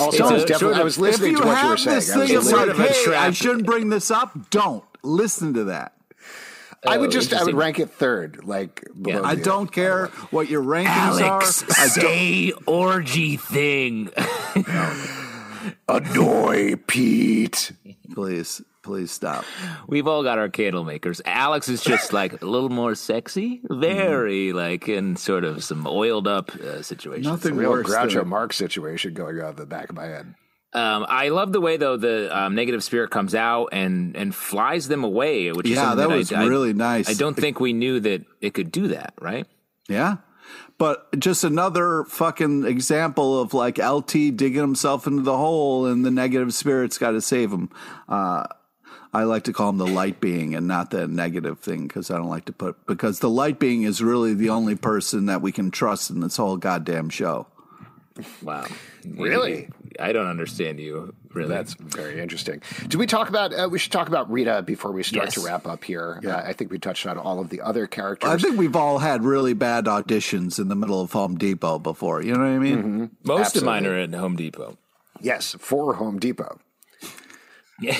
Also, 0.00 0.24
I 0.24 0.32
was, 0.32 0.44
definitely, 0.44 0.80
I 0.80 0.82
was 0.82 0.98
listening 0.98 1.36
to 1.36 1.44
what 1.44 1.62
you 1.62 1.68
were 1.68 1.76
saying. 1.76 1.96
I, 1.96 2.36
was 2.36 2.52
like, 2.52 2.76
hey, 2.76 3.14
I 3.14 3.30
shouldn't 3.30 3.66
bring 3.66 3.90
this 3.90 4.10
up. 4.10 4.50
Don't 4.50 4.84
listen 5.02 5.54
to 5.54 5.64
that. 5.64 5.94
I 6.84 6.98
would 6.98 7.10
oh, 7.10 7.12
just 7.12 7.32
I 7.32 7.44
would 7.44 7.54
rank 7.54 7.78
it 7.78 7.90
third, 7.90 8.42
like 8.42 8.84
yeah. 9.04 9.20
I 9.22 9.36
don't 9.36 9.70
care 9.70 10.06
what 10.30 10.48
your 10.48 10.64
rankings 10.64 11.20
Alex, 11.20 11.62
are. 11.62 11.66
I 11.70 11.86
say 11.86 12.52
orgy 12.66 13.36
thing. 13.36 14.10
Annoy 15.88 16.76
Pete. 16.86 17.72
Please. 18.14 18.62
Please 18.82 19.12
stop. 19.12 19.44
We've 19.86 20.08
all 20.08 20.24
got 20.24 20.38
our 20.38 20.48
candle 20.48 20.82
makers. 20.82 21.22
Alex 21.24 21.68
is 21.68 21.82
just 21.82 22.12
like 22.12 22.42
a 22.42 22.44
little 22.44 22.68
more 22.68 22.96
sexy, 22.96 23.60
very 23.70 24.48
mm. 24.48 24.54
like 24.54 24.88
in 24.88 25.14
sort 25.14 25.44
of 25.44 25.62
some 25.62 25.86
oiled 25.86 26.26
up 26.26 26.52
uh, 26.56 26.82
situation. 26.82 27.30
Nothing 27.30 27.54
real 27.54 27.70
worse 27.70 27.86
Groucho 27.86 28.14
than... 28.14 28.28
Marx 28.28 28.56
situation 28.56 29.14
going 29.14 29.40
on 29.40 29.50
in 29.50 29.56
the 29.56 29.66
back 29.66 29.88
of 29.88 29.94
my 29.94 30.06
head. 30.06 30.34
Um, 30.72 31.06
I 31.08 31.28
love 31.28 31.52
the 31.52 31.60
way 31.60 31.76
though 31.76 31.96
the 31.96 32.36
um, 32.36 32.56
negative 32.56 32.82
spirit 32.82 33.10
comes 33.10 33.36
out 33.36 33.68
and 33.72 34.16
and 34.16 34.34
flies 34.34 34.88
them 34.88 35.04
away, 35.04 35.52
which 35.52 35.68
yeah, 35.68 35.90
is 35.90 35.96
that, 35.96 36.08
that 36.08 36.08
was 36.08 36.32
I, 36.32 36.46
really 36.46 36.70
I, 36.70 36.72
nice. 36.72 37.08
I 37.08 37.12
don't 37.12 37.36
think 37.36 37.60
we 37.60 37.72
knew 37.72 38.00
that 38.00 38.24
it 38.40 38.52
could 38.52 38.72
do 38.72 38.88
that, 38.88 39.14
right? 39.20 39.46
Yeah, 39.88 40.16
but 40.82 41.16
just 41.16 41.44
another 41.44 42.02
fucking 42.08 42.64
example 42.64 43.40
of 43.40 43.54
like 43.54 43.78
LT 43.78 44.34
digging 44.34 44.54
himself 44.54 45.06
into 45.06 45.22
the 45.22 45.36
hole 45.36 45.86
and 45.86 46.04
the 46.04 46.10
negative 46.10 46.52
spirits 46.52 46.98
got 46.98 47.12
to 47.12 47.20
save 47.20 47.52
him. 47.52 47.70
Uh, 48.08 48.48
I 49.12 49.22
like 49.22 49.44
to 49.44 49.52
call 49.52 49.68
him 49.68 49.78
the 49.78 49.86
light 49.86 50.20
being 50.20 50.56
and 50.56 50.66
not 50.66 50.90
the 50.90 51.06
negative 51.06 51.60
thing 51.60 51.86
because 51.86 52.10
I 52.10 52.16
don't 52.16 52.28
like 52.28 52.46
to 52.46 52.52
put 52.52 52.84
because 52.84 53.20
the 53.20 53.30
light 53.30 53.60
being 53.60 53.84
is 53.84 54.02
really 54.02 54.34
the 54.34 54.48
only 54.48 54.74
person 54.74 55.26
that 55.26 55.40
we 55.40 55.52
can 55.52 55.70
trust 55.70 56.10
in 56.10 56.18
this 56.18 56.36
whole 56.36 56.56
goddamn 56.56 57.10
show. 57.10 57.46
Wow. 58.42 58.66
Really? 59.06 59.68
I 59.98 60.12
don't 60.12 60.26
understand 60.26 60.80
you. 60.80 61.14
Really, 61.32 61.48
that's 61.48 61.74
very 61.74 62.20
interesting. 62.20 62.62
Do 62.88 62.98
we 62.98 63.06
talk 63.06 63.28
about? 63.28 63.54
Uh, 63.54 63.68
we 63.70 63.78
should 63.78 63.92
talk 63.92 64.08
about 64.08 64.30
Rita 64.30 64.62
before 64.62 64.92
we 64.92 65.02
start 65.02 65.26
yes. 65.26 65.34
to 65.34 65.40
wrap 65.40 65.66
up 65.66 65.84
here. 65.84 66.20
Yeah. 66.22 66.36
Uh, 66.36 66.48
I 66.48 66.52
think 66.52 66.70
we 66.70 66.78
touched 66.78 67.06
on 67.06 67.18
all 67.18 67.40
of 67.40 67.48
the 67.48 67.60
other 67.60 67.86
characters. 67.86 68.30
I 68.30 68.36
think 68.36 68.58
we've 68.58 68.76
all 68.76 68.98
had 68.98 69.24
really 69.24 69.54
bad 69.54 69.86
auditions 69.86 70.58
in 70.58 70.68
the 70.68 70.76
middle 70.76 71.00
of 71.00 71.12
Home 71.12 71.36
Depot 71.36 71.78
before. 71.78 72.22
You 72.22 72.34
know 72.34 72.40
what 72.40 72.46
I 72.46 72.58
mean? 72.58 72.78
Mm-hmm. 72.78 73.04
Most 73.24 73.46
Absolutely. 73.46 73.60
of 73.60 73.82
mine 73.82 73.86
are 73.86 73.98
in 73.98 74.12
Home 74.12 74.36
Depot. 74.36 74.78
Yes, 75.20 75.54
for 75.58 75.94
Home 75.94 76.18
Depot. 76.18 76.58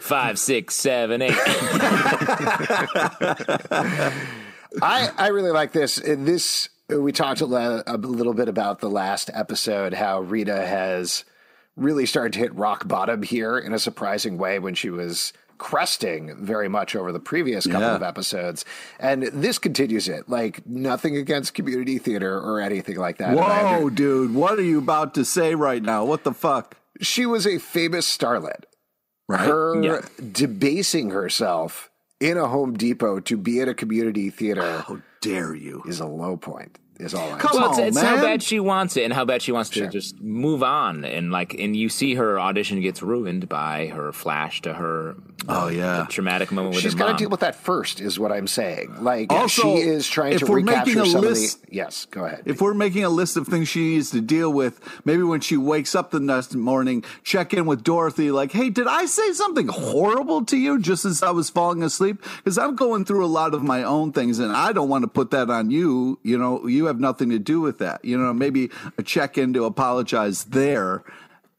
Five, 0.00 0.38
six, 0.38 0.74
seven, 0.74 1.22
eight. 1.22 1.32
I 4.80 5.10
I 5.16 5.28
really 5.28 5.50
like 5.50 5.72
this. 5.72 5.96
This 5.96 6.68
we 7.00 7.12
talked 7.12 7.40
a, 7.40 7.82
a 7.86 7.96
little 7.96 8.34
bit 8.34 8.48
about 8.48 8.80
the 8.80 8.90
last 8.90 9.30
episode 9.32 9.94
how 9.94 10.20
Rita 10.20 10.66
has 10.66 11.24
really 11.76 12.06
started 12.06 12.32
to 12.34 12.38
hit 12.38 12.54
rock 12.54 12.86
bottom 12.86 13.22
here 13.22 13.58
in 13.58 13.72
a 13.72 13.78
surprising 13.78 14.38
way 14.38 14.58
when 14.58 14.74
she 14.74 14.90
was 14.90 15.32
cresting 15.58 16.34
very 16.44 16.68
much 16.68 16.96
over 16.96 17.12
the 17.12 17.20
previous 17.20 17.66
couple 17.66 17.82
yeah. 17.82 17.94
of 17.94 18.02
episodes. 18.02 18.64
And 18.98 19.22
this 19.22 19.58
continues 19.58 20.08
it. 20.08 20.28
Like 20.28 20.66
nothing 20.66 21.16
against 21.16 21.54
community 21.54 21.98
theater 21.98 22.36
or 22.36 22.60
anything 22.60 22.96
like 22.96 23.18
that. 23.18 23.36
Whoa, 23.36 23.88
dude. 23.88 24.34
What 24.34 24.58
are 24.58 24.64
you 24.64 24.78
about 24.78 25.14
to 25.14 25.24
say 25.24 25.54
right 25.54 25.80
now? 25.82 26.04
What 26.04 26.24
the 26.24 26.32
fuck? 26.32 26.76
She 27.00 27.26
was 27.26 27.46
a 27.46 27.58
famous 27.58 28.06
starlet. 28.06 28.64
Right? 29.28 29.46
Her 29.46 29.80
yeah. 29.80 30.00
debasing 30.32 31.10
herself 31.10 31.91
in 32.22 32.36
a 32.36 32.46
Home 32.46 32.74
Depot 32.74 33.18
to 33.18 33.36
be 33.36 33.60
at 33.60 33.68
a 33.68 33.74
community 33.74 34.30
theater. 34.30 34.84
How 34.86 35.02
dare 35.20 35.56
you? 35.56 35.82
Is 35.86 35.98
a 35.98 36.06
low 36.06 36.36
point 36.36 36.78
is 37.02 37.14
all 37.14 37.32
I 37.32 37.38
Come 37.38 37.50
well, 37.54 37.70
it's, 37.70 37.78
on, 37.78 37.84
it's 37.84 37.94
man. 37.96 38.04
how 38.04 38.22
bad 38.22 38.42
she 38.42 38.60
wants 38.60 38.96
it 38.96 39.04
and 39.04 39.12
how 39.12 39.24
bad 39.24 39.42
she 39.42 39.52
wants 39.52 39.72
sure. 39.72 39.86
to 39.86 39.92
just 39.92 40.20
move 40.20 40.62
on. 40.62 41.04
And 41.04 41.30
like 41.30 41.54
and 41.54 41.76
you 41.76 41.88
see 41.88 42.14
her 42.14 42.38
audition 42.38 42.80
gets 42.80 43.02
ruined 43.02 43.48
by 43.48 43.88
her 43.88 44.12
flash 44.12 44.62
to 44.62 44.74
her 44.74 45.16
oh 45.48 45.68
um, 45.68 45.74
yeah. 45.74 46.06
traumatic 46.08 46.52
moment 46.52 46.74
with 46.74 46.82
she's 46.82 46.94
got 46.94 47.12
to 47.12 47.16
deal 47.16 47.28
with 47.28 47.40
that 47.40 47.54
first 47.54 48.00
is 48.00 48.18
what 48.18 48.32
i'm 48.32 48.46
saying. 48.46 48.94
Like 49.02 49.32
also, 49.32 49.62
she 49.62 49.80
is 49.80 50.06
trying 50.06 50.38
to 50.38 50.46
recapture 50.46 51.04
some 51.06 51.22
list, 51.22 51.62
of 51.62 51.70
the 51.70 51.76
yes 51.76 52.06
go 52.06 52.24
ahead 52.24 52.42
if 52.46 52.60
we're 52.60 52.74
making 52.74 53.04
a 53.04 53.08
list 53.08 53.36
of 53.36 53.46
things 53.46 53.68
she 53.68 53.94
needs 53.94 54.10
to 54.10 54.20
deal 54.20 54.52
with 54.52 54.80
maybe 55.04 55.22
when 55.22 55.40
she 55.40 55.56
wakes 55.56 55.94
up 55.94 56.10
the 56.10 56.20
next 56.20 56.54
morning 56.54 57.04
check 57.22 57.52
in 57.54 57.66
with 57.66 57.82
dorothy 57.82 58.30
like 58.30 58.52
hey 58.52 58.70
did 58.70 58.86
i 58.86 59.04
say 59.04 59.32
something 59.32 59.68
horrible 59.68 60.44
to 60.44 60.56
you 60.56 60.78
just 60.78 61.04
as 61.04 61.22
i 61.22 61.30
was 61.30 61.50
falling 61.50 61.82
asleep? 61.82 62.22
Because 62.36 62.58
i'm 62.58 62.76
going 62.76 63.04
through 63.04 63.24
a 63.24 63.26
lot 63.26 63.54
of 63.54 63.62
my 63.62 63.82
own 63.82 64.12
things 64.12 64.38
and 64.38 64.52
i 64.52 64.72
don't 64.72 64.88
want 64.88 65.02
to 65.02 65.08
put 65.08 65.30
that 65.30 65.50
on 65.50 65.70
you 65.70 66.18
you 66.22 66.38
know 66.38 66.66
you 66.66 66.86
have 66.86 66.91
nothing 67.00 67.30
to 67.30 67.38
do 67.38 67.60
with 67.60 67.78
that. 67.78 68.04
You 68.04 68.18
know, 68.18 68.32
maybe 68.32 68.70
a 68.98 69.02
check 69.02 69.38
in 69.38 69.52
to 69.54 69.64
apologize 69.64 70.44
there 70.44 71.04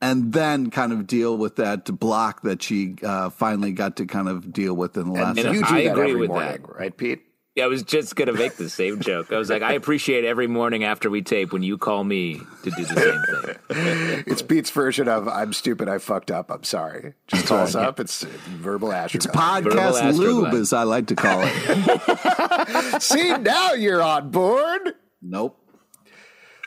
and 0.04 0.34
then 0.34 0.70
kind 0.70 0.92
of 0.92 1.08
deal 1.08 1.38
with 1.38 1.56
that 1.56 1.86
block 1.98 2.42
that 2.42 2.62
she 2.62 2.96
uh, 3.04 3.30
finally 3.30 3.72
got 3.72 3.96
to 3.96 4.06
kind 4.06 4.28
of 4.28 4.52
deal 4.52 4.74
with 4.74 4.98
in 4.98 5.06
the 5.06 5.14
last. 5.14 5.38
And, 5.38 5.48
and 5.48 5.56
you 5.56 5.62
do 5.62 5.74
I 5.74 5.84
that 5.86 5.98
every 5.98 6.28
morning, 6.28 6.62
that. 6.62 6.76
right, 6.76 6.96
Pete? 6.96 7.24
Yeah, 7.56 7.66
I 7.66 7.68
was 7.68 7.84
just 7.84 8.16
gonna 8.16 8.34
make 8.34 8.56
the 8.56 8.68
same 8.68 9.00
joke. 9.00 9.32
I 9.32 9.38
was 9.38 9.50
like, 9.50 9.62
I 9.62 9.74
appreciate 9.74 10.26
every 10.26 10.48
morning 10.48 10.84
after 10.84 11.10
we 11.10 11.22
tape 11.22 11.54
when 11.54 11.62
you 11.62 11.78
call 11.78 12.04
me 12.04 12.42
to 12.64 12.72
do 12.72 12.84
the 12.84 12.96
same 12.96 13.44
thing. 13.44 14.24
it's 14.26 14.42
Pete's 14.42 14.72
version 14.72 15.08
of 15.08 15.28
"I'm 15.28 15.54
stupid, 15.54 15.88
I 15.88 16.00
fucked 16.00 16.32
up, 16.32 16.50
I'm 16.50 16.64
sorry." 16.64 17.14
Just 17.28 17.46
call 17.46 17.60
us 17.60 17.76
up. 17.76 18.00
It's 18.00 18.24
verbal 18.24 18.92
astronaut. 18.92 19.28
It's 19.28 19.36
podcast 19.36 20.18
lube, 20.18 20.54
as 20.56 20.74
I 20.74 20.82
like 20.82 21.08
to 21.08 21.16
call 21.16 21.42
it. 21.44 23.02
See, 23.04 23.38
now 23.38 23.74
you're 23.74 24.02
on 24.02 24.32
board. 24.32 24.96
Nope. 25.24 25.58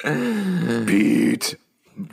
Pete. 0.03 1.57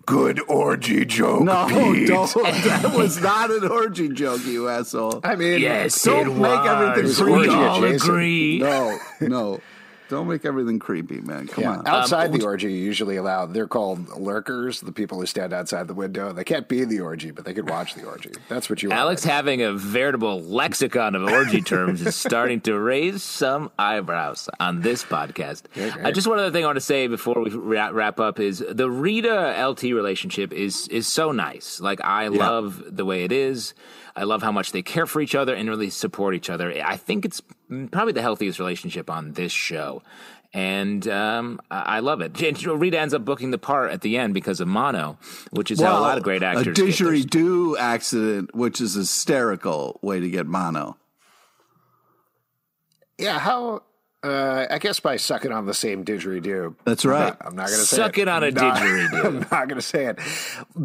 Good 0.06 0.40
orgy 0.48 1.04
joke. 1.04 1.44
No, 1.44 1.66
Pete. 1.68 2.08
don't. 2.08 2.34
That 2.34 2.94
was 2.96 3.22
not 3.22 3.52
an 3.52 3.68
orgy 3.68 4.08
joke, 4.10 4.46
you 4.46 4.70
asshole. 4.70 5.20
I 5.26 5.36
mean, 5.36 5.60
yes, 5.60 6.02
don't 6.04 6.38
make 6.40 6.52
was. 6.52 6.68
everything 6.70 7.26
creepy. 7.26 7.50
We 7.50 7.56
all 7.56 7.84
agree. 7.84 8.60
No, 8.60 8.98
no. 9.20 9.62
Don't 10.14 10.28
make 10.28 10.46
everything 10.46 10.78
creepy, 10.78 11.22
man. 11.22 11.48
Come 11.48 11.64
yeah. 11.64 11.72
on. 11.72 11.88
Outside 11.88 12.30
um, 12.30 12.38
the 12.38 12.46
orgy, 12.46 12.72
you 12.72 12.78
usually 12.78 13.16
allow. 13.16 13.48
They're 13.48 13.68
called 13.68 14.08
lurkers, 14.10 14.80
the 14.80 14.92
people 14.92 15.20
who 15.20 15.26
stand 15.26 15.54
outside 15.54 15.88
the 15.88 15.96
window. 15.96 16.32
They 16.32 16.44
can't 16.44 16.68
be 16.68 16.84
in 16.84 16.90
the 16.90 17.00
orgy, 17.00 17.32
but 17.32 17.46
they 17.46 17.54
could 17.56 17.68
watch 17.68 17.96
the 17.96 18.06
orgy. 18.06 18.30
That's 18.48 18.70
what 18.70 18.84
you. 18.84 18.92
Alex 18.92 19.26
want. 19.26 19.34
having 19.34 19.64
a 19.64 19.74
veritable 19.74 20.40
lexicon 20.44 21.16
of 21.16 21.24
orgy 21.24 21.62
terms 21.62 22.04
is 22.06 22.16
starting 22.16 22.62
to 22.62 22.78
raise 22.78 23.24
some 23.24 23.72
eyebrows 23.80 24.50
on 24.60 24.82
this 24.82 25.04
podcast. 25.04 25.64
Okay. 25.76 26.04
Uh, 26.04 26.12
just 26.12 26.28
one 26.28 26.38
other 26.38 26.52
thing 26.52 26.64
I 26.64 26.68
want 26.68 26.76
to 26.76 26.82
say 26.82 27.08
before 27.08 27.42
we 27.42 27.50
wrap 27.50 28.20
up 28.20 28.40
is 28.40 28.64
the 28.70 28.92
Rita 28.92 29.66
LT 29.68 29.82
relationship 29.82 30.54
is 30.54 30.88
is 30.90 31.08
so 31.08 31.32
nice. 31.32 31.80
Like 31.82 32.04
I 32.04 32.26
yeah. 32.26 32.30
love 32.30 32.84
the 32.86 33.04
way 33.04 33.24
it 33.24 33.32
is. 33.32 33.74
I 34.16 34.24
love 34.24 34.44
how 34.44 34.52
much 34.52 34.72
they 34.72 34.82
care 34.82 35.06
for 35.06 35.22
each 35.22 35.36
other 35.36 35.56
and 35.56 35.68
really 35.68 35.90
support 35.90 36.36
each 36.36 36.50
other. 36.50 36.74
I 36.84 36.98
think 36.98 37.26
it's 37.26 37.42
probably 37.92 38.14
the 38.14 38.22
healthiest 38.22 38.60
relationship 38.60 39.10
on 39.10 39.34
this 39.34 39.52
show. 39.52 40.04
And 40.56 41.08
um, 41.08 41.60
I 41.72 42.00
love 42.02 42.22
it. 42.22 42.40
Rita 42.40 43.00
ends 43.00 43.16
up 43.16 43.26
booking 43.26 43.50
the 43.50 43.58
part 43.58 43.92
at 43.92 44.02
the 44.02 44.18
end 44.18 44.36
because 44.36 44.60
of 44.60 44.68
mono, 44.68 45.18
which 45.50 45.72
is 45.72 45.80
well, 45.80 45.96
how 45.96 46.00
a 46.00 46.02
lot 46.02 46.18
of 46.18 46.24
great 46.24 46.44
actors. 46.44 46.78
A 46.78 46.82
didgeridoo 46.82 47.76
accident, 47.80 48.54
which 48.54 48.80
is 48.80 48.96
a 48.96 49.00
hysterical 49.00 50.00
way 50.04 50.20
to 50.20 50.30
get 50.30 50.46
mono. 50.46 50.96
Yeah, 53.18 53.40
how 53.40 53.82
Uh, 54.24 54.66
I 54.70 54.78
guess 54.80 55.00
by 55.02 55.18
sucking 55.18 55.52
on 55.52 55.66
the 55.66 55.74
same 55.74 56.06
didgeridoo. 56.06 56.76
That's 56.86 57.04
right. 57.04 57.36
I'm 57.42 57.56
not 57.56 57.68
going 57.68 57.80
to 57.80 57.86
say 57.86 57.98
Suck 57.98 58.18
it 58.18 58.28
on 58.30 58.44
a 58.44 58.52
Not- 58.52 58.78
didgeridoo. 58.78 59.26
I'm 59.26 59.40
not 59.40 59.50
going 59.68 59.76
to 59.76 59.82
say 59.82 60.06
it. 60.06 60.20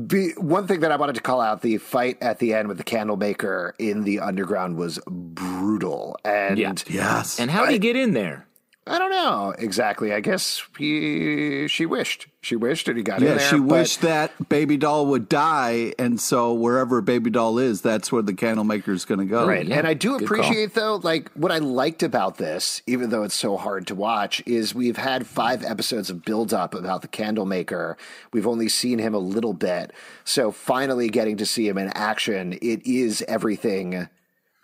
Be, 0.09 0.32
one 0.32 0.66
thing 0.66 0.80
that 0.80 0.91
I 0.91 0.97
wanted 0.97 1.14
to 1.14 1.20
call 1.22 1.41
out: 1.41 1.62
the 1.62 1.78
fight 1.78 2.18
at 2.20 2.41
the 2.41 2.55
end 2.55 2.66
with 2.68 2.78
the 2.78 2.84
candlemaker 2.84 3.74
in 3.78 4.03
the 4.05 4.20
underground 4.20 4.76
was 4.76 4.99
brutal, 5.09 6.18
and 6.24 6.59
Yeah. 6.59 6.72
Yes. 6.89 7.39
And 7.39 7.51
how 7.51 7.64
did 7.64 7.72
he 7.74 7.78
get 7.78 7.95
in 7.97 8.12
there? 8.12 8.47
I 8.89 8.99
don't 8.99 9.11
know 9.11 9.55
exactly. 9.59 10.12
I 10.12 10.20
guess 10.20 10.62
he 10.78 11.68
she 11.68 11.86
wished 11.86 12.26
she 12.41 12.57
wished 12.57 12.89
and 12.89 12.97
he 12.97 13.03
got 13.03 13.20
in 13.20 13.26
yeah, 13.28 13.34
there. 13.34 13.49
she 13.49 13.57
but- 13.59 13.66
wished 13.66 14.01
that 14.03 14.49
baby 14.49 14.76
doll 14.76 15.07
would 15.07 15.28
die, 15.28 15.93
and 15.99 16.20
so 16.20 16.55
wherever 16.55 17.01
baby 17.01 17.30
doll 17.30 17.59
is, 17.59 17.82
that's 17.82 18.11
where 18.11 18.22
the 18.22 18.32
candlemaker 18.32 18.93
is 18.93 19.05
going 19.05 19.20
to 19.20 19.26
go. 19.26 19.47
Right. 19.47 19.66
yeah. 19.66 19.78
And 19.78 19.86
I 19.86 19.95
do 19.95 20.18
Good 20.18 20.28
call. 20.28 20.39
appreciate, 20.39 20.74
though, 20.74 20.97
like 21.03 21.30
what 21.32 21.53
I 21.53 21.59
liked 21.59 22.03
about 22.03 22.39
this, 22.39 22.80
even 22.86 23.11
though 23.11 23.22
it's 23.24 23.34
so 23.34 23.57
hard 23.57 23.86
to 23.89 23.95
watch, 23.95 24.43
is 24.47 24.74
we've 24.74 24.97
had 24.97 25.26
five 25.26 25.62
episodes 25.64 26.09
of 26.11 26.24
build 26.24 26.55
up 26.55 26.74
about 26.74 27.03
the 27.03 27.09
Candlemaker. 27.09 27.97
We've 28.32 28.47
only 28.47 28.68
seen 28.68 28.99
him 28.99 29.14
a 29.14 29.18
little 29.18 29.53
bit. 29.53 29.93
So 30.24 30.51
finally 30.51 31.09
getting 31.09 31.36
to 31.39 31.47
see 31.47 31.68
him 31.68 31.76
in 31.76 31.89
action, 31.89 32.55
it 32.62 32.86
is 32.86 33.22
everything 33.28 34.09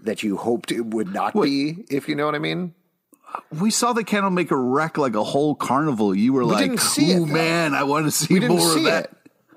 that 0.01 0.23
you 0.23 0.37
hoped 0.37 0.71
it 0.71 0.87
would 0.87 1.13
not 1.13 1.35
be, 1.35 1.85
if 1.91 2.09
you 2.09 2.15
know 2.15 2.27
what 2.27 2.35
I 2.35 2.39
mean. 2.39 2.75
We 3.59 3.71
saw 3.71 3.93
the 3.93 4.05
candlemaker 4.05 4.61
wreck 4.61 4.99
like 4.99 5.15
a 5.15 5.25
whole 5.25 5.55
carnival. 5.55 6.15
You 6.15 6.33
were 6.33 6.45
like, 6.45 6.79
see 6.79 7.13
it, 7.13 7.21
"Oh 7.21 7.27
man, 7.27 7.75
I 7.75 7.83
want 7.85 8.07
to 8.07 8.11
see 8.11 8.35
We 8.35 8.41
didn't 8.41 8.57
more 8.57 8.73
see 8.73 8.79
of 8.81 8.85
that." 8.85 9.05
it. 9.05 9.17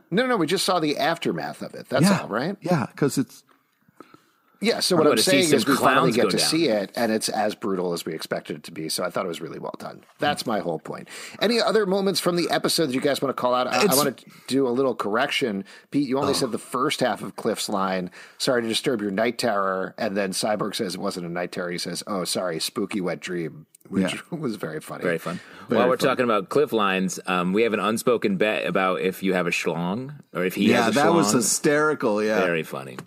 No, 0.09 0.25
no, 0.25 0.37
we 0.37 0.47
just 0.47 0.65
saw 0.65 0.79
the 0.79 0.97
aftermath 0.97 1.61
of 1.61 1.75
it. 1.75 1.89
That's 1.89 2.03
yeah, 2.05 2.21
all, 2.21 2.27
right? 2.27 2.55
Yeah, 2.61 2.85
because 2.87 3.17
it's 3.17 3.43
Yeah, 4.59 4.79
so 4.79 4.95
what 4.95 5.07
I'm 5.07 5.17
saying 5.17 5.53
is 5.53 5.67
we 5.67 5.75
finally 5.75 6.11
get 6.11 6.29
to 6.31 6.37
down. 6.37 6.47
see 6.47 6.67
it, 6.67 6.91
and 6.95 7.11
it's 7.11 7.29
as 7.29 7.53
brutal 7.55 7.93
as 7.93 8.05
we 8.05 8.13
expected 8.13 8.57
it 8.57 8.63
to 8.63 8.71
be. 8.71 8.89
So 8.89 9.03
I 9.03 9.09
thought 9.09 9.25
it 9.25 9.27
was 9.27 9.41
really 9.41 9.59
well 9.59 9.75
done. 9.77 10.03
That's 10.19 10.45
my 10.45 10.59
whole 10.59 10.79
point. 10.79 11.09
Any 11.41 11.61
other 11.61 11.85
moments 11.85 12.19
from 12.19 12.35
the 12.35 12.49
episode 12.49 12.87
that 12.87 12.93
you 12.93 13.01
guys 13.01 13.21
want 13.21 13.35
to 13.35 13.39
call 13.39 13.53
out? 13.53 13.67
I, 13.67 13.81
I 13.81 13.95
want 13.95 14.17
to 14.17 14.25
do 14.47 14.67
a 14.67 14.69
little 14.69 14.95
correction. 14.95 15.63
Pete, 15.91 16.07
you 16.07 16.17
only 16.17 16.33
said 16.33 16.51
the 16.51 16.57
first 16.57 17.01
half 17.01 17.21
of 17.21 17.35
Cliff's 17.35 17.69
line, 17.69 18.09
sorry 18.37 18.61
to 18.63 18.67
disturb 18.67 19.01
your 19.01 19.11
night 19.11 19.37
terror. 19.37 19.93
And 19.97 20.17
then 20.17 20.31
Cyborg 20.31 20.75
says 20.75 20.95
it 20.95 21.01
wasn't 21.01 21.27
a 21.27 21.29
night 21.29 21.51
terror. 21.51 21.71
He 21.71 21.77
says, 21.77 22.03
oh, 22.07 22.23
sorry, 22.23 22.59
spooky 22.59 23.01
wet 23.01 23.19
dream, 23.19 23.67
which 23.89 24.13
Yeah. 24.13 24.19
was 24.37 24.55
very 24.55 24.79
funny. 24.79 25.03
Very 25.03 25.17
fun. 25.17 25.39
Very 25.69 25.79
While 25.79 25.89
we're 25.89 25.97
fun. 25.97 26.09
talking 26.09 26.23
about 26.25 26.49
cliff 26.49 26.71
lines, 26.73 27.19
um, 27.27 27.53
we 27.53 27.63
have 27.63 27.73
an 27.73 27.79
unspoken 27.79 28.37
bet 28.37 28.65
about 28.65 29.01
if 29.01 29.23
you 29.23 29.33
have 29.33 29.47
a 29.47 29.51
schlong 29.51 30.13
or 30.33 30.45
if 30.45 30.55
he 30.55 30.69
yeah, 30.69 30.83
has 30.83 30.87
a 30.87 30.91
schlong. 30.91 30.95
Yeah, 30.95 31.03
that 31.03 31.13
was 31.13 31.31
hysterical. 31.31 32.23
Yeah, 32.23 32.39
Very 32.39 32.63
funny. 32.63 32.97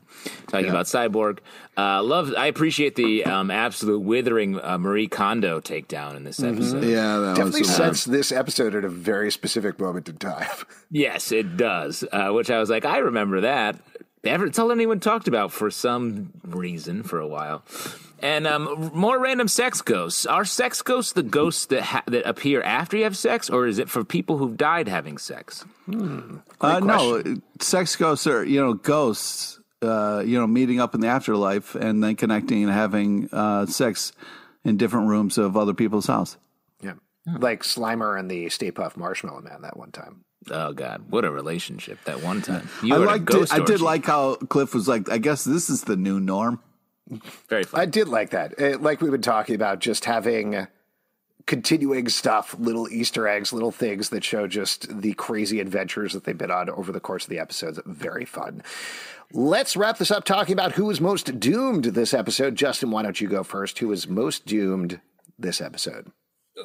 Talking 0.49 0.69
about 0.69 0.87
Cyborg. 0.87 1.39
Uh, 1.79 2.03
love. 2.03 2.35
I 2.37 2.47
appreciate 2.47 2.95
the 2.97 3.25
um, 3.25 3.51
absolute 3.51 4.01
withering 4.01 4.61
uh, 4.61 4.77
Marie 4.77 5.07
Kondo 5.09 5.61
takedown 5.61 6.17
in 6.17 6.25
this 6.25 6.43
episode. 6.43 6.85
yeah, 6.85 7.17
that 7.19 7.37
Definitely 7.37 7.61
was 7.63 7.75
sets 7.75 8.05
this 8.05 8.31
episode 8.33 8.75
at 8.75 8.85
a 8.85 8.89
very 8.91 9.31
specific 9.31 9.79
moment 9.81 10.09
in 10.09 10.17
time. 10.17 10.47
Yes, 10.93 11.31
it 11.31 11.57
does. 11.57 12.03
Uh, 12.11 12.31
which 12.31 12.51
I 12.51 12.59
was 12.59 12.69
like, 12.69 12.85
I 12.85 12.99
remember 12.99 13.43
that. 13.43 13.77
Ever, 14.23 14.47
it's 14.47 14.59
all 14.59 14.71
anyone 14.71 15.01
talked 15.01 15.29
about 15.29 15.51
for 15.51 15.71
some 15.71 16.33
reason 16.45 17.03
for 17.03 17.19
a 17.19 17.27
while. 17.27 17.65
And 18.23 18.47
um, 18.47 18.91
more 18.93 19.19
random 19.19 19.49
sex 19.49 19.81
ghosts. 19.81 20.27
Are 20.27 20.45
sex 20.45 20.83
ghosts 20.83 21.13
the 21.15 21.23
ghosts 21.23 21.65
that 21.67 21.83
ha- 21.83 22.03
that 22.07 22.29
appear 22.29 22.61
after 22.63 22.99
you 22.99 23.05
have 23.05 23.17
sex, 23.17 23.49
or 23.49 23.67
is 23.67 23.79
it 23.79 23.89
for 23.89 24.05
people 24.05 24.37
who've 24.37 24.59
died 24.59 24.89
having 24.89 25.17
sex? 25.17 25.65
Uh, 26.61 26.81
no, 26.81 27.23
sex 27.61 27.97
ghosts 27.97 28.27
are 28.27 28.45
you 28.45 28.61
know 28.61 28.75
ghosts. 28.75 29.59
Uh, 29.83 30.23
you 30.27 30.39
know, 30.39 30.47
meeting 30.47 30.79
up 30.79 30.95
in 30.95 31.01
the 31.01 31.07
afterlife 31.07 31.75
and 31.75 32.05
then 32.05 32.15
connecting 32.15 32.65
and 32.65 32.71
having 32.71 33.31
uh, 33.33 33.65
sex 33.65 34.13
in 34.63 34.77
different 34.77 35.09
rooms 35.09 35.39
of 35.39 35.57
other 35.57 35.73
people's 35.73 36.07
house. 36.07 36.37
yeah. 36.83 36.93
Like 37.39 37.63
Slimer 37.63 38.19
and 38.19 38.31
the 38.31 38.51
Stay 38.51 38.71
Puft 38.73 38.99
Marshmallow 38.99 39.41
Man 39.41 39.63
that 39.63 39.79
one 39.79 39.91
time. 39.91 40.23
Oh 40.51 40.73
God, 40.73 41.05
what 41.11 41.25
a 41.25 41.31
relationship! 41.31 41.99
That 42.05 42.23
one 42.23 42.41
time, 42.41 42.69
you 42.83 42.95
I 42.95 42.99
were 42.99 43.07
liked 43.07 43.25
ghost 43.27 43.53
it. 43.53 43.61
I 43.61 43.65
did 43.65 43.81
like 43.81 44.07
how 44.07 44.37
Cliff 44.37 44.75
was 44.75 44.89
like, 44.89 45.11
I 45.11 45.19
guess 45.19 45.45
this 45.45 45.69
is 45.69 45.83
the 45.85 45.97
new 45.97 46.19
norm. 46.19 46.61
very 47.49 47.65
fun. 47.65 47.81
I 47.81 47.87
did 47.87 48.09
like 48.09 48.31
that. 48.31 48.61
Uh, 48.61 48.79
like 48.79 49.01
we've 49.01 49.11
been 49.11 49.21
talking 49.23 49.55
about, 49.55 49.81
just 49.81 50.07
having 50.07 50.67
continuing 51.47 52.09
stuff, 52.09 52.55
little 52.59 52.89
Easter 52.89 53.27
eggs, 53.27 53.53
little 53.53 53.73
things 53.73 54.11
that 54.11 54.23
show 54.25 54.47
just 54.47 55.01
the 55.01 55.13
crazy 55.15 55.61
adventures 55.61 56.13
that 56.13 56.25
they've 56.25 56.39
been 56.39 56.51
on 56.51 56.71
over 56.71 56.93
the 56.93 57.01
course 57.01 57.25
of 57.25 57.31
the 57.31 57.39
episodes. 57.39 57.81
Very 57.85 58.25
fun. 58.25 58.63
Let's 59.33 59.77
wrap 59.77 59.99
this 59.99 60.11
up 60.11 60.25
talking 60.25 60.53
about 60.53 60.73
who 60.73 60.87
was 60.87 61.01
most 61.01 61.39
doomed 61.39 61.85
this 61.85 62.15
episode. 62.15 62.57
Justin, 62.57 62.91
why 62.91 63.03
don't 63.03 63.21
you 63.21 63.29
go 63.29 63.43
first? 63.43 63.79
Who 63.81 63.89
was 63.89 64.09
most 64.09 64.47
doomed 64.47 65.01
this 65.39 65.61
episode? 65.61 66.11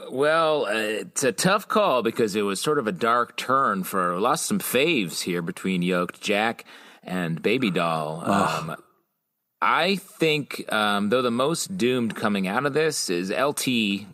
Well, 0.09 0.65
uh, 0.65 0.71
it's 0.73 1.23
a 1.23 1.31
tough 1.31 1.67
call 1.67 2.03
because 2.03 2.35
it 2.35 2.43
was 2.43 2.59
sort 2.59 2.79
of 2.79 2.87
a 2.87 2.91
dark 2.91 3.35
turn 3.37 3.83
for 3.83 4.19
lost 4.19 4.45
some 4.45 4.59
faves 4.59 5.21
here 5.23 5.41
between 5.41 5.81
Yoked 5.81 6.21
Jack 6.21 6.65
and 7.03 7.41
Baby 7.41 7.71
Doll. 7.71 8.23
Um, 8.29 8.75
I 9.61 9.95
think, 9.95 10.71
um, 10.71 11.09
though 11.09 11.21
the 11.21 11.31
most 11.31 11.77
doomed 11.77 12.15
coming 12.15 12.47
out 12.47 12.65
of 12.65 12.73
this 12.73 13.09
is 13.09 13.31
LT. 13.31 14.05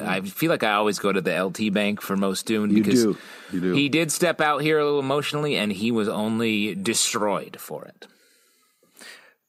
I 0.00 0.20
feel 0.22 0.48
like 0.48 0.62
I 0.62 0.72
always 0.72 0.98
go 0.98 1.12
to 1.12 1.20
the 1.20 1.44
LT 1.44 1.72
bank 1.72 2.00
for 2.00 2.16
most 2.16 2.46
doomed 2.46 2.72
You 2.72 2.82
because 2.82 3.02
do. 3.02 3.18
You 3.52 3.60
do. 3.60 3.72
he 3.74 3.88
did 3.90 4.10
step 4.10 4.40
out 4.40 4.62
here 4.62 4.78
a 4.78 4.84
little 4.84 5.00
emotionally, 5.00 5.56
and 5.56 5.70
he 5.70 5.90
was 5.90 6.08
only 6.08 6.74
destroyed 6.74 7.56
for 7.60 7.84
it. 7.84 8.06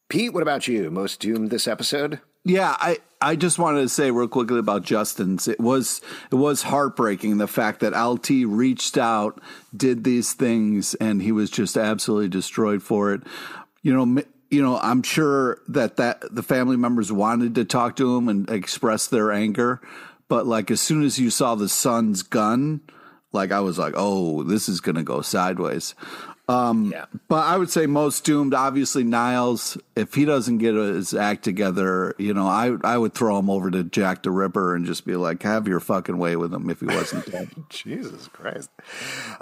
Pete, 0.09 0.33
what 0.33 0.43
about 0.43 0.67
you? 0.67 0.91
Most 0.91 1.19
doomed 1.21 1.49
this 1.49 1.67
episode? 1.67 2.19
Yeah, 2.45 2.75
I, 2.77 2.97
I 3.21 3.37
just 3.37 3.57
wanted 3.57 3.81
to 3.81 3.89
say 3.89 4.11
real 4.11 4.27
quickly 4.27 4.59
about 4.59 4.83
Justin's. 4.83 5.47
It 5.47 5.59
was 5.59 6.01
it 6.29 6.35
was 6.35 6.63
heartbreaking 6.63 7.37
the 7.37 7.47
fact 7.47 7.79
that 7.79 7.97
LT 7.97 8.29
reached 8.45 8.97
out, 8.97 9.39
did 9.75 10.03
these 10.03 10.33
things, 10.33 10.93
and 10.95 11.21
he 11.21 11.31
was 11.31 11.49
just 11.49 11.77
absolutely 11.77 12.27
destroyed 12.27 12.83
for 12.83 13.13
it. 13.13 13.21
You 13.81 13.93
know, 13.93 14.23
you 14.49 14.61
know, 14.61 14.77
I'm 14.77 15.03
sure 15.03 15.59
that 15.69 15.95
that 15.97 16.35
the 16.35 16.43
family 16.43 16.75
members 16.75 17.11
wanted 17.13 17.55
to 17.55 17.65
talk 17.65 17.95
to 17.95 18.17
him 18.17 18.27
and 18.27 18.49
express 18.49 19.07
their 19.07 19.31
anger, 19.31 19.79
but 20.27 20.45
like 20.45 20.69
as 20.69 20.81
soon 20.81 21.03
as 21.03 21.17
you 21.17 21.29
saw 21.29 21.55
the 21.55 21.69
son's 21.69 22.23
gun, 22.23 22.81
like 23.31 23.53
I 23.53 23.61
was 23.61 23.79
like, 23.79 23.93
oh, 23.95 24.43
this 24.43 24.67
is 24.67 24.81
to 24.95 25.03
go 25.03 25.21
sideways. 25.21 25.95
Um, 26.49 26.91
yeah. 26.91 27.05
But 27.29 27.45
I 27.45 27.55
would 27.55 27.69
say 27.69 27.85
most 27.85 28.25
doomed, 28.25 28.53
obviously 28.53 29.03
Niles. 29.03 29.77
If 29.95 30.13
he 30.13 30.25
doesn't 30.25 30.57
get 30.57 30.75
his 30.75 31.13
act 31.13 31.43
together, 31.43 32.15
you 32.17 32.33
know, 32.33 32.47
I 32.47 32.75
I 32.83 32.97
would 32.97 33.13
throw 33.13 33.39
him 33.39 33.49
over 33.49 33.71
to 33.71 33.83
Jack 33.85 34.23
the 34.23 34.31
Ripper 34.31 34.75
and 34.75 34.85
just 34.85 35.05
be 35.05 35.15
like, 35.15 35.41
have 35.43 35.69
your 35.69 35.79
fucking 35.79 36.17
way 36.17 36.35
with 36.35 36.53
him 36.53 36.69
if 36.69 36.81
he 36.81 36.87
wasn't 36.87 37.31
dead. 37.31 37.49
Jesus 37.69 38.27
Christ. 38.27 38.69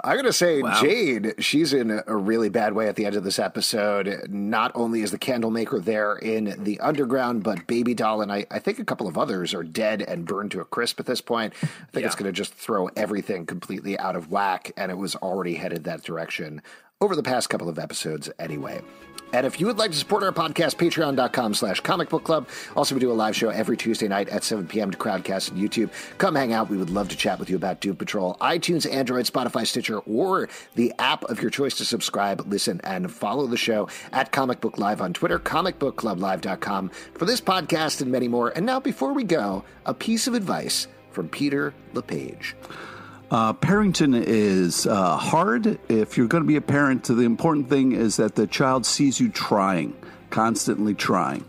I'm 0.04 0.14
going 0.14 0.26
to 0.26 0.32
say 0.32 0.62
Jane, 0.80 1.32
she's 1.38 1.72
in 1.72 2.00
a 2.06 2.16
really 2.16 2.48
bad 2.48 2.74
way 2.74 2.86
at 2.86 2.94
the 2.94 3.04
end 3.04 3.16
of 3.16 3.24
this 3.24 3.40
episode. 3.40 4.28
Not 4.28 4.70
only 4.76 5.02
is 5.02 5.10
the 5.10 5.18
candlemaker 5.18 5.80
there 5.80 6.16
in 6.16 6.62
the 6.62 6.78
underground, 6.78 7.42
but 7.42 7.66
Baby 7.66 7.94
Doll 7.94 8.22
and 8.22 8.30
I, 8.30 8.46
I 8.50 8.60
think 8.60 8.78
a 8.78 8.84
couple 8.84 9.08
of 9.08 9.18
others 9.18 9.54
are 9.54 9.64
dead 9.64 10.02
and 10.02 10.24
burned 10.24 10.52
to 10.52 10.60
a 10.60 10.64
crisp 10.64 11.00
at 11.00 11.06
this 11.06 11.20
point. 11.20 11.52
I 11.62 11.66
think 11.90 12.06
it's 12.06 12.14
going 12.14 12.32
to 12.32 12.32
just 12.32 12.54
throw 12.54 12.88
everything 12.96 13.44
completely 13.44 13.98
out 13.98 14.14
of 14.14 14.30
whack, 14.30 14.70
and 14.76 14.92
it 14.92 14.98
was 14.98 15.16
already 15.16 15.54
headed 15.54 15.84
that 15.84 16.04
direction 16.04 16.62
over 17.02 17.16
the 17.16 17.22
past 17.22 17.50
couple 17.50 17.68
of 17.68 17.78
episodes 17.78 18.30
anyway. 18.38 18.80
And 19.34 19.46
if 19.46 19.58
you 19.58 19.66
would 19.66 19.78
like 19.78 19.92
to 19.92 19.96
support 19.96 20.22
our 20.22 20.32
podcast, 20.32 20.76
patreon.com 20.76 21.54
slash 21.54 21.80
comic 21.80 22.10
book 22.10 22.22
club. 22.22 22.48
Also, 22.76 22.94
we 22.94 23.00
do 23.00 23.10
a 23.10 23.14
live 23.14 23.34
show 23.34 23.48
every 23.48 23.78
Tuesday 23.78 24.06
night 24.06 24.28
at 24.28 24.44
7 24.44 24.66
p.m. 24.66 24.90
to 24.90 24.98
Crowdcast 24.98 25.50
and 25.50 25.58
YouTube. 25.58 25.90
Come 26.18 26.34
hang 26.34 26.52
out. 26.52 26.68
We 26.68 26.76
would 26.76 26.90
love 26.90 27.08
to 27.08 27.16
chat 27.16 27.38
with 27.38 27.48
you 27.48 27.56
about 27.56 27.80
Doom 27.80 27.96
Patrol, 27.96 28.36
iTunes, 28.42 28.90
Android, 28.90 29.24
Spotify, 29.24 29.66
Stitcher, 29.66 30.00
or 30.00 30.50
the 30.74 30.92
app 30.98 31.24
of 31.24 31.40
your 31.40 31.50
choice 31.50 31.74
to 31.76 31.84
subscribe, 31.86 32.46
listen, 32.46 32.80
and 32.84 33.10
follow 33.10 33.46
the 33.46 33.56
show 33.56 33.88
at 34.12 34.32
Comic 34.32 34.60
Book 34.60 34.76
Live 34.76 35.00
on 35.00 35.14
Twitter, 35.14 35.38
comicbookclublive.com 35.38 36.90
for 37.14 37.24
this 37.24 37.40
podcast 37.40 38.02
and 38.02 38.12
many 38.12 38.28
more. 38.28 38.50
And 38.50 38.66
now, 38.66 38.80
before 38.80 39.14
we 39.14 39.24
go, 39.24 39.64
a 39.86 39.94
piece 39.94 40.26
of 40.26 40.34
advice 40.34 40.88
from 41.10 41.30
Peter 41.30 41.72
LePage. 41.94 42.54
Uh, 43.32 43.54
parenting 43.54 44.14
is 44.26 44.86
uh, 44.86 45.16
hard. 45.16 45.78
If 45.88 46.18
you're 46.18 46.26
going 46.26 46.42
to 46.42 46.46
be 46.46 46.56
a 46.56 46.60
parent, 46.60 47.04
the 47.04 47.20
important 47.20 47.70
thing 47.70 47.92
is 47.92 48.16
that 48.16 48.34
the 48.34 48.46
child 48.46 48.84
sees 48.84 49.18
you 49.18 49.30
trying, 49.30 49.96
constantly 50.28 50.94
trying. 50.94 51.42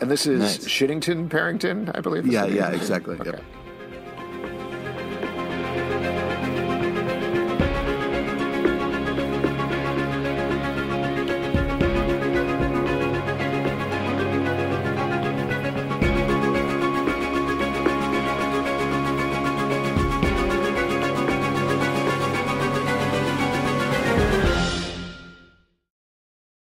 And 0.00 0.10
this 0.10 0.26
is 0.26 0.40
Nice. 0.40 0.58
Shittington 0.58 1.30
Parrington, 1.30 1.88
I 1.94 2.00
believe. 2.00 2.26
Yeah, 2.26 2.46
yeah, 2.46 2.70
exactly. 2.72 3.14
Okay. 3.14 3.30
Yep. 3.30 3.42